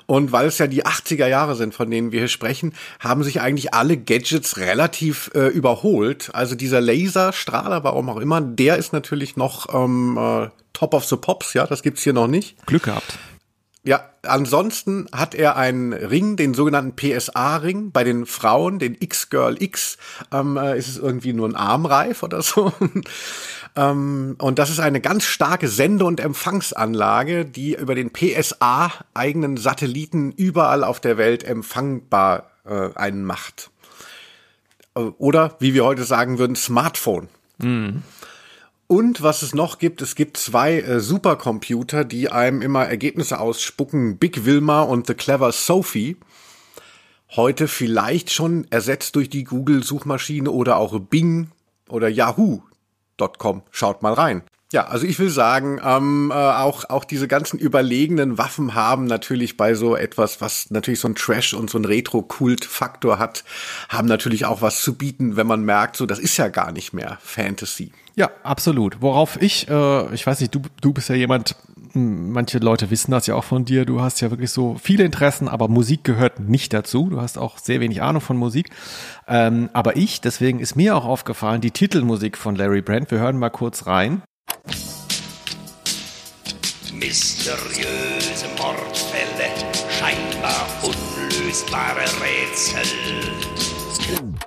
Und 0.07 0.33
weil 0.33 0.46
es 0.46 0.59
ja 0.59 0.66
die 0.66 0.85
80er 0.85 1.26
Jahre 1.26 1.55
sind, 1.55 1.74
von 1.74 1.90
denen 1.90 2.12
wir 2.12 2.20
hier 2.20 2.29
sprechen, 2.29 2.74
haben 2.98 3.22
sich 3.22 3.40
eigentlich 3.40 3.74
alle 3.74 3.96
Gadgets 3.96 4.57
relativ 4.57 5.31
äh, 5.35 5.46
überholt. 5.46 6.31
Also 6.33 6.55
dieser 6.55 6.81
Laserstrahler, 6.81 7.85
warum 7.85 8.09
auch 8.09 8.18
immer, 8.18 8.40
der 8.40 8.76
ist 8.76 8.92
natürlich 8.92 9.37
noch 9.37 9.72
ähm, 9.74 10.18
äh, 10.18 10.48
Top 10.72 10.94
of 10.94 11.05
the 11.05 11.16
Pops, 11.16 11.53
ja, 11.55 11.66
das 11.66 11.83
gibt's 11.83 12.03
hier 12.03 12.12
noch 12.12 12.29
nicht. 12.29 12.64
Glück 12.66 12.85
gehabt. 12.85 13.18
Ja, 13.82 14.04
ansonsten 14.22 15.08
hat 15.10 15.34
er 15.34 15.56
einen 15.56 15.94
Ring, 15.94 16.36
den 16.36 16.52
sogenannten 16.52 16.96
PSA-Ring. 16.96 17.92
Bei 17.92 18.04
den 18.04 18.26
Frauen, 18.26 18.78
den 18.78 18.94
X-Girl 18.98 19.62
X, 19.62 19.96
ähm, 20.32 20.58
äh, 20.58 20.78
ist 20.78 20.88
es 20.88 20.98
irgendwie 20.98 21.32
nur 21.32 21.48
ein 21.48 21.56
Armreif 21.56 22.22
oder 22.22 22.42
so. 22.42 22.74
ähm, 23.76 24.36
und 24.38 24.58
das 24.58 24.68
ist 24.68 24.80
eine 24.80 25.00
ganz 25.00 25.24
starke 25.24 25.66
Sende- 25.68 26.04
und 26.04 26.20
Empfangsanlage, 26.20 27.46
die 27.46 27.74
über 27.74 27.94
den 27.94 28.12
PSA-eigenen 28.12 29.56
Satelliten 29.56 30.32
überall 30.32 30.84
auf 30.84 31.00
der 31.00 31.16
Welt 31.16 31.42
empfangbar 31.42 32.50
äh, 32.66 32.90
einen 32.94 33.24
macht. 33.24 33.70
Äh, 34.94 35.00
Oder, 35.00 35.56
wie 35.58 35.72
wir 35.72 35.86
heute 35.86 36.04
sagen 36.04 36.38
würden, 36.38 36.54
Smartphone. 36.54 37.28
Und 38.90 39.22
was 39.22 39.42
es 39.42 39.55
noch 39.55 39.79
gibt, 39.79 40.03
es 40.03 40.16
gibt 40.16 40.37
zwei 40.37 40.81
äh, 40.81 40.98
Supercomputer, 40.98 42.05
die 42.05 42.29
einem 42.29 42.61
immer 42.61 42.87
Ergebnisse 42.87 43.38
ausspucken. 43.38 44.18
Big 44.18 44.44
Wilma 44.44 44.83
und 44.83 45.07
The 45.07 45.14
Clever 45.14 45.53
Sophie. 45.53 46.16
Heute 47.37 47.68
vielleicht 47.68 48.33
schon 48.33 48.66
ersetzt 48.70 49.14
durch 49.14 49.31
die 49.31 49.44
Google-Suchmaschine 49.44 50.50
oder 50.50 50.79
auch 50.79 50.98
Bing 50.98 51.53
oder 51.88 52.09
Yahoo.com. 52.09 53.62
Schaut 53.70 54.03
mal 54.03 54.12
rein. 54.14 54.42
Ja, 54.72 54.87
also 54.87 55.04
ich 55.04 55.18
will 55.18 55.30
sagen, 55.30 55.80
ähm, 55.85 56.30
äh, 56.33 56.35
auch, 56.35 56.88
auch 56.90 57.04
diese 57.04 57.26
ganzen 57.26 57.59
überlegenen 57.59 58.38
Waffen 58.38 58.74
haben 58.76 59.06
natürlich 59.06 59.56
bei 59.56 59.74
so 59.74 59.96
etwas, 59.96 60.40
was 60.40 60.70
natürlich 60.70 61.00
so 61.00 61.09
ein 61.09 61.16
Trash 61.16 61.54
und 61.54 61.68
so 61.68 61.78
ein 61.78 61.85
Retro-Kult-Faktor 61.85 63.18
hat, 63.18 63.42
haben 63.88 64.06
natürlich 64.06 64.44
auch 64.44 64.62
was 64.62 64.80
zu 64.80 64.94
bieten, 64.94 65.35
wenn 65.35 65.48
man 65.48 65.64
merkt, 65.64 65.96
so 65.96 66.06
das 66.06 66.20
ist 66.20 66.37
ja 66.37 66.46
gar 66.46 66.70
nicht 66.70 66.92
mehr 66.92 67.18
Fantasy. 67.20 67.90
Ja, 68.14 68.30
absolut. 68.44 69.02
Worauf 69.02 69.42
ich, 69.42 69.68
äh, 69.68 70.14
ich 70.14 70.24
weiß 70.24 70.40
nicht, 70.40 70.54
du, 70.54 70.62
du 70.80 70.92
bist 70.92 71.09
ja 71.09 71.16
jemand, 71.16 71.56
m, 71.92 72.30
manche 72.30 72.59
Leute 72.59 72.90
wissen 72.90 73.11
das 73.11 73.26
ja 73.26 73.35
auch 73.35 73.44
von 73.44 73.64
dir, 73.64 73.85
du 73.85 74.00
hast 74.00 74.20
ja 74.20 74.30
wirklich 74.30 74.52
so 74.52 74.76
viele 74.80 75.02
Interessen, 75.02 75.48
aber 75.48 75.66
Musik 75.66 76.04
gehört 76.04 76.38
nicht 76.38 76.72
dazu. 76.72 77.11
Du 77.11 77.20
hast 77.20 77.38
auch 77.38 77.59
sehr 77.59 77.80
wenig 77.80 78.02
Ahnung 78.02 78.22
von 78.22 78.37
Musik. 78.37 78.70
Ähm, 79.26 79.68
aber 79.72 79.96
ich, 79.96 80.20
deswegen 80.20 80.61
ist 80.61 80.76
mir 80.76 80.94
auch 80.94 81.06
aufgefallen, 81.06 81.61
die 81.61 81.72
Titelmusik 81.72 82.38
von 82.38 82.54
Larry 82.54 82.83
Brand. 82.83 83.11
Wir 83.11 83.18
hören 83.18 83.37
mal 83.37 83.50
kurz 83.50 83.88
rein. 83.88 84.22
Mysteriöse 87.00 88.44
Mordfälle, 88.58 89.48
scheinbar 89.88 90.66
unlösbare 90.82 92.02
Rätsel. 92.20 92.82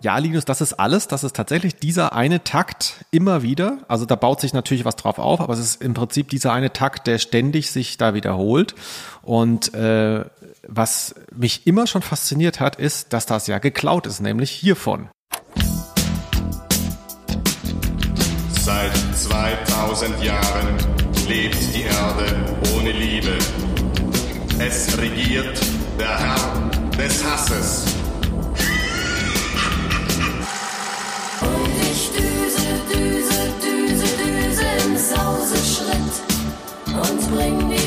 Ja, 0.02 0.20
Linus, 0.20 0.46
das 0.46 0.62
ist 0.62 0.74
alles. 0.74 1.08
Das 1.08 1.24
ist 1.24 1.36
tatsächlich 1.36 1.78
dieser 1.78 2.14
eine 2.14 2.44
Takt 2.44 3.06
immer 3.10 3.42
wieder. 3.42 3.80
Also 3.88 4.06
da 4.06 4.16
baut 4.16 4.40
sich 4.40 4.54
natürlich 4.54 4.86
was 4.86 4.98
drauf 4.98 5.18
auf, 5.18 5.42
aber 5.42 5.54
es 5.54 5.60
ist 5.60 5.82
im 5.82 5.96
Prinzip 5.96 6.30
dieser 6.30 6.54
eine 6.54 6.72
Takt, 6.72 7.08
der 7.08 7.18
ständig 7.18 7.72
sich 7.72 7.98
da 7.98 8.14
wiederholt. 8.14 8.76
Und 9.24 9.74
äh, 9.74 10.24
was 10.68 11.16
mich 11.36 11.66
immer 11.66 11.88
schon 11.88 12.04
fasziniert 12.04 12.60
hat, 12.60 12.76
ist, 12.76 13.14
dass 13.14 13.26
das 13.26 13.48
ja 13.48 13.58
geklaut 13.58 14.06
ist, 14.06 14.20
nämlich 14.20 14.52
hiervon. 14.52 15.10
Seit 18.62 19.03
2000 19.24 20.22
Jahren 20.22 20.78
lebt 21.30 21.58
die 21.74 21.84
Erde 21.84 22.46
ohne 22.76 22.92
Liebe. 22.92 23.38
Es 24.60 24.98
regiert 24.98 25.60
der 25.98 26.20
Herr 26.20 26.72
des 26.98 27.24
Hasses. 27.24 27.86
Und 31.40 31.76
ich 31.90 32.12
düse, 32.12 32.68
düse, 32.94 33.42
düse, 33.64 34.10
düse 34.20 34.68
im 34.86 34.98
Sauseschritt 34.98 36.16
und 36.88 37.20
bring 37.34 37.70
die 37.70 37.83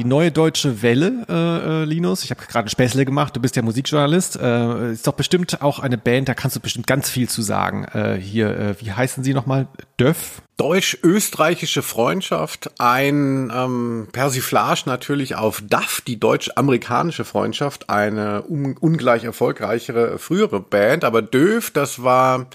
Die 0.00 0.06
neue 0.06 0.32
deutsche 0.32 0.80
Welle, 0.80 1.26
äh, 1.28 1.82
äh, 1.82 1.84
Linus, 1.84 2.24
ich 2.24 2.30
habe 2.30 2.40
gerade 2.46 2.70
Späßle 2.70 3.04
gemacht, 3.04 3.36
du 3.36 3.40
bist 3.40 3.54
ja 3.56 3.60
Musikjournalist, 3.60 4.36
äh, 4.40 4.92
ist 4.92 5.06
doch 5.06 5.12
bestimmt 5.12 5.60
auch 5.60 5.78
eine 5.78 5.98
Band, 5.98 6.26
da 6.26 6.32
kannst 6.32 6.56
du 6.56 6.60
bestimmt 6.60 6.86
ganz 6.86 7.10
viel 7.10 7.28
zu 7.28 7.42
sagen. 7.42 7.84
Äh, 7.92 8.14
hier, 8.14 8.48
äh, 8.48 8.80
wie 8.80 8.92
heißen 8.92 9.22
sie 9.22 9.34
nochmal? 9.34 9.68
Döff? 9.98 10.40
deutsch-österreichische 10.60 11.80
Freundschaft, 11.80 12.70
ein 12.78 13.50
ähm, 13.54 14.08
Persiflage 14.12 14.82
natürlich 14.84 15.34
auf 15.34 15.62
DAF, 15.66 16.02
die 16.02 16.20
deutsch-amerikanische 16.20 17.24
Freundschaft, 17.24 17.88
eine 17.88 18.42
un 18.46 18.76
ungleich 18.76 19.24
erfolgreichere 19.24 20.18
frühere 20.18 20.60
Band, 20.60 21.04
aber 21.04 21.22
Döf, 21.22 21.70
das 21.70 22.02
war, 22.02 22.46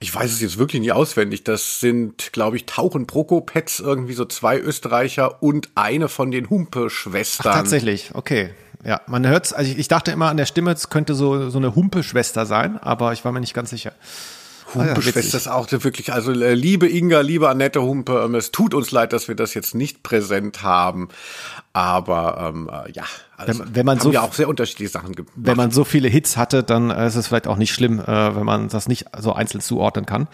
ich 0.00 0.14
weiß 0.14 0.32
es 0.32 0.40
jetzt 0.40 0.58
wirklich 0.58 0.80
nicht 0.80 0.92
auswendig, 0.92 1.44
das 1.44 1.80
sind, 1.80 2.32
glaube 2.32 2.56
ich, 2.56 2.66
Tauchen 2.66 3.06
Prokopetz, 3.06 3.80
irgendwie 3.80 4.12
so 4.12 4.24
zwei 4.24 4.58
Österreicher 4.58 5.42
und 5.42 5.70
eine 5.74 6.08
von 6.08 6.30
den 6.30 6.48
Humpe-Schwestern. 6.50 7.52
Tatsächlich, 7.52 8.10
okay. 8.14 8.50
Ja, 8.84 9.00
man 9.08 9.26
hört's, 9.26 9.52
also 9.52 9.70
ich, 9.70 9.78
ich 9.78 9.88
dachte 9.88 10.12
immer 10.12 10.28
an 10.28 10.36
der 10.36 10.46
Stimme, 10.46 10.70
es 10.70 10.88
könnte 10.88 11.14
so, 11.14 11.50
so 11.50 11.58
eine 11.58 11.74
Humpe-Schwester 11.74 12.46
sein, 12.46 12.78
aber 12.78 13.12
ich 13.12 13.24
war 13.24 13.32
mir 13.32 13.40
nicht 13.40 13.54
ganz 13.54 13.70
sicher. 13.70 13.92
Humpe-Schwester 14.74 15.36
ist 15.38 15.48
auch 15.48 15.66
wirklich, 15.70 16.12
also 16.12 16.32
äh, 16.32 16.54
liebe 16.54 16.88
Inga, 16.88 17.20
liebe 17.20 17.48
Annette 17.48 17.82
Humpe, 17.82 18.22
ähm, 18.24 18.34
es 18.34 18.50
tut 18.50 18.74
uns 18.74 18.90
leid, 18.90 19.12
dass 19.12 19.28
wir 19.28 19.34
das 19.34 19.54
jetzt 19.54 19.74
nicht 19.74 20.02
präsent 20.02 20.62
haben, 20.62 21.08
aber 21.72 22.52
ähm, 22.54 22.70
äh, 22.72 22.90
ja, 22.92 23.04
also 23.36 23.60
Wenn- 23.60 23.74
wenn 23.74 23.86
man 23.86 24.00
so 24.00 24.12
ja 24.12 24.22
auch 24.22 24.32
sehr 24.34 24.48
unterschiedliche 24.48 24.90
Sachen 24.90 25.14
gemacht. 25.14 25.32
Wenn 25.36 25.56
man 25.56 25.70
so 25.70 25.84
viele 25.84 26.08
Hits 26.08 26.36
hatte, 26.36 26.62
dann 26.62 26.90
äh, 26.90 27.06
ist 27.06 27.14
es 27.16 27.28
vielleicht 27.28 27.46
auch 27.46 27.56
nicht 27.56 27.72
schlimm, 27.72 28.00
äh, 28.00 28.06
wenn 28.36 28.44
man 28.44 28.68
das 28.68 28.88
nicht 28.88 29.06
so 29.18 29.32
einzeln 29.32 29.60
zuordnen 29.60 30.06
kann. 30.06 30.28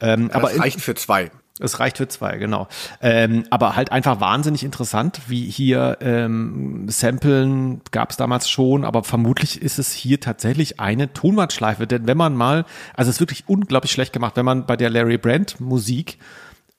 Ähm, 0.00 0.30
aber 0.32 0.48
aber 0.48 0.52
in- 0.52 0.60
reicht 0.60 0.80
für 0.80 0.94
zwei. 0.94 1.30
Es 1.60 1.78
reicht 1.78 1.98
für 1.98 2.08
zwei, 2.08 2.36
genau. 2.38 2.66
Ähm, 3.00 3.44
aber 3.50 3.76
halt 3.76 3.92
einfach 3.92 4.18
wahnsinnig 4.18 4.64
interessant, 4.64 5.20
wie 5.28 5.48
hier 5.48 5.98
ähm, 6.00 6.88
Samplen 6.88 7.80
gab 7.92 8.10
es 8.10 8.16
damals 8.16 8.50
schon, 8.50 8.84
aber 8.84 9.04
vermutlich 9.04 9.62
ist 9.62 9.78
es 9.78 9.92
hier 9.92 10.18
tatsächlich 10.18 10.80
eine 10.80 11.12
Tonbandschleife. 11.12 11.86
Denn 11.86 12.08
wenn 12.08 12.16
man 12.16 12.34
mal, 12.34 12.64
also 12.94 13.08
es 13.08 13.16
ist 13.16 13.20
wirklich 13.20 13.44
unglaublich 13.46 13.92
schlecht 13.92 14.12
gemacht, 14.12 14.36
wenn 14.36 14.44
man 14.44 14.66
bei 14.66 14.76
der 14.76 14.90
Larry 14.90 15.16
Brand 15.16 15.60
Musik 15.60 16.18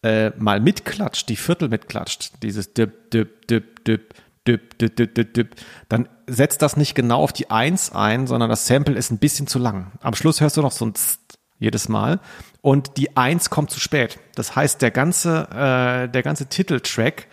äh, 0.03 0.31
mal 0.37 0.59
mitklatscht, 0.59 1.29
die 1.29 1.37
Viertel 1.37 1.69
mitklatscht, 1.69 2.33
dieses 2.43 2.73
dip, 2.73 3.11
dip, 3.11 3.47
dip, 3.47 3.85
dip, 3.85 4.13
dip, 4.45 4.77
dip, 4.77 4.95
dip, 4.97 5.15
dip, 5.15 5.33
dip, 5.33 5.55
dann 5.87 6.09
setzt 6.27 6.61
das 6.61 6.75
nicht 6.75 6.95
genau 6.95 7.21
auf 7.21 7.31
die 7.31 7.49
Eins 7.49 7.93
ein, 7.93 8.27
sondern 8.27 8.49
das 8.49 8.67
Sample 8.67 8.95
ist 8.95 9.09
ein 9.09 9.19
bisschen 9.19 9.47
zu 9.47 9.57
lang. 9.57 9.93
Am 10.01 10.15
Schluss 10.15 10.41
hörst 10.41 10.57
du 10.57 10.61
noch 10.61 10.73
so 10.73 10.85
ein 10.85 10.95
Zzt 10.95 11.24
jedes 11.59 11.89
Mal 11.89 12.19
und 12.61 12.97
die 12.97 13.15
Eins 13.15 13.49
kommt 13.49 13.71
zu 13.71 13.79
spät. 13.79 14.19
Das 14.35 14.55
heißt, 14.55 14.81
der 14.81 14.91
ganze, 14.91 15.47
äh, 15.51 16.09
der 16.09 16.23
ganze 16.23 16.47
Titeltrack 16.47 17.27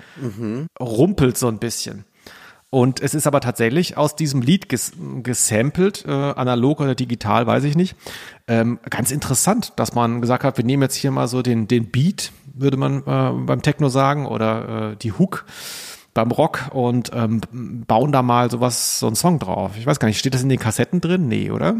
rumpelt 0.81 1.39
so 1.39 1.49
ein 1.49 1.59
bisschen. 1.59 2.05
Und 2.75 3.03
es 3.03 3.13
ist 3.13 3.27
aber 3.27 3.43
tatsächlich 3.43 3.99
aus 3.99 4.17
diesem 4.17 4.41
Lied 4.41 4.71
ges 4.71 4.93
gesampelt, 5.23 6.07
äh, 6.07 6.11
analog 6.11 6.81
oder 6.81 6.95
digital, 6.95 7.47
weiß 7.47 7.65
ich 7.65 7.77
nicht. 7.77 7.97
Ähm, 8.49 8.79
ganz 8.89 9.11
interessant, 9.11 9.75
dass 9.77 9.95
man 9.95 10.23
gesagt 10.23 10.43
hat, 10.43 10.57
wir 10.57 10.65
nehmen 10.65 10.83
jetzt 10.83 10.95
hier 10.95 11.11
mal 11.11 11.29
so 11.29 11.43
den, 11.43 11.69
den 11.69 11.91
Beat, 11.91 12.33
würde 12.55 12.79
man 12.79 13.01
äh, 13.01 13.45
beim 13.45 13.61
Techno 13.61 13.91
sagen, 13.91 14.25
oder 14.25 14.93
äh, 14.93 14.97
die 14.97 15.13
Hook 15.13 15.45
beim 16.15 16.31
Rock 16.31 16.71
und 16.73 17.11
ähm, 17.15 17.43
bauen 17.87 18.11
da 18.11 18.23
mal 18.23 18.51
sowas, 18.51 18.99
so 18.99 19.07
einen 19.07 19.17
Song 19.17 19.39
drauf. 19.39 19.73
Ich 19.77 19.87
weiß 19.87 19.99
gar 19.99 20.09
nicht, 20.09 20.19
steht 20.19 20.33
das 20.33 20.43
in 20.43 20.49
den 20.49 20.59
Kassetten 20.59 21.03
drin? 21.03 21.29
Nee, 21.29 21.51
oder? 21.51 21.77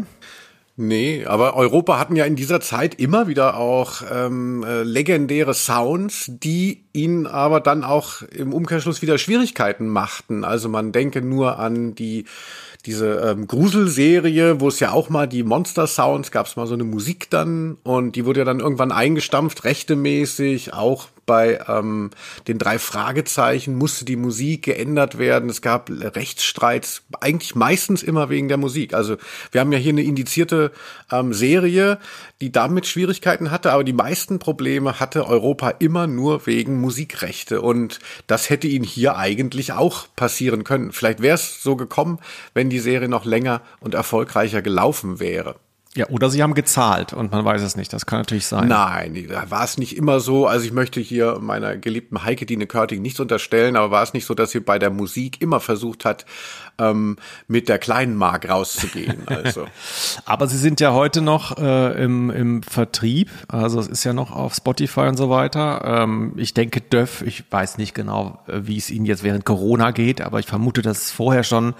Nee, 0.75 1.25
aber 1.27 1.55
Europa 1.55 1.99
hatten 1.99 2.15
ja 2.15 2.25
in 2.25 2.35
dieser 2.35 2.59
Zeit 2.59 2.95
immer 2.95 3.27
wieder 3.27 3.57
auch 3.57 4.01
ähm, 4.11 4.63
äh, 4.63 4.81
legendäre 4.81 5.53
Sounds, 5.53 6.25
die 6.27 6.85
ihnen 6.93 7.27
aber 7.27 7.59
dann 7.59 7.83
auch 7.83 8.23
im 8.23 8.53
Umkehrschluss 8.53 9.03
wieder 9.03 9.19
Schwierigkeiten 9.19 9.87
machten. 9.87 10.43
Also 10.43 10.69
man 10.69 10.91
denke 10.91 11.21
nur 11.21 11.59
an 11.59 11.93
die 11.93 12.25
diese 12.85 13.19
ähm, 13.19 13.47
Gruselserie, 13.47 14.59
wo 14.59 14.67
es 14.67 14.79
ja 14.79 14.91
auch 14.91 15.09
mal 15.09 15.27
die 15.27 15.43
Monster 15.43 15.87
Sounds 15.87 16.31
gab 16.31 16.47
es 16.47 16.55
mal 16.55 16.67
so 16.67 16.73
eine 16.73 16.83
Musik 16.83 17.29
dann 17.29 17.77
und 17.83 18.15
die 18.15 18.25
wurde 18.25 18.41
ja 18.41 18.45
dann 18.45 18.59
irgendwann 18.59 18.91
eingestampft, 18.91 19.63
rechtemäßig, 19.63 20.73
auch 20.73 21.07
bei 21.25 21.59
ähm, 21.67 22.11
den 22.47 22.57
drei 22.57 22.79
Fragezeichen 22.79 23.75
musste 23.75 24.05
die 24.05 24.15
Musik 24.15 24.63
geändert 24.63 25.17
werden. 25.17 25.49
Es 25.49 25.61
gab 25.61 25.89
Rechtsstreits, 25.89 27.03
eigentlich 27.19 27.55
meistens 27.55 28.03
immer 28.03 28.29
wegen 28.29 28.47
der 28.47 28.57
Musik. 28.57 28.93
Also 28.93 29.17
wir 29.51 29.61
haben 29.61 29.71
ja 29.71 29.79
hier 29.79 29.93
eine 29.93 30.03
indizierte 30.03 30.71
ähm, 31.11 31.33
Serie, 31.33 31.99
die 32.41 32.51
damit 32.51 32.87
Schwierigkeiten 32.87 33.51
hatte, 33.51 33.71
aber 33.71 33.83
die 33.83 33.93
meisten 33.93 34.39
Probleme 34.39 34.99
hatte 34.99 35.27
Europa 35.27 35.69
immer 35.69 36.07
nur 36.07 36.45
wegen 36.45 36.79
Musikrechte. 36.81 37.61
Und 37.61 37.99
das 38.27 38.49
hätte 38.49 38.67
ihnen 38.67 38.85
hier 38.85 39.17
eigentlich 39.17 39.73
auch 39.73 40.07
passieren 40.15 40.63
können. 40.63 40.91
Vielleicht 40.91 41.21
wäre 41.21 41.35
es 41.35 41.63
so 41.63 41.75
gekommen, 41.75 42.19
wenn 42.53 42.69
die 42.69 42.79
Serie 42.79 43.09
noch 43.09 43.25
länger 43.25 43.61
und 43.79 43.93
erfolgreicher 43.93 44.61
gelaufen 44.61 45.19
wäre. 45.19 45.55
Ja, 45.95 46.07
oder 46.09 46.31
sie 46.31 46.41
haben 46.41 46.55
gezahlt 46.55 47.13
und 47.13 47.31
man 47.31 47.45
weiß 47.45 47.61
es 47.61 47.75
nicht. 47.75 47.93
Das 47.93 48.07
kann 48.07 48.19
natürlich 48.19 48.47
sein. 48.47 48.67
Nein, 48.67 49.27
da 49.29 49.51
war 49.51 49.63
es 49.63 49.77
nicht 49.77 49.95
immer 49.95 50.19
so. 50.19 50.47
Also 50.47 50.65
ich 50.65 50.71
möchte 50.71 50.99
hier 50.99 51.37
meiner 51.39 51.77
geliebten 51.77 52.23
Heike 52.23 52.47
Dine 52.47 52.65
Körting 52.65 53.03
nichts 53.03 53.19
unterstellen, 53.19 53.75
aber 53.75 53.91
war 53.91 54.01
es 54.01 54.13
nicht 54.13 54.25
so, 54.25 54.33
dass 54.33 54.49
sie 54.49 54.59
bei 54.59 54.79
der 54.79 54.89
Musik 54.89 55.39
immer 55.39 55.59
versucht 55.59 56.03
hat, 56.03 56.25
ähm, 56.79 57.17
mit 57.47 57.69
der 57.69 57.77
kleinen 57.77 58.15
Mark 58.15 58.49
rauszugehen. 58.49 59.23
Also 59.43 59.67
Aber 60.25 60.47
sie 60.47 60.57
sind 60.57 60.79
ja 60.79 60.93
heute 60.93 61.21
noch 61.21 61.57
äh, 61.57 62.03
im, 62.03 62.29
im 62.29 62.63
Vertrieb, 62.63 63.29
also 63.47 63.79
es 63.79 63.87
ist 63.87 64.03
ja 64.03 64.13
noch 64.13 64.31
auf 64.31 64.53
Spotify 64.53 65.01
und 65.01 65.17
so 65.17 65.29
weiter. 65.29 65.81
Ähm, 65.85 66.33
ich 66.37 66.53
denke, 66.53 66.81
Döff, 66.81 67.21
ich 67.23 67.43
weiß 67.49 67.77
nicht 67.77 67.93
genau, 67.93 68.39
äh, 68.47 68.61
wie 68.63 68.77
es 68.77 68.89
ihnen 68.89 69.05
jetzt 69.05 69.23
während 69.23 69.45
Corona 69.45 69.91
geht, 69.91 70.21
aber 70.21 70.39
ich 70.39 70.45
vermute, 70.45 70.81
dass 70.81 71.03
es 71.03 71.11
vorher 71.11 71.43
schon 71.43 71.73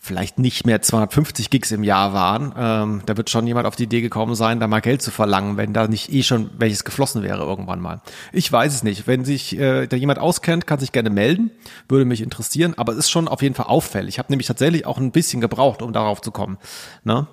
vielleicht 0.00 0.38
nicht 0.38 0.64
mehr 0.64 0.80
250 0.80 1.50
Gigs 1.50 1.70
im 1.72 1.82
Jahr 1.82 2.12
waren. 2.12 2.54
Ähm, 2.56 3.02
da 3.06 3.16
wird 3.16 3.30
schon 3.30 3.46
jemand 3.46 3.66
auf 3.66 3.76
die 3.76 3.84
Idee 3.84 4.00
gekommen 4.00 4.34
sein, 4.34 4.60
da 4.60 4.66
mal 4.66 4.80
Geld 4.80 5.02
zu 5.02 5.10
verlangen, 5.10 5.56
wenn 5.56 5.72
da 5.72 5.88
nicht 5.88 6.12
eh 6.12 6.22
schon 6.22 6.50
welches 6.58 6.84
geflossen 6.84 7.22
wäre 7.22 7.42
irgendwann 7.42 7.80
mal. 7.80 8.00
Ich 8.32 8.50
weiß 8.50 8.72
es 8.72 8.82
nicht. 8.82 9.06
Wenn 9.06 9.24
sich 9.24 9.58
äh, 9.58 9.86
da 9.86 9.96
jemand 9.96 10.18
auskennt, 10.18 10.66
kann 10.66 10.78
sich 10.78 10.92
gerne 10.92 11.10
melden. 11.10 11.50
Würde 11.88 12.04
mich 12.04 12.22
interessieren. 12.22 12.74
Aber 12.76 12.92
es 12.92 12.98
ist 12.98 13.10
schon 13.10 13.28
auf 13.28 13.42
jeden 13.42 13.54
Fall 13.54 13.66
auffällig. 13.66 14.14
Ich 14.14 14.18
habe 14.18 14.32
nämlich 14.32 14.46
tatsächlich 14.46 14.86
auch 14.86 14.98
ein 14.98 15.12
bisschen 15.12 15.40
gebraucht, 15.40 15.82
um 15.82 15.92
darauf 15.92 16.20
zu 16.20 16.30
kommen. 16.30 16.58
Ne? 17.04 17.26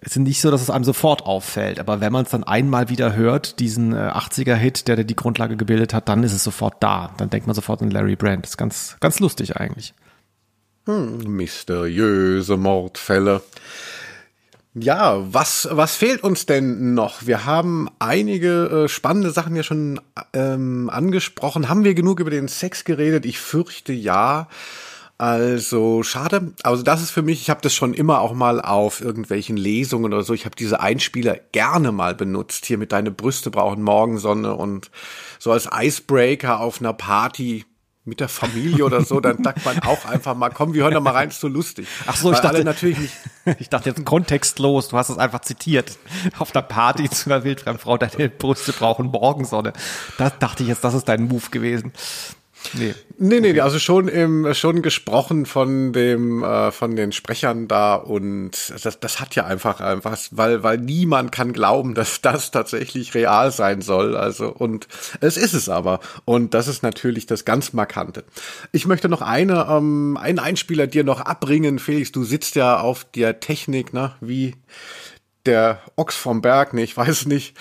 Es 0.00 0.12
ist 0.12 0.18
nicht 0.18 0.40
so, 0.40 0.50
dass 0.50 0.62
es 0.62 0.70
einem 0.70 0.84
sofort 0.84 1.22
auffällt, 1.26 1.80
aber 1.80 2.00
wenn 2.00 2.12
man 2.12 2.24
es 2.24 2.30
dann 2.30 2.44
einmal 2.44 2.88
wieder 2.88 3.16
hört, 3.16 3.58
diesen 3.58 3.92
äh, 3.92 3.96
80er-Hit, 3.96 4.86
der 4.86 4.96
da 4.96 5.02
die 5.02 5.16
Grundlage 5.16 5.56
gebildet 5.56 5.92
hat, 5.92 6.08
dann 6.08 6.22
ist 6.22 6.32
es 6.32 6.44
sofort 6.44 6.76
da. 6.80 7.12
Dann 7.16 7.30
denkt 7.30 7.48
man 7.48 7.54
sofort 7.54 7.82
an 7.82 7.90
Larry 7.90 8.14
Brand. 8.14 8.44
Das 8.44 8.52
ist 8.52 8.56
ganz, 8.56 8.96
ganz 9.00 9.18
lustig 9.18 9.56
eigentlich. 9.56 9.94
Mysteriöse 10.88 12.56
Mordfälle. 12.56 13.42
Ja, 14.74 15.24
was, 15.32 15.68
was 15.70 15.96
fehlt 15.96 16.22
uns 16.22 16.46
denn 16.46 16.94
noch? 16.94 17.26
Wir 17.26 17.44
haben 17.44 17.88
einige 17.98 18.84
äh, 18.84 18.88
spannende 18.88 19.30
Sachen 19.30 19.56
ja 19.56 19.62
schon 19.62 20.00
ähm, 20.32 20.88
angesprochen. 20.90 21.68
Haben 21.68 21.84
wir 21.84 21.94
genug 21.94 22.20
über 22.20 22.30
den 22.30 22.48
Sex 22.48 22.84
geredet? 22.84 23.26
Ich 23.26 23.38
fürchte 23.38 23.92
ja. 23.92 24.48
Also 25.16 26.04
schade. 26.04 26.52
Also 26.62 26.84
das 26.84 27.02
ist 27.02 27.10
für 27.10 27.22
mich, 27.22 27.40
ich 27.40 27.50
habe 27.50 27.60
das 27.60 27.74
schon 27.74 27.92
immer 27.92 28.20
auch 28.20 28.34
mal 28.34 28.60
auf 28.60 29.00
irgendwelchen 29.00 29.56
Lesungen 29.56 30.12
oder 30.12 30.22
so. 30.22 30.32
Ich 30.32 30.44
habe 30.44 30.54
diese 30.54 30.80
Einspieler 30.80 31.36
gerne 31.50 31.90
mal 31.90 32.14
benutzt. 32.14 32.66
Hier 32.66 32.78
mit 32.78 32.92
deine 32.92 33.10
Brüste 33.10 33.50
brauchen 33.50 33.82
Morgensonne 33.82 34.54
und 34.54 34.92
so 35.40 35.50
als 35.50 35.68
Icebreaker 35.72 36.60
auf 36.60 36.80
einer 36.80 36.92
Party 36.92 37.64
mit 38.08 38.20
der 38.20 38.28
Familie 38.28 38.84
oder 38.84 39.04
so, 39.04 39.20
dann 39.20 39.42
sagt 39.42 39.64
man 39.64 39.78
auch 39.80 40.04
einfach 40.04 40.34
mal, 40.34 40.50
komm, 40.50 40.74
wir 40.74 40.82
hören 40.82 40.94
da 40.94 41.00
mal 41.00 41.12
rein, 41.12 41.28
ist 41.28 41.40
so 41.40 41.48
lustig. 41.48 41.86
Ach 42.06 42.16
so, 42.16 42.30
ich 42.30 42.36
Weil 42.38 42.42
dachte 42.42 42.64
natürlich 42.64 42.98
nicht. 42.98 43.14
Ich 43.58 43.70
dachte 43.70 43.88
jetzt 43.88 44.04
kontextlos, 44.04 44.88
du 44.88 44.98
hast 44.98 45.08
es 45.08 45.16
einfach 45.16 45.40
zitiert. 45.40 45.96
Auf 46.38 46.52
der 46.52 46.60
Party 46.60 47.08
zu 47.08 47.30
einer 47.30 47.44
wildfremden 47.44 47.80
Frau, 47.80 47.96
deine 47.96 48.28
Brüste 48.28 48.74
brauchen 48.74 49.06
Morgensonne. 49.06 49.72
Da 50.18 50.28
dachte 50.28 50.64
ich 50.64 50.68
jetzt, 50.68 50.84
das 50.84 50.92
ist 50.92 51.08
dein 51.08 51.22
Move 51.28 51.48
gewesen. 51.50 51.92
Nee. 52.74 52.94
Nee, 53.20 53.40
nee, 53.40 53.58
also 53.60 53.78
schon 53.78 54.06
im, 54.06 54.54
schon 54.54 54.80
gesprochen 54.82 55.44
von 55.46 55.92
dem, 55.92 56.44
äh, 56.44 56.70
von 56.70 56.94
den 56.94 57.10
Sprechern 57.10 57.66
da 57.66 57.96
und 57.96 58.72
das, 58.82 59.00
das 59.00 59.20
hat 59.20 59.34
ja 59.34 59.44
einfach 59.44 59.80
einfach, 59.80 60.16
weil, 60.30 60.62
weil 60.62 60.78
niemand 60.78 61.32
kann 61.32 61.52
glauben, 61.52 61.94
dass 61.94 62.20
das 62.20 62.50
tatsächlich 62.52 63.14
real 63.14 63.50
sein 63.50 63.82
soll. 63.82 64.16
Also, 64.16 64.48
und 64.52 64.86
es 65.20 65.36
ist 65.36 65.54
es 65.54 65.68
aber. 65.68 66.00
Und 66.24 66.54
das 66.54 66.68
ist 66.68 66.82
natürlich 66.82 67.26
das 67.26 67.44
ganz 67.44 67.72
Markante. 67.72 68.24
Ich 68.70 68.86
möchte 68.86 69.08
noch 69.08 69.22
eine, 69.22 69.66
ähm, 69.68 70.16
einen 70.20 70.38
Einspieler 70.38 70.86
dir 70.86 71.04
noch 71.04 71.20
abbringen, 71.20 71.78
Felix. 71.78 72.12
Du 72.12 72.22
sitzt 72.22 72.54
ja 72.54 72.78
auf 72.80 73.04
der 73.04 73.40
Technik, 73.40 73.92
ne, 73.92 74.14
wie 74.20 74.54
der 75.46 75.80
Ochs 75.96 76.14
vom 76.14 76.42
Berg, 76.42 76.72
ne, 76.74 76.82
ich 76.82 76.96
weiß 76.96 77.26
nicht. 77.26 77.56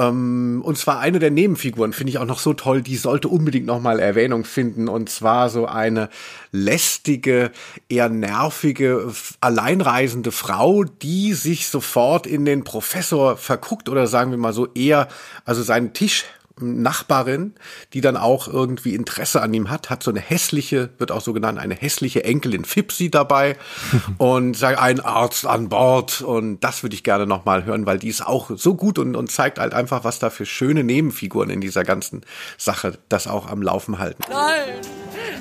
Ähm, 0.00 0.62
und 0.64 0.78
zwar 0.78 0.98
eine 0.98 1.18
der 1.18 1.30
Nebenfiguren 1.30 1.92
finde 1.92 2.10
ich 2.10 2.18
auch 2.18 2.24
noch 2.24 2.38
so 2.38 2.54
toll, 2.54 2.80
die 2.80 2.96
sollte 2.96 3.28
unbedingt 3.28 3.66
nochmal 3.66 4.00
Erwähnung 4.00 4.44
finden. 4.44 4.88
Und 4.88 5.10
zwar 5.10 5.50
so 5.50 5.66
eine 5.66 6.08
lästige, 6.52 7.50
eher 7.88 8.08
nervige, 8.08 9.12
alleinreisende 9.40 10.32
Frau, 10.32 10.84
die 10.84 11.34
sich 11.34 11.68
sofort 11.68 12.26
in 12.26 12.44
den 12.44 12.64
Professor 12.64 13.36
verguckt 13.36 13.88
oder 13.88 14.06
sagen 14.06 14.30
wir 14.30 14.38
mal 14.38 14.54
so 14.54 14.68
eher, 14.74 15.08
also 15.44 15.62
seinen 15.62 15.92
Tisch 15.92 16.24
Nachbarin, 16.60 17.54
die 17.92 18.00
dann 18.00 18.16
auch 18.16 18.48
irgendwie 18.48 18.94
Interesse 18.94 19.42
an 19.42 19.52
ihm 19.54 19.70
hat, 19.70 19.90
hat 19.90 20.02
so 20.02 20.10
eine 20.10 20.20
hässliche, 20.20 20.90
wird 20.98 21.12
auch 21.12 21.20
so 21.20 21.32
genannt, 21.32 21.58
eine 21.58 21.74
hässliche 21.74 22.24
Enkelin 22.24 22.64
Fipsi 22.64 23.10
dabei 23.10 23.56
und 24.18 24.56
sagt, 24.56 24.78
ein 24.78 25.00
Arzt 25.00 25.46
an 25.46 25.68
Bord 25.68 26.20
und 26.20 26.60
das 26.60 26.82
würde 26.82 26.94
ich 26.94 27.04
gerne 27.04 27.26
nochmal 27.26 27.64
hören, 27.64 27.86
weil 27.86 27.98
die 27.98 28.08
ist 28.08 28.26
auch 28.26 28.50
so 28.54 28.74
gut 28.74 28.98
und, 28.98 29.16
und 29.16 29.30
zeigt 29.30 29.58
halt 29.58 29.74
einfach, 29.74 30.04
was 30.04 30.18
da 30.18 30.30
für 30.30 30.46
schöne 30.46 30.84
Nebenfiguren 30.84 31.50
in 31.50 31.60
dieser 31.60 31.84
ganzen 31.84 32.22
Sache 32.56 32.98
das 33.08 33.26
auch 33.26 33.48
am 33.48 33.62
Laufen 33.62 33.98
halten. 33.98 34.22
Nein, 34.28 34.80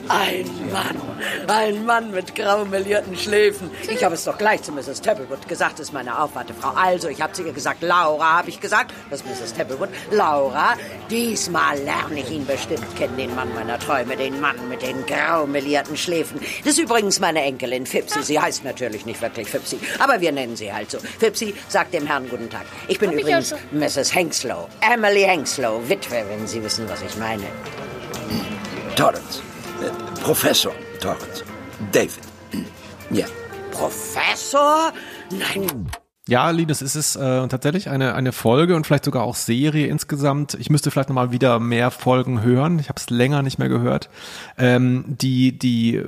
ein 0.08 0.46
Mann, 0.72 1.02
ein 1.48 1.86
Mann 1.86 2.12
mit 2.12 2.36
grau 2.36 2.66
melierten 2.66 3.16
Schläfen. 3.16 3.70
Ich 3.90 4.04
habe 4.04 4.16
es 4.16 4.24
doch 4.24 4.38
gleich 4.38 4.64
zu 4.64 4.72
Mrs. 4.72 5.02
Tapplewood 5.02 5.48
gesagt, 5.48 5.80
ist 5.80 5.94
meine 5.94 6.20
Aufwartefrau. 6.20 6.70
Also, 6.76 7.10
ich 7.10 7.22
habe 7.22 7.34
zu 7.34 7.44
ihr 7.44 7.54
gesagt, 7.54 7.82
Laura, 7.84 8.38
habe 8.38 8.50
ich 8.50 8.60
gesagt, 8.60 8.94
das 9.10 9.22
ist 9.22 9.28
Mrs. 9.28 9.54
Tapplewood. 9.54 9.90
Laura, 10.12 10.76
diesmal 11.10 11.78
lerne 11.80 12.20
ich 12.22 12.32
ihn 12.32 12.46
bestimmt 12.46 12.96
kennen, 12.96 13.18
den 13.18 13.36
Mann 13.36 13.54
meiner 13.54 13.80
Träume, 13.80 14.16
den 14.16 14.40
Mann 14.40 14.70
mit 14.70 14.82
den 14.82 15.06
grau 15.06 15.46
melierten 15.46 15.98
Schläfen. 15.98 16.40
Das 16.64 16.74
ist 16.74 16.80
übrigens 16.80 17.20
meine 17.20 17.42
Enkelin 17.44 17.86
Fipsi. 17.86 18.24
Sie 18.24 18.40
heißt 18.40 18.64
natürlich 18.64 19.06
nicht 19.06 19.22
wirklich 19.22 19.50
Fipsi, 19.50 19.80
aber 20.00 20.22
wir 20.22 20.32
nennen 20.32 20.56
sie 20.56 20.72
halt 20.72 20.92
so. 20.92 21.00
Fipsi, 21.00 21.54
sagt 21.68 21.94
dem 21.94 22.06
Herrn 22.06 22.30
guten 22.30 22.50
Tag. 22.50 22.66
Ich 22.88 23.00
bin 23.00 23.10
Hab 23.10 23.16
ich 23.16 23.22
übrigens 23.22 23.50
schon. 23.50 23.80
Mrs. 23.80 24.14
Hengslow, 24.14 24.68
Emily 24.82 25.24
Hengslow, 25.24 25.82
Witwe, 25.88 26.24
wenn 26.30 26.48
Sie 26.48 26.64
wissen, 26.64 26.88
was 26.90 27.02
ich 27.02 27.16
meine. 27.18 27.44
Torrance. 28.96 29.42
Äh, 29.82 30.22
Professor 30.24 30.74
Torrance. 31.00 31.44
David. 31.92 32.20
Ja. 33.12 33.26
Professor? 33.72 34.92
Nein, 35.32 35.90
Ja, 36.30 36.52
Linus, 36.52 36.84
es 36.84 36.96
ist 36.96 37.16
äh, 37.16 37.48
tatsächlich 37.48 37.90
eine, 37.90 38.14
eine 38.14 38.32
Folge 38.32 38.76
und 38.76 38.86
vielleicht 38.86 39.06
sogar 39.06 39.24
auch 39.24 39.34
Serie 39.34 39.88
insgesamt. 39.88 40.54
Ich 40.60 40.70
müsste 40.70 40.92
vielleicht 40.92 41.10
nochmal 41.10 41.32
wieder 41.32 41.60
mehr 41.60 41.90
Folgen 41.90 42.44
hören. 42.44 42.78
Ich 42.78 42.88
habe 42.88 43.00
es 43.00 43.10
länger 43.10 43.42
nicht 43.42 43.58
mehr 43.58 43.68
gehört. 43.68 44.12
Ähm, 44.56 45.06
die, 45.08 45.58
die 45.58 46.04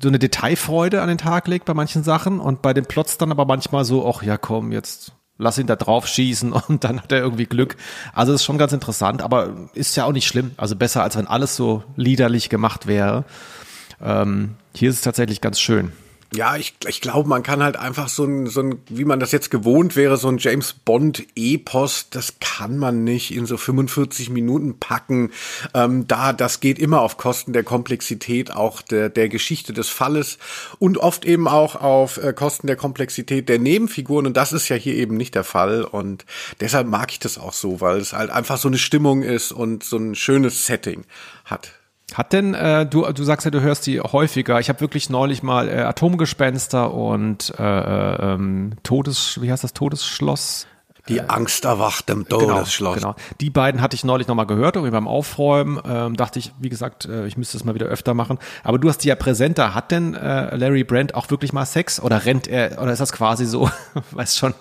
so 0.00 0.06
eine 0.06 0.20
Detailfreude 0.20 1.02
an 1.02 1.08
den 1.08 1.18
Tag 1.18 1.48
legt 1.48 1.64
bei 1.64 1.74
manchen 1.74 2.04
Sachen 2.04 2.38
und 2.38 2.62
bei 2.62 2.72
den 2.72 2.86
Plots 2.86 3.18
dann 3.18 3.32
aber 3.32 3.44
manchmal 3.44 3.84
so, 3.84 4.08
ach 4.08 4.22
ja, 4.22 4.36
komm, 4.36 4.70
jetzt 4.70 5.10
lass 5.38 5.58
ihn 5.58 5.66
da 5.66 5.74
drauf 5.74 6.06
schießen 6.06 6.52
und 6.68 6.84
dann 6.84 7.02
hat 7.02 7.10
er 7.10 7.18
irgendwie 7.18 7.46
Glück. 7.46 7.74
Also 8.12 8.32
ist 8.32 8.44
schon 8.44 8.58
ganz 8.58 8.72
interessant, 8.72 9.22
aber 9.22 9.68
ist 9.74 9.96
ja 9.96 10.04
auch 10.04 10.12
nicht 10.12 10.28
schlimm. 10.28 10.52
Also 10.56 10.76
besser, 10.76 11.02
als 11.02 11.16
wenn 11.16 11.26
alles 11.26 11.56
so 11.56 11.82
liederlich 11.96 12.48
gemacht 12.48 12.86
wäre. 12.86 13.24
Ähm, 14.00 14.54
hier 14.72 14.88
ist 14.88 14.96
es 14.96 15.02
tatsächlich 15.02 15.40
ganz 15.40 15.58
schön. 15.58 15.90
Ja, 16.34 16.56
ich, 16.56 16.74
ich 16.86 17.02
glaube, 17.02 17.28
man 17.28 17.42
kann 17.42 17.62
halt 17.62 17.76
einfach 17.76 18.08
so 18.08 18.24
ein, 18.24 18.46
so 18.46 18.62
ein, 18.62 18.78
wie 18.88 19.04
man 19.04 19.20
das 19.20 19.32
jetzt 19.32 19.50
gewohnt 19.50 19.96
wäre, 19.96 20.16
so 20.16 20.28
ein 20.28 20.38
James 20.38 20.72
Bond 20.72 21.26
Epos, 21.36 22.08
das 22.08 22.38
kann 22.40 22.78
man 22.78 23.04
nicht 23.04 23.34
in 23.34 23.44
so 23.44 23.58
45 23.58 24.30
Minuten 24.30 24.78
packen. 24.78 25.30
Ähm, 25.74 26.08
da, 26.08 26.32
das 26.32 26.60
geht 26.60 26.78
immer 26.78 27.02
auf 27.02 27.18
Kosten 27.18 27.52
der 27.52 27.64
Komplexität 27.64 28.50
auch 28.50 28.80
der, 28.80 29.10
der 29.10 29.28
Geschichte 29.28 29.74
des 29.74 29.90
Falles 29.90 30.38
und 30.78 30.96
oft 30.96 31.26
eben 31.26 31.48
auch 31.48 31.76
auf 31.76 32.16
äh, 32.16 32.32
Kosten 32.32 32.66
der 32.66 32.76
Komplexität 32.76 33.50
der 33.50 33.58
Nebenfiguren. 33.58 34.26
Und 34.26 34.36
das 34.38 34.54
ist 34.54 34.70
ja 34.70 34.76
hier 34.76 34.94
eben 34.94 35.18
nicht 35.18 35.34
der 35.34 35.44
Fall. 35.44 35.84
Und 35.84 36.24
deshalb 36.60 36.86
mag 36.86 37.12
ich 37.12 37.18
das 37.18 37.36
auch 37.36 37.52
so, 37.52 37.82
weil 37.82 37.98
es 37.98 38.14
halt 38.14 38.30
einfach 38.30 38.56
so 38.56 38.68
eine 38.68 38.78
Stimmung 38.78 39.22
ist 39.22 39.52
und 39.52 39.84
so 39.84 39.98
ein 39.98 40.14
schönes 40.14 40.64
Setting 40.64 41.04
hat. 41.44 41.72
Hat 42.14 42.32
denn, 42.32 42.54
äh, 42.54 42.86
du, 42.86 43.10
du 43.12 43.24
sagst 43.24 43.44
ja, 43.44 43.50
du 43.50 43.60
hörst 43.60 43.86
die 43.86 44.00
häufiger. 44.00 44.60
Ich 44.60 44.68
habe 44.68 44.80
wirklich 44.80 45.10
neulich 45.10 45.42
mal 45.42 45.68
äh, 45.68 45.82
Atomgespenster 45.82 46.92
und 46.92 47.52
äh, 47.58 47.62
äh, 47.62 48.34
ähm, 48.34 48.74
Todes, 48.82 49.40
wie 49.40 49.50
heißt 49.50 49.64
das, 49.64 49.72
Todesschloss? 49.72 50.66
Die 51.08 51.20
Angst 51.20 51.64
erwacht 51.64 52.08
im 52.10 52.28
Todesschloss. 52.28 52.94
Genau, 52.94 53.14
genau. 53.14 53.26
Die 53.40 53.50
beiden 53.50 53.80
hatte 53.80 53.96
ich 53.96 54.04
neulich 54.04 54.28
nochmal 54.28 54.46
gehört, 54.46 54.76
irgendwie 54.76 54.92
beim 54.92 55.08
Aufräumen. 55.08 55.80
Ähm, 55.84 56.16
dachte 56.16 56.38
ich, 56.38 56.52
wie 56.60 56.68
gesagt, 56.68 57.06
äh, 57.06 57.26
ich 57.26 57.36
müsste 57.36 57.56
es 57.56 57.64
mal 57.64 57.74
wieder 57.74 57.86
öfter 57.86 58.14
machen. 58.14 58.38
Aber 58.62 58.78
du 58.78 58.88
hast 58.88 58.98
die 58.98 59.08
ja 59.08 59.16
präsenter. 59.16 59.74
Hat 59.74 59.90
denn 59.90 60.14
äh, 60.14 60.54
Larry 60.54 60.84
Brand 60.84 61.16
auch 61.16 61.28
wirklich 61.30 61.52
mal 61.52 61.66
Sex? 61.66 62.00
Oder 62.00 62.24
rennt 62.24 62.46
er, 62.46 62.80
oder 62.80 62.92
ist 62.92 63.00
das 63.00 63.10
quasi 63.10 63.46
so, 63.46 63.68
weißt 64.12 64.38
schon, 64.38 64.54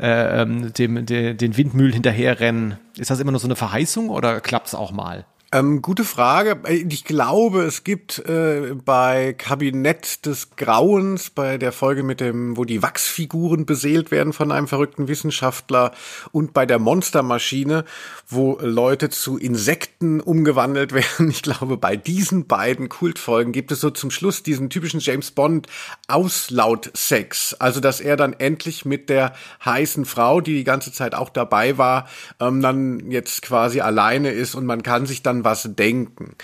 äh, 0.00 0.42
ähm, 0.42 0.72
dem, 0.72 1.04
de, 1.04 1.34
den 1.34 1.58
Windmühlen 1.58 1.92
hinterherrennen? 1.92 2.78
Ist 2.96 3.10
das 3.10 3.20
immer 3.20 3.32
nur 3.32 3.40
so 3.40 3.46
eine 3.46 3.56
Verheißung 3.56 4.08
oder 4.08 4.40
klappt's 4.40 4.74
auch 4.74 4.92
mal? 4.92 5.26
Ähm, 5.54 5.82
gute 5.82 6.04
Frage. 6.04 6.62
Ich 6.88 7.04
glaube, 7.04 7.64
es 7.64 7.84
gibt 7.84 8.20
äh, 8.20 8.74
bei 8.74 9.34
Kabinett 9.36 10.24
des 10.24 10.56
Grauens, 10.56 11.28
bei 11.28 11.58
der 11.58 11.72
Folge 11.72 12.02
mit 12.02 12.20
dem, 12.20 12.56
wo 12.56 12.64
die 12.64 12.82
Wachsfiguren 12.82 13.66
beseelt 13.66 14.10
werden 14.10 14.32
von 14.32 14.50
einem 14.50 14.66
verrückten 14.66 15.08
Wissenschaftler 15.08 15.92
und 16.30 16.54
bei 16.54 16.64
der 16.64 16.78
Monstermaschine, 16.78 17.84
wo 18.26 18.58
Leute 18.62 19.10
zu 19.10 19.36
Insekten 19.36 20.22
umgewandelt 20.22 20.92
werden. 20.94 21.28
Ich 21.28 21.42
glaube, 21.42 21.76
bei 21.76 21.96
diesen 21.96 22.46
beiden 22.46 22.88
Kultfolgen 22.88 23.52
gibt 23.52 23.72
es 23.72 23.80
so 23.82 23.90
zum 23.90 24.10
Schluss 24.10 24.42
diesen 24.42 24.70
typischen 24.70 25.00
James 25.00 25.32
Bond 25.32 25.66
Auslaut-Sex. 26.08 27.56
Also, 27.58 27.80
dass 27.80 28.00
er 28.00 28.16
dann 28.16 28.32
endlich 28.32 28.86
mit 28.86 29.10
der 29.10 29.34
heißen 29.62 30.06
Frau, 30.06 30.40
die 30.40 30.54
die 30.54 30.64
ganze 30.64 30.92
Zeit 30.92 31.14
auch 31.14 31.28
dabei 31.28 31.76
war, 31.76 32.08
ähm, 32.40 32.62
dann 32.62 33.10
jetzt 33.10 33.42
quasi 33.42 33.82
alleine 33.82 34.30
ist 34.30 34.54
und 34.54 34.64
man 34.64 34.82
kann 34.82 35.04
sich 35.04 35.22
dann 35.22 35.41
was 35.44 35.68
denken. 35.74 36.36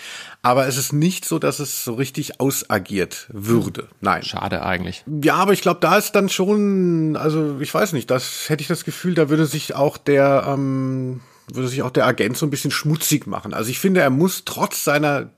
Aber 0.42 0.66
es 0.66 0.76
ist 0.76 0.92
nicht 0.92 1.24
so, 1.24 1.38
dass 1.38 1.58
es 1.58 1.84
so 1.84 1.94
richtig 1.94 2.40
ausagiert 2.40 3.26
würde. 3.32 3.88
Nein. 4.00 4.22
Schade 4.22 4.62
eigentlich. 4.64 5.04
Ja, 5.22 5.36
aber 5.36 5.52
ich 5.52 5.62
glaube, 5.62 5.80
da 5.80 5.96
ist 5.96 6.12
dann 6.12 6.28
schon, 6.28 7.16
also 7.16 7.60
ich 7.60 7.72
weiß 7.72 7.92
nicht, 7.92 8.10
das 8.10 8.48
hätte 8.48 8.62
ich 8.62 8.68
das 8.68 8.84
Gefühl, 8.84 9.14
da 9.14 9.28
würde 9.28 9.46
sich 9.46 9.74
auch 9.74 9.96
der, 9.96 10.44
ähm, 10.48 11.20
würde 11.52 11.68
sich 11.68 11.82
auch 11.82 11.90
der 11.90 12.06
Agent 12.06 12.36
so 12.36 12.46
ein 12.46 12.50
bisschen 12.50 12.70
schmutzig 12.70 13.26
machen. 13.26 13.54
Also 13.54 13.70
ich 13.70 13.78
finde, 13.78 14.00
er 14.00 14.10
muss 14.10 14.44
trotz 14.44 14.84
seiner 14.84 15.30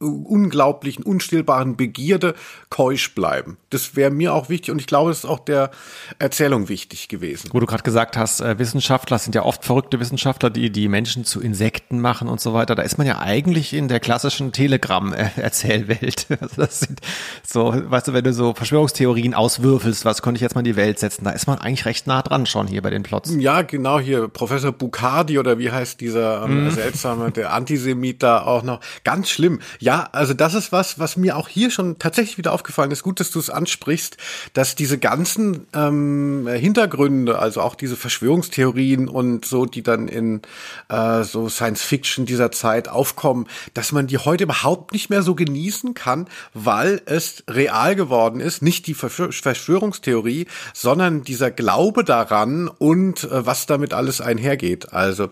unglaublichen, 0.00 1.04
unstillbaren 1.04 1.76
Begierde 1.76 2.34
keusch 2.68 3.14
bleiben. 3.14 3.56
Das 3.70 3.96
wäre 3.96 4.10
mir 4.10 4.34
auch 4.34 4.48
wichtig 4.48 4.72
und 4.72 4.80
ich 4.80 4.86
glaube, 4.86 5.10
es 5.10 5.18
ist 5.18 5.24
auch 5.24 5.38
der 5.38 5.70
Erzählung 6.18 6.68
wichtig 6.68 7.08
gewesen. 7.08 7.50
Wo 7.52 7.60
du 7.60 7.66
gerade 7.66 7.82
gesagt 7.82 8.16
hast, 8.16 8.40
äh, 8.40 8.58
Wissenschaftler 8.58 9.18
sind 9.18 9.34
ja 9.34 9.44
oft 9.44 9.64
verrückte 9.64 10.00
Wissenschaftler, 10.00 10.50
die 10.50 10.70
die 10.70 10.88
Menschen 10.88 11.24
zu 11.24 11.40
Insekten 11.40 12.00
machen 12.00 12.28
und 12.28 12.40
so 12.40 12.54
weiter. 12.54 12.74
Da 12.74 12.82
ist 12.82 12.98
man 12.98 13.06
ja 13.06 13.18
eigentlich 13.18 13.72
in 13.72 13.88
der 13.88 14.00
klassischen 14.00 14.52
Telegram-Erzählwelt. 14.52 16.26
Also 16.44 16.62
das 16.62 16.80
sind 16.80 17.00
so, 17.46 17.72
weißt 17.74 18.08
du, 18.08 18.12
wenn 18.12 18.24
du 18.24 18.32
so 18.32 18.54
Verschwörungstheorien 18.54 19.34
auswürfelst, 19.34 20.04
was 20.04 20.20
könnte 20.20 20.38
ich 20.38 20.42
jetzt 20.42 20.54
mal 20.54 20.60
in 20.60 20.66
die 20.66 20.76
Welt 20.76 20.98
setzen, 20.98 21.24
da 21.24 21.30
ist 21.30 21.46
man 21.46 21.58
eigentlich 21.58 21.86
recht 21.86 22.06
nah 22.06 22.22
dran 22.22 22.44
schon 22.44 22.66
hier 22.66 22.82
bei 22.82 22.90
den 22.90 23.02
Plots. 23.02 23.34
Ja, 23.38 23.62
genau 23.62 23.98
hier 23.98 24.28
Professor 24.28 24.72
Bucardi 24.72 25.38
oder 25.38 25.58
wie 25.58 25.70
heißt 25.70 26.00
dieser 26.00 26.44
ähm, 26.44 26.70
seltsame, 26.70 27.30
der 27.30 27.52
Antisemit 27.54 28.22
da 28.22 28.42
auch 28.42 28.62
noch. 28.62 28.80
Ganz 29.04 29.30
schlimm. 29.30 29.60
Ja, 29.78 29.93
also 30.02 30.34
das 30.34 30.54
ist 30.54 30.72
was, 30.72 30.98
was 30.98 31.16
mir 31.16 31.36
auch 31.36 31.48
hier 31.48 31.70
schon 31.70 31.98
tatsächlich 31.98 32.38
wieder 32.38 32.52
aufgefallen 32.52 32.90
ist. 32.90 33.02
Gut, 33.02 33.20
dass 33.20 33.30
du 33.30 33.38
es 33.38 33.50
ansprichst, 33.50 34.16
dass 34.52 34.74
diese 34.74 34.98
ganzen 34.98 35.66
ähm, 35.74 36.46
Hintergründe, 36.48 37.38
also 37.38 37.60
auch 37.60 37.74
diese 37.74 37.96
Verschwörungstheorien 37.96 39.08
und 39.08 39.44
so, 39.44 39.66
die 39.66 39.82
dann 39.82 40.08
in 40.08 40.42
äh, 40.88 41.22
so 41.24 41.48
Science 41.48 41.82
Fiction 41.82 42.26
dieser 42.26 42.50
Zeit 42.50 42.88
aufkommen, 42.88 43.46
dass 43.74 43.92
man 43.92 44.06
die 44.06 44.18
heute 44.18 44.44
überhaupt 44.44 44.92
nicht 44.92 45.10
mehr 45.10 45.22
so 45.22 45.34
genießen 45.34 45.94
kann, 45.94 46.28
weil 46.52 47.02
es 47.06 47.44
real 47.48 47.94
geworden 47.96 48.40
ist. 48.40 48.62
Nicht 48.62 48.86
die 48.86 48.94
Verschwör 48.94 49.32
Verschwörungstheorie, 49.32 50.46
sondern 50.72 51.22
dieser 51.22 51.50
Glaube 51.50 52.04
daran 52.04 52.68
und 52.68 53.24
äh, 53.24 53.46
was 53.46 53.66
damit 53.66 53.92
alles 53.92 54.20
einhergeht. 54.20 54.92
Also 54.92 55.28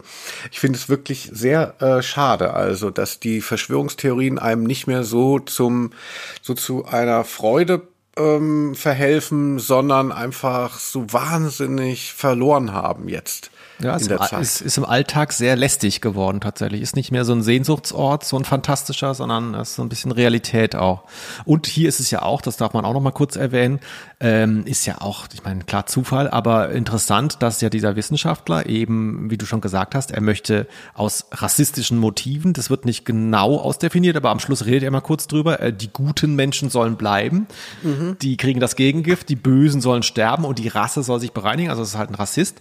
ich 0.50 0.60
finde 0.60 0.78
es 0.78 0.88
wirklich 0.88 1.30
sehr 1.32 1.80
äh, 1.80 2.02
schade, 2.02 2.52
also 2.54 2.90
dass 2.90 3.20
die 3.20 3.40
Verschwörungstheorien 3.40 4.38
einem 4.42 4.64
nicht 4.64 4.86
mehr 4.86 5.04
so 5.04 5.38
zum 5.38 5.90
so 6.42 6.54
zu 6.54 6.84
einer 6.84 7.24
Freude 7.24 7.88
ähm, 8.16 8.74
verhelfen, 8.74 9.58
sondern 9.58 10.12
einfach 10.12 10.78
so 10.78 11.12
wahnsinnig 11.12 12.12
verloren 12.12 12.72
haben 12.72 13.08
jetzt. 13.08 13.50
Ja, 13.82 13.96
ist, 13.96 14.10
ist, 14.10 14.60
ist 14.60 14.78
im 14.78 14.84
Alltag 14.84 15.32
sehr 15.32 15.56
lästig 15.56 16.00
geworden 16.00 16.40
tatsächlich. 16.40 16.82
Ist 16.82 16.94
nicht 16.94 17.10
mehr 17.10 17.24
so 17.24 17.32
ein 17.32 17.42
Sehnsuchtsort, 17.42 18.24
so 18.24 18.36
ein 18.36 18.44
fantastischer, 18.44 19.14
sondern 19.14 19.54
es 19.54 19.70
ist 19.70 19.76
so 19.76 19.82
ein 19.82 19.88
bisschen 19.88 20.12
Realität 20.12 20.76
auch. 20.76 21.02
Und 21.44 21.66
hier 21.66 21.88
ist 21.88 21.98
es 21.98 22.10
ja 22.10 22.22
auch, 22.22 22.42
das 22.42 22.56
darf 22.56 22.74
man 22.74 22.84
auch 22.84 22.92
noch 22.92 23.00
mal 23.00 23.10
kurz 23.10 23.34
erwähnen, 23.34 23.80
ähm, 24.22 24.64
ist 24.66 24.86
ja 24.86 25.00
auch, 25.00 25.26
ich 25.34 25.42
meine, 25.42 25.64
klar 25.64 25.86
Zufall, 25.86 26.30
aber 26.30 26.70
interessant, 26.70 27.42
dass 27.42 27.60
ja 27.60 27.68
dieser 27.68 27.96
Wissenschaftler 27.96 28.66
eben, 28.66 29.30
wie 29.30 29.36
du 29.36 29.46
schon 29.46 29.60
gesagt 29.60 29.96
hast, 29.96 30.12
er 30.12 30.20
möchte 30.20 30.68
aus 30.94 31.26
rassistischen 31.32 31.98
Motiven, 31.98 32.52
das 32.52 32.70
wird 32.70 32.84
nicht 32.84 33.04
genau 33.04 33.58
ausdefiniert, 33.58 34.16
aber 34.16 34.30
am 34.30 34.38
Schluss 34.38 34.64
redet 34.64 34.84
er 34.84 34.92
mal 34.92 35.00
kurz 35.00 35.26
drüber, 35.26 35.58
äh, 35.60 35.72
die 35.72 35.92
guten 35.92 36.36
Menschen 36.36 36.70
sollen 36.70 36.96
bleiben, 36.96 37.48
die 38.22 38.36
kriegen 38.36 38.60
das 38.60 38.76
Gegengift, 38.76 39.28
die 39.28 39.36
Bösen 39.36 39.80
sollen 39.80 40.04
sterben 40.04 40.44
und 40.44 40.60
die 40.60 40.68
Rasse 40.68 41.02
soll 41.02 41.18
sich 41.18 41.32
bereinigen, 41.32 41.70
also 41.70 41.82
es 41.82 41.90
ist 41.90 41.98
halt 41.98 42.10
ein 42.10 42.14
Rassist. 42.14 42.60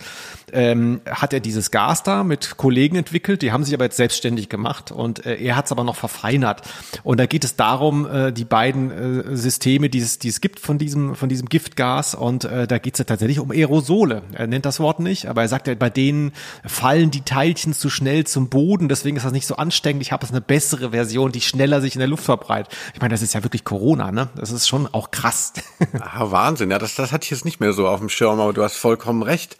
Ähm, 0.53 1.01
hat 1.09 1.31
er 1.31 1.39
dieses 1.39 1.71
Gas 1.71 2.03
da 2.03 2.23
mit 2.23 2.57
Kollegen 2.57 2.95
entwickelt, 2.97 3.41
die 3.41 3.51
haben 3.51 3.63
sich 3.63 3.73
aber 3.73 3.85
jetzt 3.85 3.97
selbstständig 3.97 4.49
gemacht 4.49 4.91
und 4.91 5.25
äh, 5.25 5.35
er 5.35 5.55
hat 5.55 5.65
es 5.65 5.71
aber 5.71 5.83
noch 5.83 5.95
verfeinert. 5.95 6.63
Und 7.03 7.19
da 7.19 7.25
geht 7.25 7.43
es 7.43 7.55
darum, 7.55 8.05
äh, 8.05 8.33
die 8.33 8.45
beiden 8.45 8.91
äh, 8.91 9.35
Systeme, 9.37 9.89
die 9.89 9.99
es, 9.99 10.19
die 10.19 10.27
es 10.27 10.41
gibt 10.41 10.59
von 10.59 10.77
diesem, 10.77 11.15
von 11.15 11.29
diesem 11.29 11.47
Giftgas 11.51 12.15
und 12.15 12.45
äh, 12.45 12.65
da 12.65 12.79
geht 12.79 12.95
es 12.95 12.99
ja 12.99 13.05
tatsächlich 13.05 13.39
um 13.39 13.51
Aerosole. 13.51 14.23
Er 14.33 14.47
nennt 14.47 14.65
das 14.65 14.79
Wort 14.79 14.99
nicht, 14.99 15.27
aber 15.27 15.43
er 15.43 15.47
sagt 15.47 15.67
ja, 15.67 15.75
bei 15.75 15.91
denen 15.91 16.31
fallen 16.65 17.11
die 17.11 17.21
Teilchen 17.21 17.73
zu 17.73 17.91
schnell 17.91 18.25
zum 18.25 18.49
Boden, 18.49 18.89
deswegen 18.89 19.17
ist 19.17 19.25
das 19.25 19.33
nicht 19.33 19.45
so 19.45 19.57
ansteckend. 19.57 20.01
Ich 20.01 20.11
habe 20.11 20.25
jetzt 20.25 20.31
eine 20.31 20.41
bessere 20.41 20.91
Version, 20.91 21.31
die 21.31 21.41
schneller 21.41 21.81
sich 21.81 21.93
in 21.93 21.99
der 21.99 22.07
Luft 22.07 22.23
verbreitet. 22.23 22.73
Ich 22.95 23.01
meine, 23.01 23.13
das 23.13 23.21
ist 23.21 23.35
ja 23.35 23.43
wirklich 23.43 23.63
Corona, 23.63 24.11
ne? 24.11 24.29
Das 24.35 24.49
ist 24.49 24.67
schon 24.67 24.87
auch 24.91 25.11
krass. 25.11 25.53
Ah, 25.99 26.31
Wahnsinn, 26.31 26.71
ja, 26.71 26.79
das, 26.79 26.95
das 26.95 27.11
hatte 27.11 27.25
ich 27.25 27.31
jetzt 27.31 27.45
nicht 27.45 27.59
mehr 27.59 27.73
so 27.73 27.87
auf 27.87 27.99
dem 27.99 28.09
Schirm, 28.09 28.39
aber 28.39 28.53
du 28.53 28.63
hast 28.63 28.75
vollkommen 28.75 29.23
recht. 29.23 29.57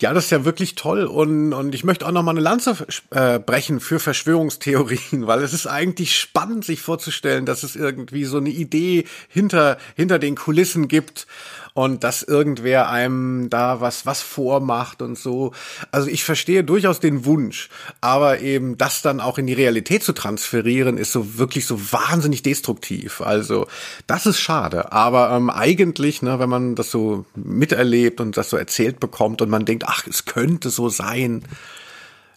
Ja, 0.00 0.14
das 0.14 0.26
ist 0.26 0.30
ja 0.30 0.44
wirklich 0.44 0.76
toll. 0.76 1.04
Und, 1.04 1.52
und 1.52 1.74
ich 1.74 1.82
möchte 1.82 2.06
auch 2.06 2.12
noch 2.12 2.22
mal 2.22 2.30
eine 2.30 2.40
Lanze 2.40 2.76
äh, 3.10 3.40
brechen 3.40 3.80
für 3.80 3.98
Verschwörungstheorien, 3.98 5.26
weil 5.26 5.42
es 5.42 5.52
ist 5.52 5.66
eigentlich 5.66 6.16
spannend, 6.16 6.64
sich 6.64 6.80
vorzustellen, 6.80 7.46
dass 7.46 7.64
es 7.64 7.74
irgendwie 7.74 8.24
so 8.24 8.38
eine 8.38 8.50
Idee 8.50 9.04
hinter, 9.28 9.78
hinter 9.96 10.18
den 10.18 10.36
Kulissen 10.36 10.86
gibt 10.86 11.26
und 11.74 12.04
dass 12.04 12.22
irgendwer 12.22 12.90
einem 12.90 13.50
da 13.50 13.80
was, 13.80 14.06
was 14.06 14.22
vormacht 14.22 15.02
und 15.02 15.18
so. 15.18 15.52
Also 15.90 16.08
ich 16.08 16.24
verstehe 16.24 16.64
durchaus 16.64 17.00
den 17.00 17.24
Wunsch, 17.24 17.68
aber 18.00 18.40
eben 18.40 18.78
das 18.78 19.02
dann 19.02 19.20
auch 19.20 19.38
in 19.38 19.46
die 19.46 19.54
Realität 19.54 20.02
zu 20.02 20.12
transferieren, 20.12 20.98
ist 20.98 21.12
so 21.12 21.38
wirklich 21.38 21.66
so 21.66 21.92
wahnsinnig 21.92 22.42
destruktiv. 22.42 23.20
Also 23.20 23.66
das 24.06 24.26
ist 24.26 24.40
schade, 24.40 24.92
aber 24.92 25.30
ähm, 25.30 25.50
eigentlich, 25.50 26.22
ne, 26.22 26.38
wenn 26.38 26.48
man 26.48 26.74
das 26.74 26.90
so 26.90 27.24
miterlebt 27.34 28.20
und 28.20 28.36
das 28.36 28.50
so 28.50 28.56
erzählt 28.56 29.00
bekommt 29.00 29.42
und 29.42 29.50
man 29.50 29.64
denkt, 29.64 29.84
ach, 29.86 30.06
es 30.06 30.24
könnte 30.24 30.70
so 30.70 30.88
sein, 30.88 31.44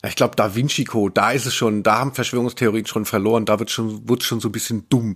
ich 0.07 0.15
glaube, 0.15 0.35
Da 0.35 0.55
Vinci 0.55 0.83
Code, 0.83 1.13
da 1.13 1.31
ist 1.31 1.45
es 1.45 1.53
schon, 1.53 1.83
da 1.83 1.99
haben 1.99 2.13
Verschwörungstheorien 2.13 2.87
schon 2.87 3.05
verloren, 3.05 3.45
da 3.45 3.59
wird 3.59 3.69
schon, 3.69 4.07
wird 4.09 4.23
schon 4.23 4.39
so 4.39 4.49
ein 4.49 4.51
bisschen 4.51 4.87
dumm. 4.89 5.15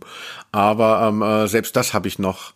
Aber 0.51 1.07
ähm, 1.09 1.21
äh, 1.23 1.47
selbst 1.47 1.75
das 1.75 1.93
habe 1.93 2.07
ich 2.07 2.19
noch 2.19 2.53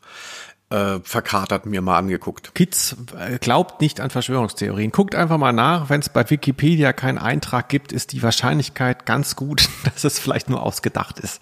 äh, 0.69 0.99
verkatert 1.03 1.65
mir 1.65 1.81
mal 1.81 1.97
angeguckt. 1.97 2.53
Kids 2.55 2.95
äh, 3.17 3.37
glaubt 3.39 3.81
nicht 3.81 3.99
an 3.99 4.09
Verschwörungstheorien. 4.09 4.91
Guckt 4.91 5.15
einfach 5.15 5.37
mal 5.37 5.53
nach, 5.53 5.89
wenn 5.89 6.01
es 6.01 6.09
bei 6.09 6.29
Wikipedia 6.29 6.93
keinen 6.93 7.17
Eintrag 7.17 7.69
gibt, 7.69 7.91
ist 7.91 8.11
die 8.13 8.21
Wahrscheinlichkeit 8.21 9.05
ganz 9.05 9.35
gut, 9.35 9.69
dass 9.83 10.03
es 10.03 10.19
vielleicht 10.19 10.49
nur 10.49 10.61
ausgedacht 10.61 11.19
ist. 11.19 11.41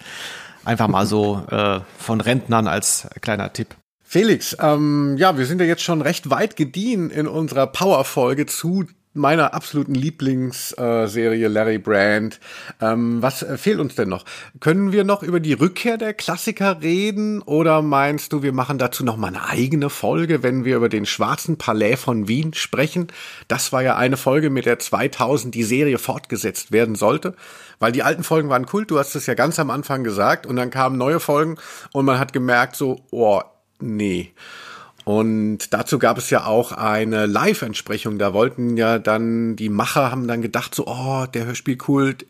Einfach 0.64 0.88
mal 0.88 1.06
so 1.06 1.42
äh, 1.50 1.80
von 1.98 2.20
Rentnern 2.20 2.66
als 2.66 3.08
kleiner 3.20 3.52
Tipp. 3.52 3.76
Felix, 4.02 4.56
ähm, 4.58 5.16
ja, 5.18 5.36
wir 5.36 5.44
sind 5.44 5.60
ja 5.60 5.66
jetzt 5.66 5.82
schon 5.82 6.00
recht 6.00 6.30
weit 6.30 6.56
gediehen 6.56 7.10
in 7.10 7.26
unserer 7.26 7.66
Power-Folge 7.66 8.46
zu 8.46 8.86
meiner 9.18 9.54
absoluten 9.54 9.94
Lieblingsserie 9.94 11.48
Larry 11.48 11.78
Brand. 11.78 12.40
Ähm, 12.80 13.20
was 13.20 13.42
äh, 13.42 13.58
fehlt 13.58 13.80
uns 13.80 13.94
denn 13.94 14.08
noch? 14.08 14.24
Können 14.60 14.92
wir 14.92 15.04
noch 15.04 15.22
über 15.22 15.40
die 15.40 15.52
Rückkehr 15.52 15.98
der 15.98 16.14
Klassiker 16.14 16.80
reden 16.80 17.42
oder 17.42 17.82
meinst 17.82 18.32
du, 18.32 18.42
wir 18.42 18.52
machen 18.52 18.78
dazu 18.78 19.04
noch 19.04 19.16
mal 19.16 19.28
eine 19.28 19.46
eigene 19.48 19.90
Folge, 19.90 20.42
wenn 20.42 20.64
wir 20.64 20.76
über 20.76 20.88
den 20.88 21.06
Schwarzen 21.06 21.58
Palais 21.58 21.96
von 21.96 22.28
Wien 22.28 22.54
sprechen? 22.54 23.08
Das 23.48 23.72
war 23.72 23.82
ja 23.82 23.96
eine 23.96 24.16
Folge, 24.16 24.50
mit 24.50 24.66
der 24.66 24.78
2000 24.78 25.54
die 25.54 25.64
Serie 25.64 25.98
fortgesetzt 25.98 26.72
werden 26.72 26.94
sollte, 26.94 27.34
weil 27.78 27.92
die 27.92 28.02
alten 28.02 28.24
Folgen 28.24 28.48
waren 28.48 28.66
Kult. 28.66 28.90
Du 28.90 28.98
hast 28.98 29.14
es 29.14 29.26
ja 29.26 29.34
ganz 29.34 29.58
am 29.58 29.70
Anfang 29.70 30.04
gesagt 30.04 30.46
und 30.46 30.56
dann 30.56 30.70
kamen 30.70 30.96
neue 30.96 31.20
Folgen 31.20 31.56
und 31.92 32.04
man 32.04 32.18
hat 32.18 32.32
gemerkt 32.32 32.76
so, 32.76 33.00
oh, 33.10 33.42
nee. 33.80 34.32
Und 35.08 35.72
dazu 35.72 35.98
gab 35.98 36.18
es 36.18 36.28
ja 36.28 36.44
auch 36.44 36.70
eine 36.70 37.24
Live-Entsprechung. 37.24 38.18
Da 38.18 38.34
wollten 38.34 38.76
ja 38.76 38.98
dann, 38.98 39.56
die 39.56 39.70
Macher 39.70 40.10
haben 40.10 40.28
dann 40.28 40.42
gedacht, 40.42 40.74
so, 40.74 40.86
oh, 40.86 41.24
der 41.24 41.46
Hörspielkult, 41.46 42.26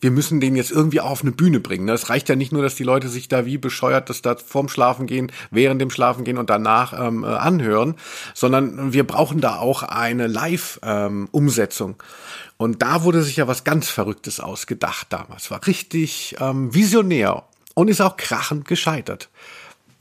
wir 0.00 0.10
müssen 0.10 0.40
den 0.40 0.56
jetzt 0.56 0.70
irgendwie 0.70 1.02
auf 1.02 1.20
eine 1.20 1.32
Bühne 1.32 1.60
bringen. 1.60 1.86
Es 1.90 2.08
reicht 2.08 2.30
ja 2.30 2.34
nicht 2.34 2.52
nur, 2.52 2.62
dass 2.62 2.74
die 2.74 2.84
Leute 2.84 3.10
sich 3.10 3.28
da 3.28 3.44
wie 3.44 3.58
bescheuert 3.58 4.08
das 4.08 4.22
da 4.22 4.34
vorm 4.34 4.70
Schlafen 4.70 5.06
gehen, 5.06 5.30
während 5.50 5.78
dem 5.78 5.90
Schlafen 5.90 6.24
gehen 6.24 6.38
und 6.38 6.48
danach 6.48 6.98
ähm, 6.98 7.22
äh, 7.22 7.26
anhören, 7.26 7.96
sondern 8.32 8.94
wir 8.94 9.06
brauchen 9.06 9.42
da 9.42 9.58
auch 9.58 9.82
eine 9.82 10.26
Live-Umsetzung. 10.26 12.02
Und 12.56 12.80
da 12.80 13.02
wurde 13.02 13.22
sich 13.24 13.36
ja 13.36 13.46
was 13.46 13.62
ganz 13.64 13.90
Verrücktes 13.90 14.40
ausgedacht 14.40 15.08
damals. 15.10 15.50
War 15.50 15.66
richtig 15.66 16.34
ähm, 16.40 16.74
visionär 16.74 17.44
und 17.74 17.88
ist 17.88 18.00
auch 18.00 18.16
krachend 18.16 18.66
gescheitert. 18.66 19.28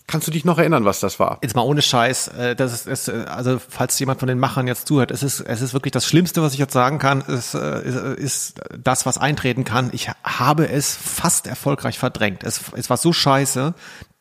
Kannst 0.07 0.27
du 0.27 0.31
dich 0.31 0.45
noch 0.45 0.59
erinnern, 0.59 0.85
was 0.85 0.99
das 0.99 1.19
war? 1.19 1.39
Jetzt 1.41 1.55
mal 1.55 1.63
ohne 1.63 1.81
Scheiß, 1.81 2.27
äh, 2.29 2.55
das 2.55 2.73
ist, 2.73 2.87
ist 2.87 3.07
äh, 3.07 3.25
also 3.27 3.59
falls 3.59 3.97
jemand 3.97 4.19
von 4.19 4.27
den 4.27 4.37
Machern 4.37 4.67
jetzt 4.67 4.87
zuhört, 4.87 5.09
es 5.09 5.23
ist, 5.23 5.39
es 5.39 5.61
ist 5.61 5.73
wirklich 5.73 5.93
das 5.93 6.05
Schlimmste, 6.05 6.43
was 6.43 6.53
ich 6.53 6.59
jetzt 6.59 6.73
sagen 6.73 6.99
kann, 6.99 7.21
ist, 7.21 7.55
äh, 7.55 7.81
ist, 7.83 7.95
ist 7.95 8.61
das, 8.77 9.05
was 9.07 9.17
eintreten 9.17 9.63
kann. 9.63 9.89
Ich 9.93 10.09
habe 10.23 10.69
es 10.69 10.95
fast 10.95 11.47
erfolgreich 11.47 11.97
verdrängt. 11.97 12.43
Es, 12.43 12.61
es 12.75 12.89
war 12.89 12.97
so 12.97 13.13
scheiße, 13.13 13.73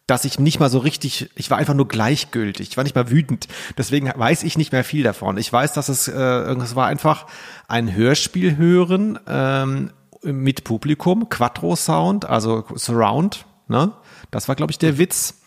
dass 0.07 0.25
ich 0.25 0.39
nicht 0.39 0.59
mal 0.59 0.71
so 0.71 0.79
richtig, 0.79 1.31
ich 1.35 1.51
war 1.51 1.59
einfach 1.59 1.75
nur 1.75 1.89
gleichgültig, 1.89 2.69
ich 2.69 2.77
war 2.77 2.85
nicht 2.85 2.95
mal 2.95 3.11
wütend. 3.11 3.49
Deswegen 3.77 4.11
weiß 4.15 4.43
ich 4.43 4.57
nicht 4.57 4.73
mehr 4.73 4.85
viel 4.85 5.03
davon. 5.03 5.37
Ich 5.37 5.53
weiß, 5.53 5.75
dass 5.75 5.91
es, 5.91 6.09
äh, 6.09 6.15
es 6.15 6.75
war 6.77 6.87
einfach 6.87 7.27
ein 7.69 7.95
Hörspiel 7.95 8.57
hören 8.57 9.19
ähm, 9.27 9.91
mit 10.23 10.65
Publikum, 10.65 11.29
Quattro 11.29 11.77
Sound, 11.77 12.25
also 12.25 12.65
Surround, 12.75 13.45
ne? 13.69 13.93
Das 14.31 14.49
war, 14.49 14.57
glaube 14.57 14.73
ich, 14.73 14.79
der 14.79 14.99
Witz 14.99 15.43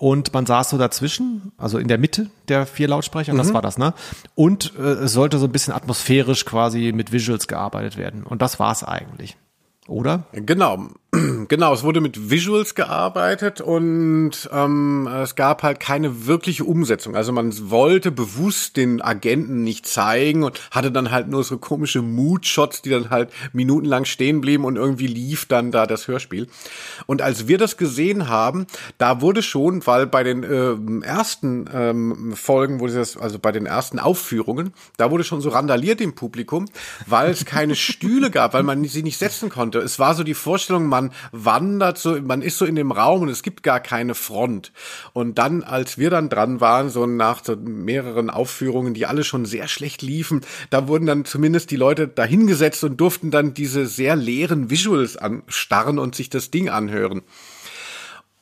und 0.00 0.32
man 0.32 0.46
saß 0.46 0.70
so 0.70 0.78
dazwischen, 0.78 1.50
also 1.58 1.76
in 1.76 1.88
der 1.88 1.98
Mitte 1.98 2.30
der 2.46 2.66
vier 2.66 2.86
Lautsprecher, 2.86 3.32
mhm. 3.32 3.38
das 3.38 3.52
war 3.52 3.62
das, 3.62 3.78
ne? 3.78 3.94
Und 4.36 4.72
äh, 4.78 4.82
es 4.82 5.12
sollte 5.12 5.38
so 5.38 5.46
ein 5.46 5.52
bisschen 5.52 5.74
atmosphärisch 5.74 6.44
quasi 6.44 6.92
mit 6.94 7.10
Visuals 7.10 7.48
gearbeitet 7.48 7.96
werden. 7.96 8.22
Und 8.22 8.40
das 8.40 8.60
war's 8.60 8.84
eigentlich. 8.84 9.36
Oder? 9.88 10.22
Genau. 10.32 10.90
Genau, 11.10 11.72
es 11.72 11.84
wurde 11.84 12.02
mit 12.02 12.30
Visuals 12.30 12.74
gearbeitet 12.74 13.62
und 13.62 14.32
ähm, 14.52 15.06
es 15.06 15.36
gab 15.36 15.62
halt 15.62 15.80
keine 15.80 16.26
wirkliche 16.26 16.64
Umsetzung. 16.64 17.16
Also 17.16 17.32
man 17.32 17.70
wollte 17.70 18.10
bewusst 18.10 18.76
den 18.76 19.00
Agenten 19.00 19.62
nicht 19.64 19.86
zeigen 19.86 20.44
und 20.44 20.60
hatte 20.70 20.92
dann 20.92 21.10
halt 21.10 21.28
nur 21.28 21.42
so 21.44 21.56
komische 21.56 22.02
Mood-Shots, 22.02 22.82
die 22.82 22.90
dann 22.90 23.08
halt 23.08 23.30
minutenlang 23.54 24.04
stehen 24.04 24.42
blieben 24.42 24.66
und 24.66 24.76
irgendwie 24.76 25.06
lief 25.06 25.46
dann 25.46 25.72
da 25.72 25.86
das 25.86 26.08
Hörspiel. 26.08 26.46
Und 27.06 27.22
als 27.22 27.48
wir 27.48 27.56
das 27.56 27.78
gesehen 27.78 28.28
haben, 28.28 28.66
da 28.98 29.22
wurde 29.22 29.42
schon, 29.42 29.86
weil 29.86 30.06
bei 30.06 30.24
den 30.24 30.42
äh, 30.42 31.06
ersten 31.06 31.70
ähm, 31.72 32.34
Folgen, 32.36 32.80
wurde 32.80 32.92
das, 32.92 33.16
also 33.16 33.38
bei 33.38 33.52
den 33.52 33.64
ersten 33.64 33.98
Aufführungen, 33.98 34.74
da 34.98 35.10
wurde 35.10 35.24
schon 35.24 35.40
so 35.40 35.48
randaliert 35.48 36.02
im 36.02 36.14
Publikum, 36.14 36.66
weil 37.06 37.30
es 37.30 37.46
keine 37.46 37.76
Stühle 37.76 38.30
gab, 38.30 38.52
weil 38.52 38.62
man 38.62 38.84
sie 38.84 39.02
nicht 39.02 39.16
setzen 39.16 39.48
konnte. 39.48 39.78
Es 39.78 39.98
war 39.98 40.14
so 40.14 40.22
die 40.22 40.34
Vorstellung, 40.34 40.86
man 41.00 41.12
wandert 41.32 41.98
so, 41.98 42.20
man 42.20 42.42
ist 42.42 42.58
so 42.58 42.64
in 42.64 42.74
dem 42.74 42.92
Raum 42.92 43.22
und 43.22 43.28
es 43.28 43.42
gibt 43.42 43.62
gar 43.62 43.80
keine 43.80 44.14
Front. 44.14 44.72
Und 45.12 45.38
dann, 45.38 45.62
als 45.62 45.98
wir 45.98 46.10
dann 46.10 46.28
dran 46.28 46.60
waren, 46.60 46.90
so 46.90 47.06
nach 47.06 47.44
so 47.44 47.56
mehreren 47.56 48.30
Aufführungen, 48.30 48.94
die 48.94 49.06
alle 49.06 49.24
schon 49.24 49.46
sehr 49.46 49.68
schlecht 49.68 50.02
liefen, 50.02 50.42
da 50.70 50.88
wurden 50.88 51.06
dann 51.06 51.24
zumindest 51.24 51.70
die 51.70 51.76
Leute 51.76 52.08
dahingesetzt 52.08 52.84
und 52.84 53.00
durften 53.00 53.30
dann 53.30 53.54
diese 53.54 53.86
sehr 53.86 54.16
leeren 54.16 54.70
Visuals 54.70 55.16
anstarren 55.16 55.98
und 55.98 56.14
sich 56.14 56.30
das 56.30 56.50
Ding 56.50 56.68
anhören. 56.68 57.22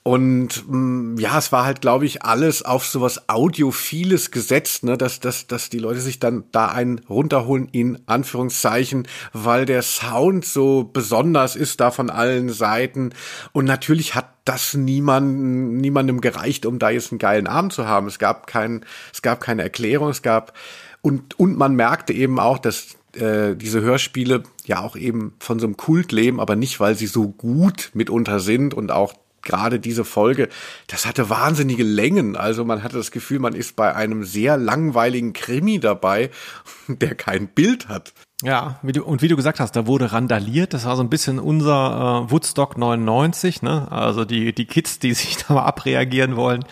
Und 0.06 0.68
mh, 0.68 0.76
mm, 0.76 1.16
ja, 1.18 1.36
es 1.36 1.50
war 1.50 1.64
halt, 1.64 1.80
glaube 1.80 2.06
ich, 2.06 2.22
alles 2.22 2.64
auf 2.64 2.86
sowas 2.86 3.28
Audiophiles 3.28 4.30
gesetzt, 4.30 4.84
ne, 4.84 4.96
dass, 4.96 5.18
dass, 5.18 5.48
dass 5.48 5.68
die 5.68 5.80
Leute 5.80 6.00
sich 6.00 6.20
dann 6.20 6.44
da 6.52 6.68
einen 6.68 7.00
runterholen, 7.08 7.68
in 7.72 7.98
Anführungszeichen, 8.06 9.08
weil 9.32 9.66
der 9.66 9.82
Sound 9.82 10.44
so 10.44 10.84
besonders 10.84 11.56
ist 11.56 11.80
da 11.80 11.90
von 11.90 12.08
allen 12.08 12.50
Seiten. 12.50 13.10
Und 13.50 13.64
natürlich 13.64 14.14
hat 14.14 14.28
das 14.44 14.74
niemand, 14.74 15.40
niemandem 15.80 16.20
gereicht, 16.20 16.66
um 16.66 16.78
da 16.78 16.90
jetzt 16.90 17.10
einen 17.10 17.18
geilen 17.18 17.48
Abend 17.48 17.72
zu 17.72 17.88
haben. 17.88 18.06
Es 18.06 18.20
gab 18.20 18.46
kein, 18.46 18.84
es 19.12 19.22
gab 19.22 19.40
keine 19.40 19.64
Erklärung, 19.64 20.10
es 20.10 20.22
gab, 20.22 20.52
und, 21.02 21.36
und 21.36 21.58
man 21.58 21.74
merkte 21.74 22.12
eben 22.12 22.38
auch, 22.38 22.58
dass 22.58 22.94
äh, 23.14 23.56
diese 23.56 23.80
Hörspiele 23.80 24.44
ja 24.66 24.82
auch 24.82 24.94
eben 24.94 25.34
von 25.40 25.58
so 25.58 25.66
einem 25.66 25.76
Kult 25.76 26.12
leben, 26.12 26.38
aber 26.38 26.54
nicht, 26.54 26.78
weil 26.78 26.94
sie 26.94 27.08
so 27.08 27.26
gut 27.26 27.90
mitunter 27.92 28.38
sind 28.38 28.72
und 28.72 28.92
auch 28.92 29.12
gerade 29.46 29.80
diese 29.80 30.04
Folge, 30.04 30.50
das 30.88 31.06
hatte 31.06 31.30
wahnsinnige 31.30 31.84
Längen. 31.84 32.36
Also 32.36 32.64
man 32.64 32.82
hatte 32.82 32.96
das 32.96 33.10
Gefühl, 33.10 33.38
man 33.38 33.54
ist 33.54 33.76
bei 33.76 33.94
einem 33.94 34.24
sehr 34.24 34.58
langweiligen 34.58 35.32
Krimi 35.32 35.80
dabei, 35.80 36.30
der 36.88 37.14
kein 37.14 37.48
Bild 37.48 37.88
hat. 37.88 38.12
Ja, 38.42 38.78
wie 38.82 38.92
du, 38.92 39.02
und 39.02 39.22
wie 39.22 39.28
du 39.28 39.36
gesagt 39.36 39.60
hast, 39.60 39.76
da 39.76 39.86
wurde 39.86 40.12
randaliert. 40.12 40.74
Das 40.74 40.84
war 40.84 40.94
so 40.96 41.02
ein 41.02 41.08
bisschen 41.08 41.38
unser 41.38 42.26
äh, 42.26 42.30
Woodstock 42.30 42.76
99, 42.76 43.62
ne? 43.62 43.90
Also 43.90 44.26
die, 44.26 44.54
die 44.54 44.66
Kids, 44.66 44.98
die 44.98 45.14
sich 45.14 45.38
da 45.48 45.54
mal 45.54 45.64
abreagieren 45.64 46.36
wollen. 46.36 46.64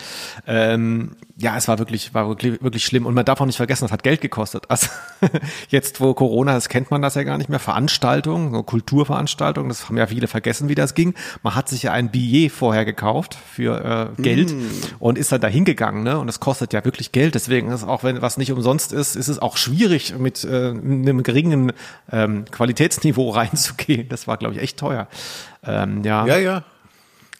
Ähm, 0.47 1.17
ja, 1.37 1.57
es 1.57 1.67
war 1.67 1.81
wirklich, 1.81 2.15
war 2.15 2.29
wirklich, 2.29 2.63
wirklich 2.63 2.85
schlimm. 2.85 3.07
Und 3.07 3.15
man 3.15 3.25
darf 3.25 3.41
auch 3.41 3.47
nicht 3.47 3.57
vergessen, 3.57 3.85
das 3.85 3.91
hat 3.93 4.05
Geld 4.05 4.21
gekostet. 4.21 4.67
Also 4.69 4.87
jetzt, 5.69 6.01
wo 6.01 6.15
Corona 6.15 6.57
ist, 6.57 6.69
kennt 6.69 6.93
man 6.93 7.03
das 7.03 7.17
ja 7.17 7.25
gar 7.25 7.39
nicht 7.39 7.51
mehr. 7.51 7.59
Veranstaltungen, 7.59 8.53
so 8.55 8.63
Kulturveranstaltungen, 8.63 9.69
das 9.69 9.89
haben 9.89 9.97
ja 9.97 10.07
viele 10.07 10.29
vergessen, 10.29 10.69
wie 10.69 10.77
das 10.77 10.95
ging. 10.95 11.15
Man 11.43 11.57
hat 11.57 11.69
sich 11.69 11.83
ja 11.85 11.93
ein 11.93 12.11
Billet 12.13 12.53
vorher 12.53 12.85
gekauft 12.85 13.37
für 13.53 14.13
äh, 14.17 14.23
Geld 14.23 14.53
Mm. 14.53 14.61
und 15.01 15.19
ist 15.19 15.33
dann 15.33 15.41
da 15.41 15.49
hingegangen, 15.49 16.03
ne? 16.05 16.19
Und 16.19 16.27
das 16.27 16.39
kostet 16.39 16.73
ja 16.73 16.85
wirklich 16.85 17.13
Geld. 17.13 17.35
Deswegen 17.35 17.71
ist 17.71 17.83
auch, 17.83 18.05
wenn 18.05 18.23
was 18.23 18.37
nicht 18.37 18.53
umsonst 18.53 18.93
ist, 18.93 19.17
ist 19.17 19.29
es 19.29 19.41
auch 19.41 19.57
schwierig, 19.57 20.17
mit 20.19 20.45
äh, 20.45 20.69
einem 20.71 21.23
geringen 21.23 21.73
ähm, 22.13 22.45
Qualitätsniveau 22.51 23.31
reinzugehen. 23.35 24.09
Das 24.09 24.29
war, 24.29 24.37
glaube 24.37 24.55
ich, 24.55 24.61
echt 24.61 24.79
teuer. 24.79 25.09
Ähm, 25.65 26.05
ja. 26.05 26.27
Ja, 26.27 26.37
ja. 26.39 26.65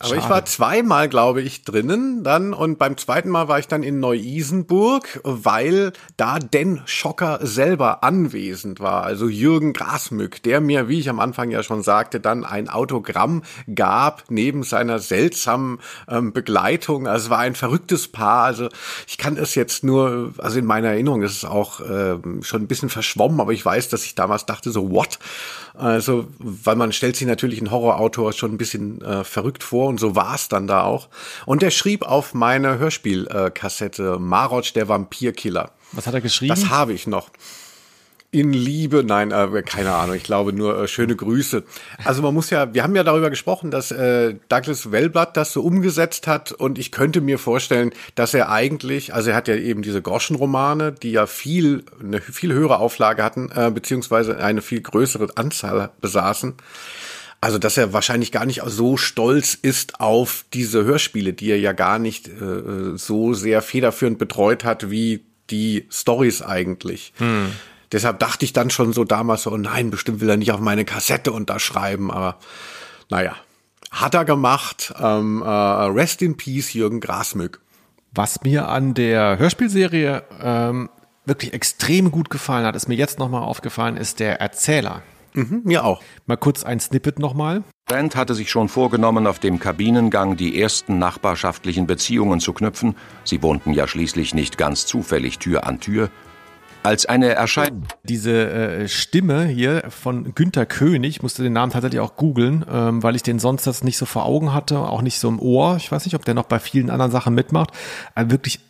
Aber 0.01 0.17
ich 0.17 0.29
war 0.29 0.45
zweimal, 0.45 1.09
glaube 1.09 1.41
ich, 1.41 1.63
drinnen 1.63 2.25
dann 2.25 2.53
und 2.53 2.79
beim 2.79 2.97
zweiten 2.97 3.29
Mal 3.29 3.49
war 3.49 3.59
ich 3.59 3.69
dann 3.69 3.83
in 3.83 4.01
Neu-Isenburg, 4.01 5.21
weil 5.23 5.93
da 6.17 6.39
Den 6.39 6.83
Schocker 6.85 7.39
selber 7.43 8.03
anwesend 8.03 8.81
war. 8.81 9.05
Also 9.05 9.29
Jürgen 9.29 9.73
Grasmück, 9.73 10.43
der 10.43 10.61
mir, 10.61 10.89
wie 10.89 10.99
ich 10.99 11.09
am 11.09 11.21
Anfang 11.21 11.51
ja 11.51 11.63
schon 11.63 11.83
sagte, 11.83 12.19
dann 12.19 12.45
ein 12.45 12.69
Autogramm 12.69 13.43
gab 13.73 14.25
neben 14.31 14.65
seiner 14.65 14.99
seltsamen 14.99 15.79
ähm, 16.09 16.33
Begleitung. 16.33 17.07
Also 17.07 17.27
es 17.27 17.31
war 17.31 17.39
ein 17.39 17.55
verrücktes 17.55 18.09
Paar. 18.09 18.45
Also 18.45 18.69
ich 19.07 19.17
kann 19.17 19.37
es 19.37 19.55
jetzt 19.55 19.85
nur, 19.85 20.35
also 20.39 20.59
in 20.59 20.67
meiner 20.67 20.89
Erinnerung 20.89 21.23
ist 21.23 21.37
es 21.37 21.45
auch 21.45 21.81
ähm, 21.81 22.43
schon 22.43 22.63
ein 22.63 22.69
bisschen 22.69 22.89
verschwommen, 22.89 23.41
aber 23.41 23.53
ich 23.53 23.65
weiß, 23.65 23.89
dass 23.91 24.05
ich 24.05 24.15
damals 24.15 24.45
dachte 24.45 24.71
so, 24.71 24.91
what? 24.91 25.19
Also, 25.77 26.29
weil 26.39 26.77
man 26.77 26.93
stellt 26.93 27.17
sich 27.17 27.27
natürlich 27.27 27.59
einen 27.59 27.73
Horrorautor 27.73 28.33
schon 28.33 28.53
ein 28.53 28.59
bisschen 28.59 29.03
äh, 29.03 29.25
verrückt 29.25 29.65
vor 29.65 29.89
und 29.95 30.01
so 30.01 30.17
war 30.17 30.35
es 30.35 30.49
dann 30.49 30.67
da 30.67 30.83
auch. 30.83 31.09
Und 31.47 31.63
der 31.63 31.71
schrieb 31.71 32.03
auf 32.03 32.35
meine 32.35 32.79
Hörspielkassette 32.79 34.19
Marotsch, 34.19 34.75
der 34.75 34.89
Vampirkiller. 34.89 35.71
Was 35.93 36.09
hat 36.09 36.15
er 36.15 36.21
geschrieben? 36.21 36.53
Das 36.53 36.69
habe 36.69 36.93
ich 36.93 37.07
noch. 37.07 37.31
In 38.33 38.53
Liebe, 38.53 39.05
nein, 39.05 39.31
äh, 39.31 39.63
keine 39.63 39.95
Ahnung, 39.95 40.17
ich 40.17 40.25
glaube 40.25 40.53
nur 40.53 40.77
äh, 40.83 40.89
schöne 40.89 41.15
Grüße. 41.15 41.63
Also 42.05 42.23
man 42.23 42.35
muss 42.35 42.51
ja, 42.51 42.75
wir 42.75 42.83
haben 42.83 42.97
ja 42.97 43.05
darüber 43.05 43.31
gesprochen, 43.31 43.71
dass 43.71 43.93
äh, 43.93 44.35
Douglas 44.49 44.91
Wellblatt 44.91 45.37
das 45.37 45.53
so 45.53 45.63
umgesetzt 45.63 46.27
hat 46.27 46.51
und 46.51 46.77
ich 46.81 46.91
könnte 46.91 47.21
mir 47.21 47.39
vorstellen, 47.39 47.93
dass 48.17 48.35
er 48.35 48.51
eigentlich, 48.51 49.15
also 49.15 49.31
er 49.31 49.37
hat 49.37 49.47
ja 49.47 49.55
eben 49.55 49.83
diese 49.83 50.03
Groschenromane, 50.03 50.91
die 50.91 51.13
ja 51.13 51.27
viel, 51.27 51.85
eine 52.03 52.21
viel 52.21 52.53
höhere 52.53 52.81
Auflage 52.81 53.23
hatten, 53.23 53.53
äh, 53.55 53.71
beziehungsweise 53.71 54.39
eine 54.39 54.63
viel 54.63 54.81
größere 54.81 55.29
Anzahl 55.37 55.91
besaßen. 56.01 56.55
Also, 57.45 57.59
dass 57.59 57.77
er 57.77 57.93
wahrscheinlich 57.93 58.33
gar 58.33 58.47
nicht 58.47 58.63
so 58.65 58.97
stolz 58.97 59.53
ist 59.53 60.01
auf 60.01 60.47
diese 60.55 60.85
Hörspiele, 60.85 61.35
die 61.35 61.51
er 61.51 61.59
ja 61.59 61.73
gar 61.73 61.99
nicht 61.99 62.27
äh, 62.27 62.97
so 62.97 63.35
sehr 63.35 63.61
federführend 63.61 64.17
betreut 64.17 64.65
hat, 64.65 64.91
wie 64.91 65.27
die 65.51 65.87
Stories 65.91 66.41
eigentlich. 66.41 67.13
Deshalb 67.93 68.19
dachte 68.19 68.47
ich 68.47 68.55
dann 68.55 68.71
schon 68.71 68.95
so 68.95 69.05
damals 69.05 69.43
so, 69.43 69.53
oh 69.53 69.59
nein, 69.59 69.91
bestimmt 69.91 70.23
will 70.23 70.31
er 70.31 70.39
nicht 70.39 70.53
auf 70.53 70.61
meine 70.61 70.87
Kassette 70.87 71.33
unterschreiben, 71.33 72.11
aber 72.11 72.39
naja, 73.11 73.37
hat 73.91 74.15
er 74.15 74.25
gemacht. 74.25 74.95
Ähm, 74.99 75.43
äh, 75.43 75.47
Rest 75.47 76.23
in 76.23 76.39
Peace, 76.39 76.73
Jürgen 76.73 77.01
Grasmück. 77.01 77.61
Was 78.15 78.41
mir 78.43 78.69
an 78.69 78.95
der 78.95 79.39
Hörspielserie 79.39 80.23
ähm, 80.41 80.89
wirklich 81.27 81.53
extrem 81.53 82.11
gut 82.11 82.31
gefallen 82.31 82.65
hat, 82.65 82.75
ist 82.75 82.89
mir 82.89 82.97
jetzt 82.97 83.19
nochmal 83.19 83.43
aufgefallen, 83.43 83.99
ist 83.99 84.19
der 84.19 84.41
Erzähler. 84.41 85.03
Mhm, 85.35 85.63
mir 85.65 85.85
auch. 85.85 86.03
Mal 86.27 86.37
kurz 86.37 86.65
ein 86.65 86.81
Snippet 86.81 87.19
nochmal. 87.19 87.65
Brand 87.87 88.17
hatte 88.17 88.35
sich 88.35 88.51
schon 88.51 88.69
vorgenommen, 88.69 89.27
auf 89.27 89.39
dem 89.39 89.59
Kabinengang 89.59 90.37
die 90.37 90.61
ersten 90.61 90.99
nachbarschaftlichen 90.99 91.87
Beziehungen 91.87 92.41
zu 92.41 92.53
knüpfen. 92.53 92.95
Sie 93.25 93.43
wohnten 93.43 93.73
ja 93.73 93.87
schließlich 93.87 94.33
nicht 94.33 94.57
ganz 94.57 94.87
zufällig 94.87 95.39
Tür 95.39 95.67
an 95.67 95.81
Tür. 95.81 96.09
Als 96.85 97.07
eine 97.07 97.31
Erscheinung. 97.31 97.85
Diese 98.03 98.51
äh, 98.51 98.89
Stimme 98.89 99.47
hier 99.47 99.85
von 99.89 100.35
Günter 100.35 100.67
König, 100.67 101.17
ich 101.17 101.23
musste 101.23 101.43
den 101.43 101.55
Namen 101.55 101.73
tatsächlich 101.73 102.01
auch 102.01 102.15
googeln, 102.15 102.65
ähm, 102.71 103.03
weil 103.03 103.17
ich 103.17 103.23
den 103.23 103.39
sonst 103.39 103.65
jetzt 103.65 103.85
nicht 103.85 103.97
so 103.97 104.05
vor 104.05 104.27
Augen 104.27 104.53
hatte, 104.53 104.79
auch 104.79 105.01
nicht 105.01 105.19
so 105.19 105.29
im 105.29 105.41
Ohr. 105.41 105.77
Ich 105.77 105.91
weiß 105.91 106.05
nicht, 106.05 106.15
ob 106.15 106.27
der 106.27 106.35
noch 106.35 106.45
bei 106.45 106.59
vielen 106.59 106.91
anderen 106.91 107.11
Sachen 107.11 107.35
mitmacht. 107.35 107.71
Äh, 108.15 108.27
wirklich 108.29 108.61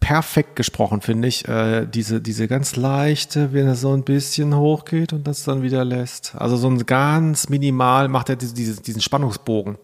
perfekt 0.00 0.56
gesprochen, 0.56 1.00
finde 1.00 1.28
ich. 1.28 1.46
Äh, 1.48 1.86
diese, 1.86 2.20
diese 2.20 2.48
ganz 2.48 2.76
leichte, 2.76 3.52
wenn 3.52 3.66
er 3.66 3.74
so 3.74 3.92
ein 3.92 4.04
bisschen 4.04 4.54
hochgeht 4.56 5.12
und 5.12 5.26
das 5.26 5.44
dann 5.44 5.62
wieder 5.62 5.84
lässt. 5.84 6.34
Also 6.36 6.56
so 6.56 6.68
ein 6.68 6.86
ganz 6.86 7.48
minimal 7.48 8.08
macht 8.08 8.28
er 8.30 8.36
diese, 8.36 8.54
diese, 8.54 8.80
diesen 8.80 9.00
Spannungsbogen. 9.00 9.76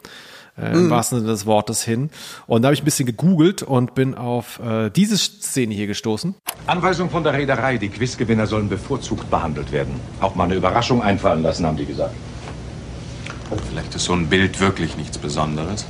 Äh, 0.57 0.73
Im 0.73 0.85
Mhm. 0.87 0.91
wahrsten 0.91 1.19
Sinne 1.19 1.33
des 1.33 1.47
Wortes 1.47 1.83
hin. 1.83 2.11
Und 2.47 2.63
da 2.63 2.69
habe 2.69 2.75
ich 2.75 2.83
ein 2.83 2.85
bisschen 2.85 3.07
gegoogelt 3.07 3.63
und 3.65 3.95
bin 3.97 4.15
auf 4.15 4.61
äh, 4.61 4.89
diese 4.91 5.19
Szene 5.19 5.75
hier 5.75 5.89
gestoßen. 5.89 6.35
Anweisung 6.69 7.11
von 7.11 7.25
der 7.25 7.33
Reederei, 7.35 7.77
die 7.77 7.89
Quizgewinner 7.89 8.47
sollen 8.47 8.69
bevorzugt 8.69 9.29
behandelt 9.31 9.73
werden. 9.73 9.95
Auch 10.21 10.37
mal 10.37 10.45
eine 10.45 10.55
Überraschung 10.55 11.03
einfallen 11.03 11.43
lassen, 11.43 11.67
haben 11.67 11.77
die 11.77 11.87
gesagt. 11.87 12.15
Vielleicht 13.69 13.95
ist 13.95 14.05
so 14.05 14.13
ein 14.15 14.29
Bild 14.29 14.61
wirklich 14.61 14.97
nichts 14.97 15.19
Besonderes. 15.19 15.85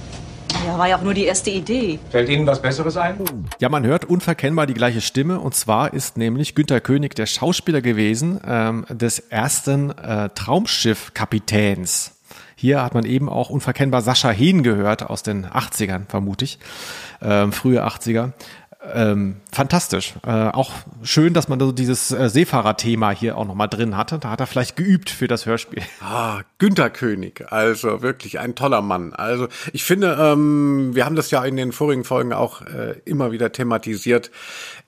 Ja, 0.65 0.79
war 0.79 0.89
ja 0.89 0.97
auch 0.97 1.03
nur 1.03 1.13
die 1.13 1.25
erste 1.25 1.51
Idee. 1.51 1.99
Fällt 2.11 2.31
Ihnen 2.31 2.47
was 2.47 2.63
Besseres 2.63 2.97
ein? 2.97 3.19
Ja, 3.61 3.69
man 3.69 3.85
hört 3.85 4.07
unverkennbar 4.07 4.67
die 4.67 4.73
gleiche 4.73 5.03
Stimme 5.03 5.39
und 5.39 5.55
zwar 5.55 5.93
ist 5.93 6.17
nämlich 6.17 6.55
Günter 6.55 6.81
König 6.81 7.15
der 7.15 7.27
Schauspieler 7.27 7.83
gewesen 7.83 8.41
ähm, 8.47 8.87
des 8.89 9.19
ersten 9.19 9.91
äh, 9.91 10.31
Traumschiff-Kapitäns. 10.31 12.13
Hier 12.57 12.83
hat 12.83 12.95
man 12.95 13.05
eben 13.05 13.29
auch 13.29 13.51
unverkennbar 13.51 14.01
Sascha 14.01 14.31
Hehn 14.31 14.63
gehört 14.63 15.03
aus 15.03 15.23
den 15.23 15.45
80ern, 15.45 16.07
vermute 16.09 16.47
ich, 16.47 16.59
ähm, 17.21 17.53
frühe 17.53 17.85
80er. 17.85 18.33
Ähm, 18.93 19.37
fantastisch. 19.51 20.15
Äh, 20.27 20.31
auch 20.31 20.71
schön, 21.03 21.33
dass 21.33 21.49
man 21.49 21.59
so 21.59 21.73
dieses 21.73 22.11
äh, 22.11 22.29
Seefahrer-Thema 22.29 23.11
hier 23.11 23.39
auch 23.39 23.47
nochmal 23.47 23.69
drin 23.69 23.97
hatte. 23.97 24.19
Da 24.19 24.31
hat 24.31 24.41
er 24.41 24.47
vielleicht 24.47 24.77
geübt 24.77 25.11
für 25.11 25.29
das 25.29 25.47
Hörspiel. 25.47 25.83
Ah, 26.01 26.43
Günter 26.59 26.91
König, 26.91 27.51
also 27.51 28.03
wirklich 28.03 28.39
ein 28.39 28.55
toller 28.55 28.83
Mann. 28.83 29.15
Also 29.15 29.49
ich 29.73 29.85
finde, 29.85 30.17
ähm, 30.21 30.95
wir 30.95 31.07
haben 31.07 31.17
das 31.17 31.31
ja 31.31 31.43
in 31.45 31.57
den 31.57 31.73
vorigen 31.73 32.05
Folgen 32.05 32.33
auch 32.33 32.61
äh, 32.63 33.01
immer 33.05 33.33
wieder 33.33 33.53
thematisiert. 33.53 34.31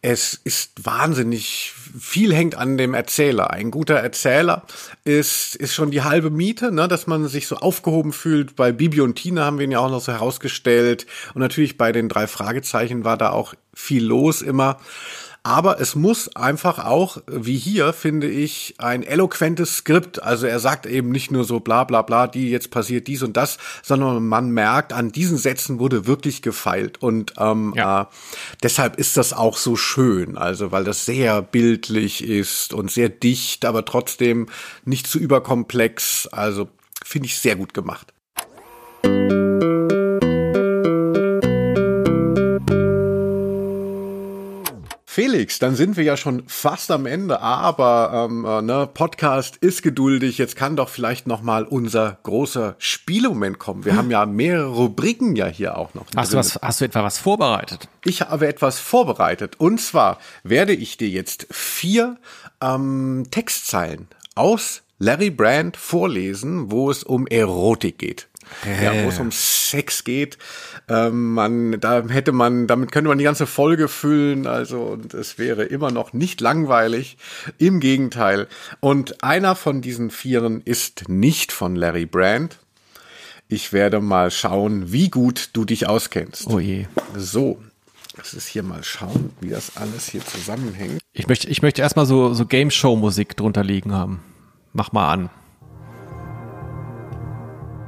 Es 0.03 0.35
ist 0.35 0.85
wahnsinnig, 0.85 1.73
viel 1.99 2.35
hängt 2.35 2.55
an 2.55 2.77
dem 2.77 2.95
Erzähler. 2.95 3.51
Ein 3.51 3.71
guter 3.71 3.95
Erzähler 3.95 4.63
ist, 5.05 5.57
ist 5.57 5.75
schon 5.75 5.91
die 5.91 6.03
halbe 6.03 6.31
Miete, 6.31 6.71
ne, 6.71 6.87
dass 6.87 7.07
man 7.07 7.29
sich 7.29 7.47
so 7.47 7.57
aufgehoben 7.57 8.13
fühlt. 8.13 8.57
Bei 8.57 8.73
Bibi 8.73 9.01
und 9.01 9.17
Tina 9.17 9.45
haben 9.45 9.59
wir 9.59 9.65
ihn 9.65 9.73
ja 9.73 9.81
auch 9.81 9.91
noch 9.91 10.01
so 10.01 10.13
herausgestellt. 10.13 11.07
Und 11.35 11.41
natürlich 11.41 11.79
bei 11.79 11.93
den 11.93 12.09
drei 12.09 12.27
Fragezeichen 12.27 13.05
war 13.05 13.17
da 13.17 13.31
auch 13.31 13.55
viel 13.77 14.05
los 14.05 14.43
immer. 14.43 14.79
Aber 15.47 15.81
es 15.81 15.95
muss 15.95 16.35
einfach 16.35 16.85
auch, 16.85 17.19
wie 17.29 17.57
hier, 17.57 17.93
finde 17.93 18.29
ich, 18.29 18.75
ein 18.79 19.05
eloquentes 19.05 19.77
Skript. 19.77 20.21
Also 20.21 20.49
er 20.49 20.59
sagt 20.59 20.87
eben 20.87 21.11
nicht 21.11 21.31
nur 21.31 21.45
so 21.45 21.61
bla 21.61 21.85
bla 21.85 22.03
bla, 22.03 22.27
die 22.27 22.51
jetzt 22.51 22.73
passiert 22.73 23.07
dies 23.07 23.23
und 23.23 23.37
das, 23.37 23.59
sondern 23.81 24.27
man 24.27 24.51
merkt, 24.51 24.93
an 24.93 25.13
diesen 25.13 25.39
Sätzen 25.39 25.79
wurde 25.79 26.05
wirklich 26.05 26.43
gefeilt. 26.43 27.01
Und 27.01 27.35
ähm, 27.39 27.75
äh, 27.77 28.07
deshalb 28.65 28.97
ist 28.97 29.17
das 29.17 29.33
auch 29.33 29.57
so 29.57 29.77
schön. 29.77 30.37
Also 30.37 30.73
weil 30.73 30.83
das 30.83 31.07
sehr 31.07 31.43
bildlich 31.43 32.25
ist 32.25 32.75
und 32.75 32.91
sehr 32.91 33.09
dicht, 33.09 33.65
aber 33.65 33.85
trotzdem 33.85 34.49
nicht 34.85 35.07
zu 35.07 35.21
überkomplex. 35.21 36.27
Also 36.33 36.69
finde 37.05 37.27
ich 37.27 37.39
sehr 37.39 37.55
gut 37.55 37.73
gemacht. 37.73 38.13
Felix, 45.17 45.59
dann 45.59 45.77
sind 45.77 45.97
wir 45.97 46.05
ja 46.05 46.15
schon 46.15 46.43
fast 46.47 46.91
am 46.91 47.07
Ende, 47.07 47.41
aber 47.41 48.29
ähm, 48.29 48.45
äh, 48.45 48.61
ne, 48.61 48.87
Podcast 48.87 49.57
ist 49.57 49.83
geduldig. 49.83 50.37
Jetzt 50.37 50.57
kann 50.57 50.77
doch 50.77 50.91
vielleicht 50.91 51.27
noch 51.27 51.41
mal 51.41 51.65
unser 51.65 52.19
großer 52.23 52.75
Spielmoment 52.77 53.59
kommen. 53.59 53.87
Wir 53.87 53.97
haben 53.97 54.11
ja 54.11 54.27
mehrere 54.27 54.67
Rubriken 54.67 55.35
ja 55.35 55.47
hier 55.47 55.79
auch 55.79 55.95
noch. 55.95 56.05
Hast 56.15 56.35
du, 56.35 56.37
was, 56.37 56.59
hast 56.61 56.83
du 56.83 56.85
etwa 56.85 57.03
was 57.03 57.17
vorbereitet? 57.17 57.89
Ich 58.05 58.21
habe 58.21 58.47
etwas 58.47 58.79
vorbereitet. 58.79 59.55
Und 59.57 59.81
zwar 59.81 60.19
werde 60.43 60.75
ich 60.75 60.99
dir 60.99 61.09
jetzt 61.09 61.47
vier 61.51 62.19
ähm, 62.61 63.25
Textzeilen 63.31 64.09
aus 64.35 64.83
Larry 64.99 65.31
Brand 65.31 65.79
vorlesen, 65.79 66.71
wo 66.71 66.91
es 66.91 67.03
um 67.03 67.27
Erotik 67.27 67.97
geht. 67.97 68.29
Ja, 68.83 69.05
wo 69.05 69.09
es 69.09 69.19
um 69.19 69.31
Sex 69.33 70.05
geht. 70.05 70.39
Ähm, 70.89 71.35
man, 71.35 71.81
da 71.81 72.05
hätte 72.09 72.33
man, 72.33 72.67
damit 72.67 72.93
könnte 72.93 73.09
man 73.09 73.19
die 73.19 73.25
ganze 73.25 73.47
Folge 73.47 73.89
füllen, 73.89 74.47
also 74.47 74.83
und 74.83 75.15
es 75.15 75.39
wäre 75.39 75.65
immer 75.65 75.91
noch 75.91 76.13
nicht 76.13 76.41
langweilig. 76.41 77.17
Im 77.59 77.81
Gegenteil. 77.81 78.49
Und 78.81 79.23
einer 79.23 79.55
von 79.57 79.83
diesen 79.83 80.11
Vieren 80.11 80.63
ist 80.65 81.09
nicht 81.09 81.53
von 81.53 81.77
Larry 81.77 82.07
Brand. 82.07 82.59
Ich 83.49 83.73
werde 83.73 84.01
mal 84.01 84.31
schauen, 84.31 84.91
wie 84.93 85.09
gut 85.09 85.51
du 85.53 85.65
dich 85.65 85.87
auskennst. 85.89 86.49
Oh 86.49 86.59
je. 86.59 86.87
So, 87.17 87.63
lass 88.17 88.33
es 88.33 88.47
hier 88.47 88.63
mal 88.63 88.83
schauen, 88.83 89.31
wie 89.41 89.51
das 89.51 89.77
alles 89.77 90.09
hier 90.09 90.25
zusammenhängt. 90.25 91.01
Ich 91.13 91.29
möchte, 91.29 91.49
ich 91.49 91.63
möchte 91.63 91.83
erstmal 91.83 92.07
so, 92.07 92.35
so 92.35 92.47
Game 92.47 92.71
Show 92.71 92.97
Musik 92.97 93.37
drunter 93.37 93.63
liegen 93.63 93.93
haben. 93.93 94.21
Mach 94.73 94.93
mal 94.93 95.13
an. 95.13 95.31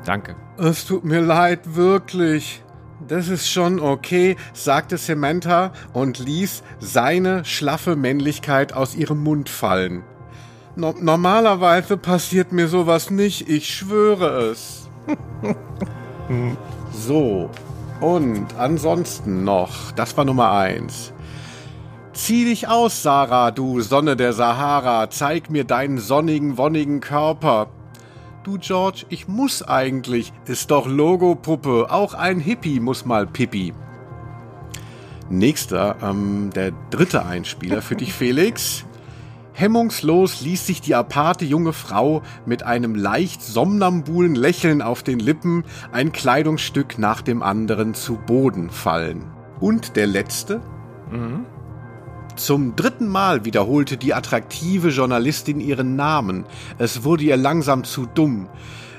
Danke. 0.09 0.37
Es 0.57 0.87
tut 0.87 1.05
mir 1.05 1.21
leid, 1.21 1.77
wirklich. 1.77 2.63
das 3.07 3.29
ist 3.29 3.51
schon 3.51 3.79
okay, 3.79 4.37
sagte 4.55 4.97
Samantha 4.97 5.73
und 5.93 6.19
ließ 6.19 6.63
seine 6.81 7.45
schlaffe 7.45 7.95
Männlichkeit 7.95 8.73
aus 8.73 8.95
ihrem 8.95 9.23
Mund 9.23 9.51
fallen. 9.51 10.05
No 10.77 10.95
normalerweise 10.99 11.99
passiert 11.99 12.53
mir 12.53 12.69
sowas 12.69 13.11
nicht, 13.11 13.51
ich 13.51 13.69
schwöre 13.69 14.51
es. 14.51 14.89
so, 16.93 17.51
und 18.01 18.47
ansonsten 18.57 19.45
noch, 19.45 19.93
das 19.93 20.17
war 20.17 20.25
Nummer 20.25 20.53
eins. 20.53 21.13
Zieh 22.15 22.47
dich 22.47 22.67
aus, 22.67 23.03
Sarah, 23.03 23.51
du 23.51 23.83
Sonne 23.83 24.17
der 24.17 24.33
Sahara, 24.33 25.11
zeig 25.11 25.51
mir 25.51 25.65
deinen 25.65 25.99
sonnigen, 25.99 26.57
wonnigen 26.57 27.01
Körper. 27.01 27.69
Du 28.45 28.57
George, 28.59 29.05
ich 29.09 29.26
muss 29.26 29.62
eigentlich, 29.62 30.32
ist 30.47 30.70
doch 30.70 30.86
Logopuppe, 30.86 31.89
auch 31.91 32.14
ein 32.14 32.39
Hippie 32.39 32.80
muss 32.80 33.05
mal 33.05 33.26
Pippi. 33.26 33.72
Nächster, 35.28 35.97
ähm, 36.03 36.51
der 36.55 36.72
dritte 36.91 37.26
Einspieler 37.26 37.82
für 37.82 37.97
dich, 37.97 38.12
Felix. 38.14 38.84
Hemmungslos 39.53 40.41
ließ 40.41 40.66
sich 40.66 40.80
die 40.80 40.95
aparte 40.95 41.45
junge 41.45 41.72
Frau 41.72 42.22
mit 42.47 42.62
einem 42.62 42.95
leicht 42.95 43.43
somnambulen 43.43 44.36
Lächeln 44.36 44.82
auf 44.82 45.03
den 45.03 45.18
Lippen 45.18 45.64
ein 45.91 46.12
Kleidungsstück 46.12 46.97
nach 46.97 47.22
dem 47.22 47.43
anderen 47.43 47.93
zu 47.93 48.14
Boden 48.14 48.70
fallen. 48.70 49.24
Und 49.59 49.97
der 49.97 50.07
letzte? 50.07 50.61
Zum 52.39 52.76
dritten 52.76 53.09
Mal 53.09 53.45
wiederholte 53.45 53.97
die 53.97 54.14
attraktive 54.14 54.91
Journalistin 54.91 55.59
ihren 55.59 55.97
Namen. 55.97 56.47
Es 56.78 57.03
wurde 57.03 57.24
ihr 57.24 57.36
langsam 57.36 57.82
zu 57.82 58.07
dumm. 58.07 58.49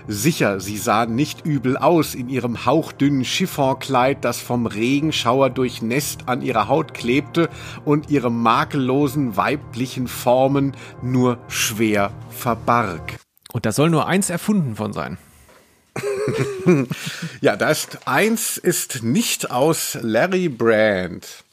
Sicher, 0.10 0.60
sie 0.60 0.78
sah 0.78 1.06
nicht 1.06 1.46
übel 1.46 1.78
aus 1.78 2.16
in 2.16 2.28
ihrem 2.28 2.66
hauchdünnen 2.66 3.24
Chiffonkleid, 3.24 4.26
das 4.26 4.42
vom 4.42 4.66
Regenschauer 4.66 5.50
durchnässt 5.52 6.28
an 6.28 6.42
ihrer 6.42 6.68
Haut 6.68 6.94
klebte 6.94 7.50
und 7.86 8.10
ihre 8.10 8.30
makellosen 8.30 9.38
weiblichen 9.38 10.10
Formen 10.10 10.76
nur 11.02 11.38
schwer 11.48 12.12
verbarg. 12.30 13.20
Und 13.54 13.66
da 13.66 13.72
soll 13.72 13.90
nur 13.90 14.06
eins 14.06 14.30
erfunden 14.30 14.76
von 14.76 14.92
sein. 14.92 15.18
ja, 17.42 17.56
das 17.56 17.88
eins 18.06 18.58
ist 18.58 19.02
nicht 19.02 19.50
aus 19.50 19.98
Larry 20.02 20.50
Brand. 20.50 21.46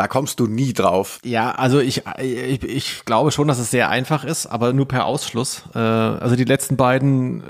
Da 0.00 0.08
kommst 0.08 0.40
du 0.40 0.46
nie 0.46 0.72
drauf. 0.72 1.18
Ja, 1.24 1.50
also 1.50 1.78
ich, 1.78 2.04
ich, 2.22 2.62
ich 2.62 3.04
glaube 3.04 3.32
schon, 3.32 3.48
dass 3.48 3.58
es 3.58 3.70
sehr 3.70 3.90
einfach 3.90 4.24
ist, 4.24 4.46
aber 4.46 4.72
nur 4.72 4.88
per 4.88 5.04
Ausschluss. 5.04 5.64
Äh, 5.74 5.78
also 5.78 6.36
die 6.36 6.46
letzten 6.46 6.78
beiden 6.78 7.42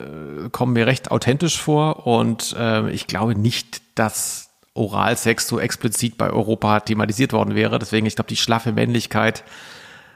äh, 0.47 0.51
kommen 0.51 0.73
mir 0.73 0.89
recht 0.89 1.13
authentisch 1.13 1.61
vor 1.61 2.09
und 2.09 2.57
äh, 2.59 2.91
ich 2.91 3.07
glaube 3.07 3.37
nicht, 3.37 3.83
dass 3.95 4.51
Oralsex 4.75 5.47
so 5.47 5.61
explizit 5.61 6.19
bei 6.19 6.29
Europa 6.29 6.81
thematisiert 6.81 7.33
worden 7.33 7.55
wäre. 7.55 7.79
Deswegen, 7.79 8.07
ich 8.07 8.17
glaube, 8.17 8.31
die 8.31 8.37
schlaffe 8.37 8.73
Männlichkeit 8.73 9.45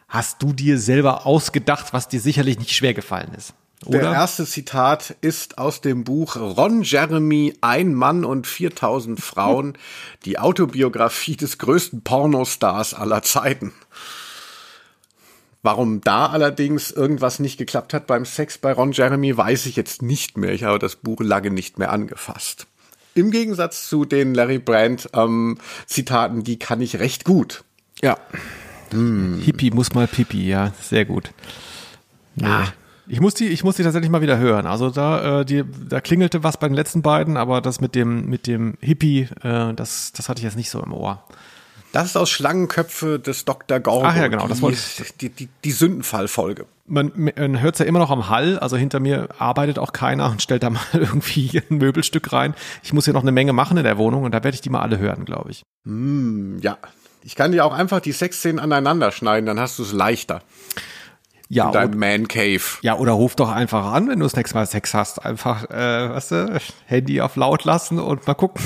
hast 0.09 0.43
du 0.43 0.53
dir 0.53 0.81
selber 0.81 1.27
ausgedacht, 1.27 1.93
was 1.93 2.09
dir 2.09 2.19
sicherlich 2.19 2.59
nicht 2.59 2.73
schwer 2.73 2.95
gefallen 2.95 3.31
ist. 3.37 3.55
Oder? 3.87 3.99
Der 3.99 4.13
erste 4.13 4.47
Zitat 4.47 5.17
ist 5.21 5.59
aus 5.59 5.81
dem 5.81 6.05
Buch 6.05 6.37
Ron 6.37 6.83
Jeremy, 6.83 7.55
Ein 7.61 7.95
Mann 7.95 8.25
und 8.25 8.47
4000 8.47 9.21
Frauen, 9.21 9.77
die 10.25 10.39
Autobiografie 10.39 11.37
des 11.37 11.59
größten 11.59 12.03
Pornostars 12.03 12.95
aller 12.95 13.23
Zeiten. 13.23 13.73
Warum 15.63 16.03
da 16.03 16.27
allerdings 16.27 16.91
irgendwas 16.91 17.39
nicht 17.39 17.57
geklappt 17.57 17.95
hat 17.95 18.07
beim 18.07 18.27
Sex 18.27 18.59
bei 18.59 18.73
Ron 18.73 18.93
Jeremy, 18.93 19.35
weiß 19.35 19.65
ich 19.67 19.77
jetzt 19.77 20.03
nicht 20.03 20.37
mehr. 20.37 20.53
Ich 20.53 20.65
habe 20.65 20.79
das 20.79 20.97
Buch 20.97 21.21
lange 21.21 21.51
nicht 21.51 21.79
mehr 21.79 21.91
angefasst. 21.91 22.67
Im 23.15 23.31
Gegensatz 23.31 23.89
zu 23.89 24.05
den 24.05 24.35
Larry 24.35 24.59
Brand 24.59 25.09
ähm, 25.15 25.57
Zitaten, 25.87 26.45
die 26.45 26.59
kann 26.59 26.81
ich 26.81 26.99
recht 26.99 27.25
gut. 27.25 27.65
Ja. 28.03 28.19
Hm. 28.91 29.41
Hippie 29.41 29.71
muss 29.71 29.95
mal 29.95 30.07
Pipi, 30.07 30.47
ja, 30.47 30.73
sehr 30.83 31.05
gut. 31.05 31.31
Ja. 32.37 32.73
Ich 33.07 33.21
muss 33.21 33.35
die, 33.35 33.49
ich 33.49 33.65
muss 33.65 33.77
die 33.77 33.83
tatsächlich 33.83 34.11
mal 34.11 34.23
wieder 34.23 34.39
hören. 34.39 34.67
Also 34.67 34.91
da, 34.91 35.41
äh, 35.41 35.45
die, 35.45 35.65
da 35.89 36.01
klingelte 36.01 36.43
was 36.43 36.57
bei 36.57 36.69
den 36.69 36.75
letzten 36.75 37.03
beiden, 37.03 37.37
aber 37.37 37.61
das 37.61 37.81
mit 37.81 37.95
dem, 37.95 38.27
mit 38.29 38.47
dem 38.47 38.75
Hippie, 38.81 39.29
äh, 39.43 39.75
das, 39.75 40.13
das 40.13 40.29
hatte 40.29 40.39
ich 40.39 40.45
jetzt 40.45 40.57
nicht 40.57 40.71
so 40.71 40.83
im 40.83 40.93
Ohr. 40.93 41.23
Das 41.95 42.07
ist 42.07 42.17
aus 42.17 42.29
Schlangenköpfe 42.29 43.21
des 43.21 43.45
Dr. 43.45 43.79
Gorgo. 43.79 44.05
Ach 44.05 44.17
ja, 44.17 44.27
genau, 44.27 44.49
das 44.49 44.59
die, 44.59 44.63
wollte 44.63 44.81
die, 45.21 45.29
die, 45.29 45.49
die 45.63 45.71
Sündenfallfolge. 45.71 46.67
Man, 46.87 47.13
man 47.15 47.61
hört 47.61 47.77
es 47.77 47.79
ja 47.79 47.85
immer 47.85 48.01
noch 48.01 48.11
am 48.11 48.29
Hall, 48.29 48.59
also 48.59 48.77
hinter 48.77 48.99
mir 48.99 49.29
arbeitet 49.39 49.79
auch 49.79 49.93
keiner 49.93 50.29
und 50.29 50.43
stellt 50.43 50.65
da 50.65 50.71
mal 50.71 50.83
irgendwie 50.93 51.63
ein 51.71 51.79
Möbelstück 51.79 52.33
rein. 52.33 52.55
Ich 52.83 52.93
muss 52.93 53.05
hier 53.05 53.15
noch 53.15 53.23
eine 53.23 53.31
Menge 53.31 53.53
machen 53.53 53.77
in 53.77 53.85
der 53.85 53.97
Wohnung 53.97 54.25
und 54.25 54.33
da 54.33 54.43
werde 54.43 54.57
ich 54.57 54.61
die 54.61 54.71
mal 54.71 54.81
alle 54.81 54.99
hören, 54.99 55.25
glaube 55.25 55.53
ich. 55.53 55.63
Hm, 55.85 56.59
ja. 56.63 56.79
Ich 57.23 57.37
kann 57.37 57.53
dir 57.53 57.65
auch 57.65 57.73
einfach 57.73 58.01
die 58.01 58.13
Sexszenen 58.13 58.59
aneinander 58.59 59.13
schneiden, 59.13 59.47
dann 59.47 59.61
hast 59.61 59.79
du 59.79 59.85
es 59.85 59.93
leichter. 59.93 60.43
Ja, 61.49 61.67
in 61.67 61.73
deinem 61.73 61.99
Man 61.99 62.29
Cave. 62.29 62.63
Ja, 62.83 62.97
oder 62.97 63.13
ruf 63.13 63.37
doch 63.37 63.51
einfach 63.51 63.93
an, 63.93 64.09
wenn 64.09 64.19
du 64.19 64.25
das 64.25 64.37
nächste 64.37 64.57
Mal 64.57 64.67
Sex 64.67 64.95
hast. 64.95 65.25
Einfach, 65.25 65.69
äh, 65.71 66.11
weißt 66.11 66.31
du, 66.31 66.61
Handy 66.87 67.21
auf 67.21 67.37
laut 67.37 67.65
lassen 67.65 67.99
und 67.99 68.27
mal 68.27 68.35
gucken, 68.35 68.63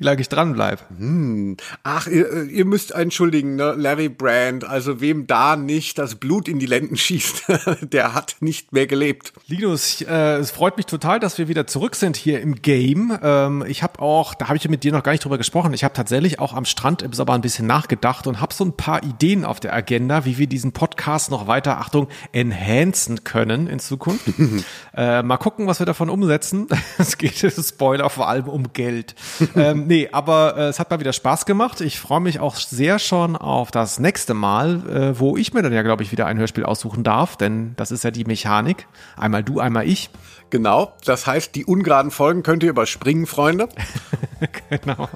wie 0.00 0.04
lange 0.04 0.22
ich 0.22 0.30
dran 0.30 0.54
bleib. 0.54 0.80
Hm. 0.96 1.58
Ach, 1.82 2.06
ihr, 2.06 2.44
ihr 2.44 2.64
müsst 2.64 2.92
entschuldigen, 2.92 3.56
ne? 3.56 3.74
Larry 3.76 4.08
Brand, 4.08 4.64
also 4.64 5.02
wem 5.02 5.26
da 5.26 5.56
nicht 5.56 5.98
das 5.98 6.14
Blut 6.14 6.48
in 6.48 6.58
die 6.58 6.64
Lenden 6.64 6.96
schießt, 6.96 7.44
der 7.82 8.14
hat 8.14 8.36
nicht 8.40 8.72
mehr 8.72 8.86
gelebt. 8.86 9.34
Linus, 9.46 10.00
äh, 10.00 10.38
es 10.38 10.50
freut 10.50 10.78
mich 10.78 10.86
total, 10.86 11.20
dass 11.20 11.36
wir 11.36 11.48
wieder 11.48 11.66
zurück 11.66 11.96
sind 11.96 12.16
hier 12.16 12.40
im 12.40 12.62
Game. 12.62 13.16
Ähm, 13.22 13.62
ich 13.68 13.82
habe 13.82 14.00
auch, 14.00 14.32
da 14.32 14.48
habe 14.48 14.56
ich 14.56 14.66
mit 14.70 14.84
dir 14.84 14.92
noch 14.92 15.02
gar 15.02 15.12
nicht 15.12 15.22
drüber 15.22 15.36
gesprochen, 15.36 15.74
ich 15.74 15.84
habe 15.84 15.92
tatsächlich 15.92 16.38
auch 16.38 16.54
am 16.54 16.64
Strand 16.64 17.02
im 17.02 17.12
Sommer 17.12 17.34
ein 17.34 17.42
bisschen 17.42 17.66
nachgedacht 17.66 18.26
und 18.26 18.40
habe 18.40 18.54
so 18.54 18.64
ein 18.64 18.72
paar 18.72 19.02
Ideen 19.02 19.44
auf 19.44 19.60
der 19.60 19.74
Agenda, 19.74 20.24
wie 20.24 20.38
wir 20.38 20.46
diesen 20.46 20.72
Podcast 20.72 21.30
noch 21.30 21.46
weiter, 21.46 21.78
Achtung, 21.78 22.08
enhancen 22.32 23.22
können 23.24 23.66
in 23.66 23.80
Zukunft. 23.80 24.24
äh, 24.96 25.22
mal 25.22 25.36
gucken, 25.36 25.66
was 25.66 25.78
wir 25.78 25.86
davon 25.86 26.08
umsetzen. 26.08 26.66
Es 26.98 27.16
geht, 27.18 27.34
Spoiler, 27.36 28.10
vor 28.10 28.28
allem 28.28 28.48
um 28.48 28.72
Geld. 28.72 29.14
ähm, 29.56 29.89
nee, 29.90 30.08
aber 30.12 30.56
äh, 30.56 30.68
es 30.68 30.78
hat 30.78 30.88
mal 30.88 31.00
wieder 31.00 31.12
Spaß 31.12 31.44
gemacht. 31.44 31.80
Ich 31.80 31.98
freue 31.98 32.20
mich 32.20 32.38
auch 32.38 32.54
sehr 32.54 33.00
schon 33.00 33.34
auf 33.36 33.72
das 33.72 33.98
nächste 33.98 34.34
Mal, 34.34 34.88
äh, 34.88 35.18
wo 35.18 35.36
ich 35.36 35.52
mir 35.52 35.62
dann 35.62 35.72
ja, 35.72 35.82
glaube 35.82 36.04
ich, 36.04 36.12
wieder 36.12 36.26
ein 36.26 36.38
Hörspiel 36.38 36.64
aussuchen 36.64 37.02
darf, 37.02 37.36
denn 37.36 37.74
das 37.76 37.90
ist 37.90 38.04
ja 38.04 38.12
die 38.12 38.24
Mechanik. 38.24 38.86
Einmal 39.16 39.42
du, 39.42 39.58
einmal 39.58 39.88
ich. 39.88 40.08
Genau, 40.48 40.92
das 41.04 41.26
heißt, 41.26 41.54
die 41.56 41.64
ungeraden 41.64 42.12
Folgen 42.12 42.44
könnt 42.44 42.62
ihr 42.62 42.70
überspringen, 42.70 43.26
Freunde. 43.26 43.68
genau. 44.70 45.08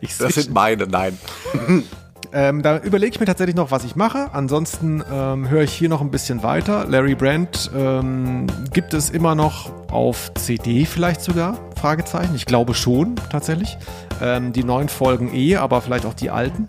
Ich 0.00 0.16
das 0.18 0.34
sind 0.34 0.52
meine, 0.52 0.86
nein. 0.88 1.16
Ähm, 2.32 2.62
da 2.62 2.78
überlege 2.78 3.14
ich 3.14 3.20
mir 3.20 3.26
tatsächlich 3.26 3.56
noch, 3.56 3.70
was 3.70 3.84
ich 3.84 3.96
mache. 3.96 4.28
Ansonsten 4.32 5.02
ähm, 5.10 5.48
höre 5.48 5.62
ich 5.62 5.72
hier 5.72 5.88
noch 5.88 6.00
ein 6.00 6.10
bisschen 6.10 6.42
weiter. 6.42 6.84
Larry 6.86 7.14
Brand 7.14 7.70
ähm, 7.76 8.46
gibt 8.72 8.92
es 8.94 9.10
immer 9.10 9.34
noch 9.34 9.72
auf 9.90 10.32
CD 10.34 10.84
vielleicht 10.84 11.22
sogar? 11.22 11.58
Fragezeichen. 11.76 12.34
Ich 12.34 12.44
glaube 12.44 12.74
schon 12.74 13.16
tatsächlich. 13.30 13.78
Ähm, 14.20 14.52
die 14.52 14.64
neuen 14.64 14.88
Folgen 14.88 15.34
eh, 15.34 15.56
aber 15.56 15.80
vielleicht 15.80 16.04
auch 16.04 16.14
die 16.14 16.30
alten. 16.30 16.66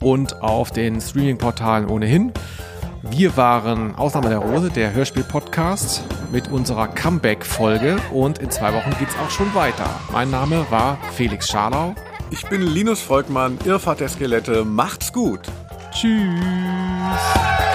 Und 0.00 0.42
auf 0.42 0.70
den 0.70 1.00
Streaming-Portalen 1.00 1.88
ohnehin. 1.88 2.32
Wir 3.02 3.36
waren 3.36 3.94
Ausnahme 3.94 4.28
der 4.28 4.38
Rose, 4.38 4.70
der 4.70 4.92
Hörspiel-Podcast 4.92 6.02
mit 6.32 6.48
unserer 6.48 6.88
Comeback-Folge 6.88 7.96
und 8.12 8.38
in 8.38 8.50
zwei 8.50 8.74
Wochen 8.74 8.90
geht's 8.98 9.14
auch 9.24 9.30
schon 9.30 9.54
weiter. 9.54 9.88
Mein 10.12 10.30
Name 10.30 10.66
war 10.70 10.98
Felix 11.12 11.48
Scharlau. 11.48 11.94
Ich 12.30 12.46
bin 12.46 12.62
Linus 12.62 13.00
Volkmann, 13.02 13.58
Irrfahrt 13.64 14.00
der 14.00 14.08
Skelette. 14.08 14.64
Macht's 14.64 15.12
gut. 15.12 15.40
Tschüss. 15.92 16.40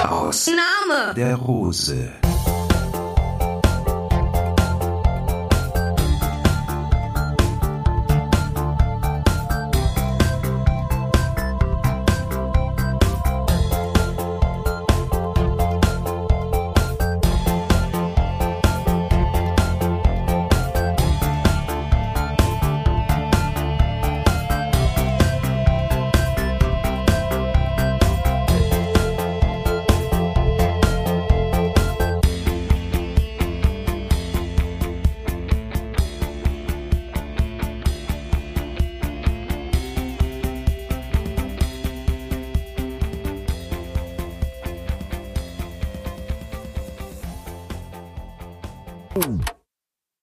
Aus 0.10 0.48
Name. 0.48 1.14
der 1.14 1.36
Rose. 1.36 2.10